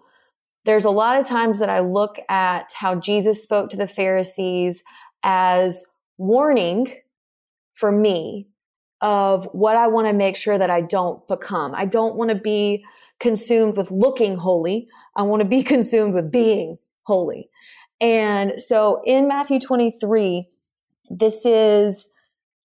There's 0.64 0.86
a 0.86 0.90
lot 0.90 1.20
of 1.20 1.28
times 1.28 1.60
that 1.60 1.70
I 1.70 1.82
look 1.82 2.16
at 2.30 2.72
how 2.74 2.96
Jesus 2.96 3.44
spoke 3.44 3.70
to 3.72 3.78
the 3.78 3.88
Pharisees 3.88 4.84
as 5.22 5.84
warning 6.18 6.96
for 7.82 7.92
me 7.92 8.48
of 9.02 9.46
what 9.52 9.76
I 9.76 9.88
want 9.88 10.08
to 10.08 10.14
make 10.14 10.36
sure 10.38 10.58
that 10.58 10.70
I 10.70 10.82
don't 10.82 11.28
become. 11.28 11.74
I 11.76 11.86
don't 11.86 12.16
want 12.16 12.30
to 12.30 12.36
be 12.36 12.86
consumed 13.20 13.76
with 13.76 13.90
looking 13.90 14.38
holy. 14.38 14.88
I 15.16 15.24
want 15.24 15.42
to 15.42 15.48
be 15.48 15.64
consumed 15.76 16.14
with 16.14 16.32
being 16.32 16.78
holy. 17.04 17.50
And 18.00 18.62
so 18.62 19.02
in 19.06 19.28
Matthew 19.28 19.60
23, 19.60 20.48
this 21.10 21.46
is 21.46 22.14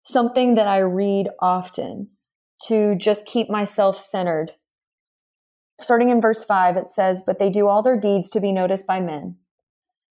something 0.04 0.54
that 0.54 0.68
I 0.68 0.78
read 0.78 1.28
often 1.40 2.10
to 2.66 2.94
just 2.96 3.26
keep 3.26 3.48
myself 3.50 3.98
centered. 3.98 4.52
Starting 5.80 6.10
in 6.10 6.20
verse 6.20 6.44
5, 6.44 6.76
it 6.76 6.90
says, 6.90 7.22
But 7.26 7.38
they 7.38 7.50
do 7.50 7.68
all 7.68 7.82
their 7.82 7.98
deeds 7.98 8.30
to 8.30 8.40
be 8.40 8.52
noticed 8.52 8.86
by 8.86 9.00
men, 9.00 9.36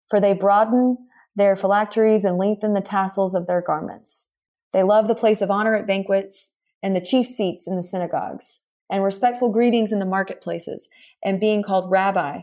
for 0.09 0.19
they 0.19 0.33
broaden 0.33 0.97
their 1.35 1.55
phylacteries 1.55 2.23
and 2.23 2.37
lengthen 2.37 2.73
the 2.73 2.81
tassels 2.81 3.33
of 3.33 3.47
their 3.47 3.61
garments. 3.61 4.30
They 4.73 4.83
love 4.83 5.07
the 5.07 5.15
place 5.15 5.41
of 5.41 5.51
honor 5.51 5.75
at 5.75 5.87
banquets 5.87 6.51
and 6.81 6.95
the 6.95 7.01
chief 7.01 7.27
seats 7.27 7.67
in 7.67 7.75
the 7.75 7.83
synagogues, 7.83 8.63
and 8.89 9.03
respectful 9.03 9.49
greetings 9.49 9.91
in 9.91 9.99
the 9.99 10.05
marketplaces, 10.05 10.89
and 11.23 11.39
being 11.39 11.63
called 11.63 11.91
rabbi 11.91 12.41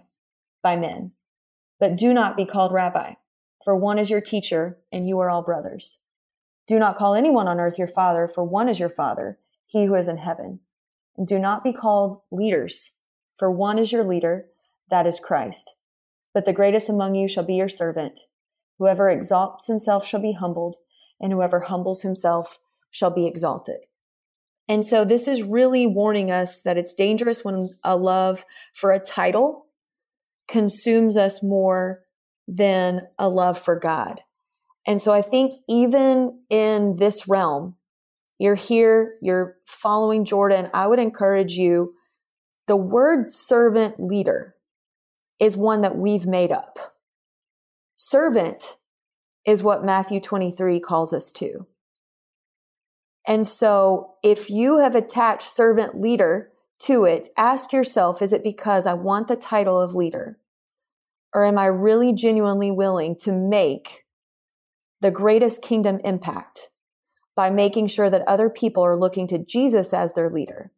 by 0.62 0.76
men. 0.76 1.12
But 1.80 1.96
do 1.96 2.12
not 2.12 2.36
be 2.36 2.44
called 2.44 2.72
rabbi, 2.72 3.14
for 3.64 3.76
one 3.76 3.98
is 3.98 4.10
your 4.10 4.20
teacher, 4.20 4.78
and 4.92 5.08
you 5.08 5.18
are 5.20 5.30
all 5.30 5.42
brothers. 5.42 5.98
Do 6.66 6.78
not 6.78 6.96
call 6.96 7.14
anyone 7.14 7.48
on 7.48 7.60
earth 7.60 7.78
your 7.78 7.88
father, 7.88 8.28
for 8.28 8.44
one 8.44 8.68
is 8.68 8.78
your 8.78 8.90
father 8.90 9.38
he 9.68 9.84
who 9.84 9.94
is 9.94 10.08
in 10.08 10.16
heaven. 10.16 10.60
And 11.16 11.26
do 11.26 11.38
not 11.38 11.62
be 11.62 11.72
called 11.72 12.22
leaders, 12.30 12.92
for 13.36 13.50
one 13.50 13.78
is 13.78 13.92
your 13.92 14.02
leader, 14.02 14.46
that 14.90 15.06
is 15.06 15.20
Christ. 15.20 15.74
But 16.32 16.46
the 16.46 16.52
greatest 16.52 16.88
among 16.88 17.14
you 17.14 17.28
shall 17.28 17.44
be 17.44 17.54
your 17.54 17.68
servant. 17.68 18.20
Whoever 18.78 19.10
exalts 19.10 19.66
himself 19.66 20.06
shall 20.06 20.20
be 20.20 20.32
humbled, 20.32 20.76
and 21.20 21.32
whoever 21.32 21.60
humbles 21.60 22.02
himself 22.02 22.58
shall 22.90 23.10
be 23.10 23.26
exalted. 23.26 23.78
And 24.68 24.84
so 24.84 25.04
this 25.04 25.26
is 25.26 25.42
really 25.42 25.86
warning 25.86 26.30
us 26.30 26.62
that 26.62 26.76
it's 26.76 26.92
dangerous 26.92 27.44
when 27.44 27.70
a 27.82 27.96
love 27.96 28.44
for 28.74 28.92
a 28.92 29.00
title 29.00 29.66
consumes 30.46 31.16
us 31.16 31.42
more 31.42 32.02
than 32.46 33.02
a 33.18 33.28
love 33.28 33.58
for 33.58 33.78
God. 33.78 34.22
And 34.86 35.02
so 35.02 35.12
I 35.12 35.22
think 35.22 35.52
even 35.68 36.40
in 36.48 36.96
this 36.96 37.28
realm, 37.28 37.76
you're 38.38 38.54
here, 38.54 39.16
you're 39.20 39.56
following 39.66 40.24
Jordan, 40.24 40.70
I 40.72 40.86
would 40.86 40.98
encourage 40.98 41.52
you. 41.52 41.94
The 42.66 42.76
word 42.76 43.30
servant 43.30 43.98
leader 43.98 44.54
is 45.38 45.56
one 45.56 45.80
that 45.82 45.96
we've 45.96 46.26
made 46.26 46.52
up. 46.52 46.78
Servant 47.96 48.77
is 49.46 49.62
what 49.62 49.84
Matthew 49.84 50.20
23 50.20 50.80
calls 50.80 51.12
us 51.12 51.32
to. 51.32 51.66
And 53.26 53.46
so 53.46 54.14
if 54.22 54.48
you 54.50 54.78
have 54.78 54.94
attached 54.94 55.48
servant 55.48 56.00
leader 56.00 56.50
to 56.80 57.04
it, 57.04 57.28
ask 57.36 57.72
yourself 57.72 58.22
is 58.22 58.32
it 58.32 58.42
because 58.42 58.86
I 58.86 58.94
want 58.94 59.28
the 59.28 59.36
title 59.36 59.80
of 59.80 59.94
leader? 59.94 60.38
Or 61.34 61.44
am 61.44 61.58
I 61.58 61.66
really 61.66 62.14
genuinely 62.14 62.70
willing 62.70 63.16
to 63.16 63.32
make 63.32 64.04
the 65.00 65.10
greatest 65.10 65.62
kingdom 65.62 66.00
impact 66.04 66.70
by 67.36 67.50
making 67.50 67.86
sure 67.86 68.10
that 68.10 68.26
other 68.26 68.48
people 68.50 68.82
are 68.82 68.96
looking 68.96 69.28
to 69.28 69.38
Jesus 69.38 69.92
as 69.92 70.14
their 70.14 70.30
leader 70.30 70.72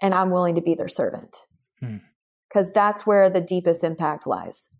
and 0.00 0.14
I'm 0.14 0.30
willing 0.30 0.54
to 0.56 0.60
be 0.60 0.74
their 0.74 0.88
servant. 0.88 1.46
Because 1.80 2.68
hmm. 2.68 2.74
that's 2.74 3.06
where 3.06 3.30
the 3.30 3.40
deepest 3.40 3.82
impact 3.82 4.26
lies. 4.26 4.70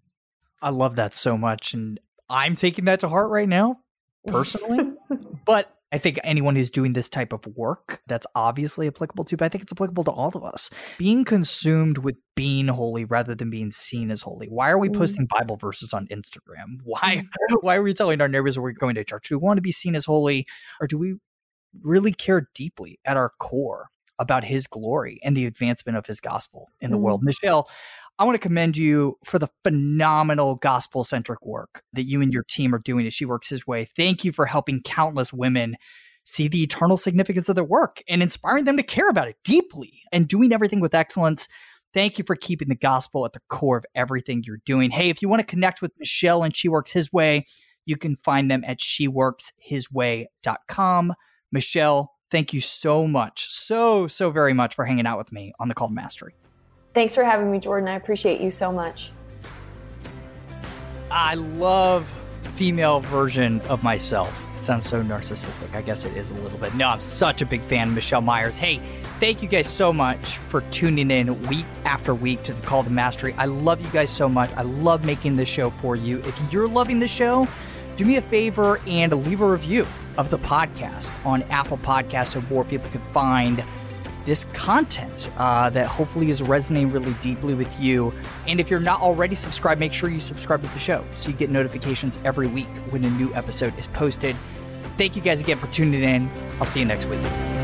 I 0.63 0.71
love 0.71 0.97
that 0.97 1.15
so 1.15 1.37
much. 1.37 1.75
And 1.75 1.99
I'm 2.29 2.57
taking 2.57 2.87
that 2.87 3.01
to 3.01 3.09
heart 3.09 3.31
right 3.31 3.49
now, 3.49 3.81
personally. 4.27 4.93
but 5.45 5.75
I 5.95 5.99
think 5.99 6.19
anyone 6.25 6.57
who's 6.57 6.71
doing 6.71 6.93
this 6.93 7.09
type 7.09 7.33
of 7.33 7.47
work, 7.47 8.01
that's 8.09 8.27
obviously 8.35 8.89
applicable 8.89 9.25
to, 9.27 9.37
but 9.37 9.45
I 9.45 9.49
think 9.49 9.63
it's 9.63 9.73
applicable 9.73 10.03
to 10.05 10.11
all 10.11 10.33
of 10.35 10.43
us. 10.43 10.69
Being 10.99 11.25
consumed 11.25 11.99
with 11.99 12.17
being 12.35 12.67
holy 12.67 13.05
rather 13.05 13.37
than 13.37 13.49
being 13.49 13.71
seen 13.71 14.11
as 14.11 14.23
holy. 14.23 14.49
Why 14.49 14.71
are 14.71 14.79
we 14.79 14.89
mm. 14.89 14.97
posting 14.97 15.29
Bible 15.31 15.57
verses 15.57 15.93
on 15.93 16.09
Instagram? 16.09 16.79
Why 16.85 17.23
why 17.61 17.77
are 17.77 17.83
we 17.83 17.95
telling 17.95 18.21
our 18.21 18.27
neighbors 18.27 18.59
we're 18.59 18.73
going 18.73 18.97
to 18.97 19.05
church? 19.05 19.29
Do 19.29 19.39
we 19.39 19.45
want 19.45 19.59
to 19.59 19.63
be 19.63 19.71
seen 19.71 19.95
as 19.95 20.05
holy 20.05 20.47
or 20.81 20.89
do 20.89 20.99
we 20.99 21.15
really 21.83 22.13
care 22.13 22.49
deeply 22.57 22.99
at 23.05 23.17
our 23.17 23.31
core 23.39 23.89
about 24.19 24.45
his 24.45 24.67
glory 24.67 25.21
and 25.23 25.37
the 25.37 25.47
advancement 25.47 25.97
of 25.97 26.07
his 26.07 26.21
gospel 26.21 26.71
in 26.81 26.91
the 26.91 26.99
mm. 26.99 27.03
world? 27.03 27.23
Michelle, 27.23 27.69
I 28.17 28.23
want 28.25 28.37
to 28.37 28.41
commend 28.41 28.77
you 28.77 29.19
for 29.25 29.41
the 29.41 29.49
phenomenal 29.65 30.55
gospel 30.55 31.03
centric 31.03 31.45
work 31.45 31.83
that 31.93 32.05
you 32.05 32.23
and 32.23 32.33
your 32.33 32.45
team 32.45 32.73
are 32.73 32.79
doing 32.79 33.05
as 33.07 33.15
She 33.15 33.25
Works 33.25 33.49
His 33.49 33.67
Way. 33.67 33.85
Thank 33.85 34.25
you 34.25 34.31
for 34.31 34.47
helping 34.47 34.83
countless 34.83 35.33
women 35.33 35.75
see 36.25 36.47
the 36.47 36.63
eternal 36.63 36.97
significance 36.97 37.49
of 37.49 37.57
their 37.57 37.65
work 37.65 38.05
and 38.09 38.23
inspiring 38.23 38.63
them 38.65 38.77
to 38.77 38.85
care 38.85 39.09
about 39.09 39.27
it 39.27 39.35
deeply 39.45 40.03
and 40.13 40.29
doing 40.29 40.53
everything 40.53 40.79
with 40.81 40.95
excellence. 40.95 41.49
Thank 41.93 42.17
you 42.19 42.25
for 42.25 42.37
keeping 42.37 42.69
the 42.69 42.77
gospel 42.77 43.25
at 43.25 43.33
the 43.33 43.41
core 43.49 43.79
of 43.79 43.85
everything 43.97 44.45
you're 44.47 44.63
doing. 44.65 44.93
Hey, 44.93 45.11
if 45.11 45.21
you 45.21 45.29
want 45.29 45.41
to 45.41 45.47
connect 45.47 45.83
with 45.83 45.91
Michelle 45.99 46.45
and 46.45 46.57
She 46.57 46.69
Works 46.69 46.93
His 46.93 47.13
Way, 47.13 47.47
you 47.85 47.97
can 47.97 48.15
find 48.17 48.49
them 48.49 48.63
at 48.65 48.79
sheworkshisway.com. 48.79 51.15
Michelle, 51.51 52.13
thank 52.31 52.53
you 52.53 52.61
so 52.61 53.09
much, 53.09 53.51
so, 53.51 54.07
so 54.07 54.31
very 54.31 54.55
much 54.55 54.73
for 54.75 54.85
hanging 54.85 55.07
out 55.07 55.19
with 55.19 55.33
me 55.33 55.53
on 55.59 55.67
the 55.69 55.75
Call 55.75 55.89
to 55.89 55.95
Mastery. 55.95 56.37
Thanks 56.95 57.15
for 57.15 57.25
having 57.25 57.51
me, 57.51 57.59
Jordan. 57.59 57.89
I 57.89 57.97
appreciate 57.97 58.41
you 58.41 58.51
so 58.51 58.71
much. 58.71 59.11
I 61.11 61.35
love 61.35 62.07
female 62.55 63.01
version 63.01 63.61
of 63.63 63.83
myself. 63.83 64.41
It 64.57 64.65
sounds 64.65 64.87
so 64.87 65.03
narcissistic. 65.03 65.75
I 65.75 65.83
guess 65.83 66.05
it 66.05 66.17
is 66.17 66.31
a 66.31 66.35
little 66.35 66.59
bit. 66.59 66.75
No, 66.75 66.89
I'm 66.89 67.01
such 67.01 67.43
a 67.43 67.47
big 67.47 67.61
fan 67.63 67.89
of 67.89 67.95
Michelle 67.95 68.21
Myers. 68.21 68.57
Hey, 68.57 68.79
thank 69.19 69.43
you 69.43 69.49
guys 69.49 69.69
so 69.69 69.93
much 69.93 70.39
for 70.39 70.61
tuning 70.71 71.11
in 71.11 71.41
week 71.49 71.67
after 71.85 72.15
week 72.15 72.43
to 72.45 72.53
the 72.53 72.63
Call 72.63 72.85
to 72.85 72.91
Mastery. 72.91 73.35
I 73.35 73.47
love 73.47 73.81
you 73.81 73.91
guys 73.91 74.11
so 74.11 74.29
much. 74.29 74.51
I 74.53 74.63
love 74.63 75.05
making 75.05 75.37
this 75.37 75.49
show 75.49 75.71
for 75.71 75.97
you. 75.97 76.21
If 76.21 76.53
you're 76.53 76.69
loving 76.69 77.01
the 77.01 77.09
show, 77.09 77.49
do 77.97 78.05
me 78.05 78.17
a 78.17 78.23
favor 78.23 78.81
and 78.87 79.13
leave 79.27 79.41
a 79.41 79.51
review 79.51 79.87
of 80.17 80.31
the 80.31 80.39
podcast 80.39 81.13
on 81.27 81.43
Apple 81.45 81.79
Podcasts 81.79 82.29
so 82.29 82.41
more 82.43 82.65
people 82.65 82.89
can 82.91 83.01
find 83.13 83.65
this 84.25 84.47
content 84.47 85.31
uh, 85.37 85.71
that 85.71 85.87
hopefully 85.87 86.31
is 86.31 86.43
resonating 86.43 86.91
really 86.91 87.15
deeply 87.23 87.55
with 87.55 87.81
you. 87.81 88.13
And 88.47 88.61
if 88.61 88.71
you're 88.71 88.81
not 88.81 89.01
already 89.01 89.35
subscribed, 89.35 89.81
make 89.81 89.93
sure 89.93 90.09
you 90.09 90.21
subscribe 90.21 90.63
to 90.63 90.69
the 90.69 90.79
show 90.79 91.05
so 91.15 91.31
you 91.31 91.37
get 91.37 91.51
notifications 91.51 92.19
every 92.25 92.47
week 92.47 92.69
when 92.91 93.05
a 93.05 93.11
new 93.11 93.33
episode 93.35 93.79
is 93.79 93.87
posted. 93.89 94.37
Thank 94.97 95.17
you 95.17 95.23
guys 95.23 95.41
again 95.41 95.59
for 95.59 95.67
tuning 95.69 96.03
in. 96.03 96.31
I'll 96.61 96.67
see 96.67 96.81
you 96.81 96.87
next 96.87 97.07
week. 97.07 97.64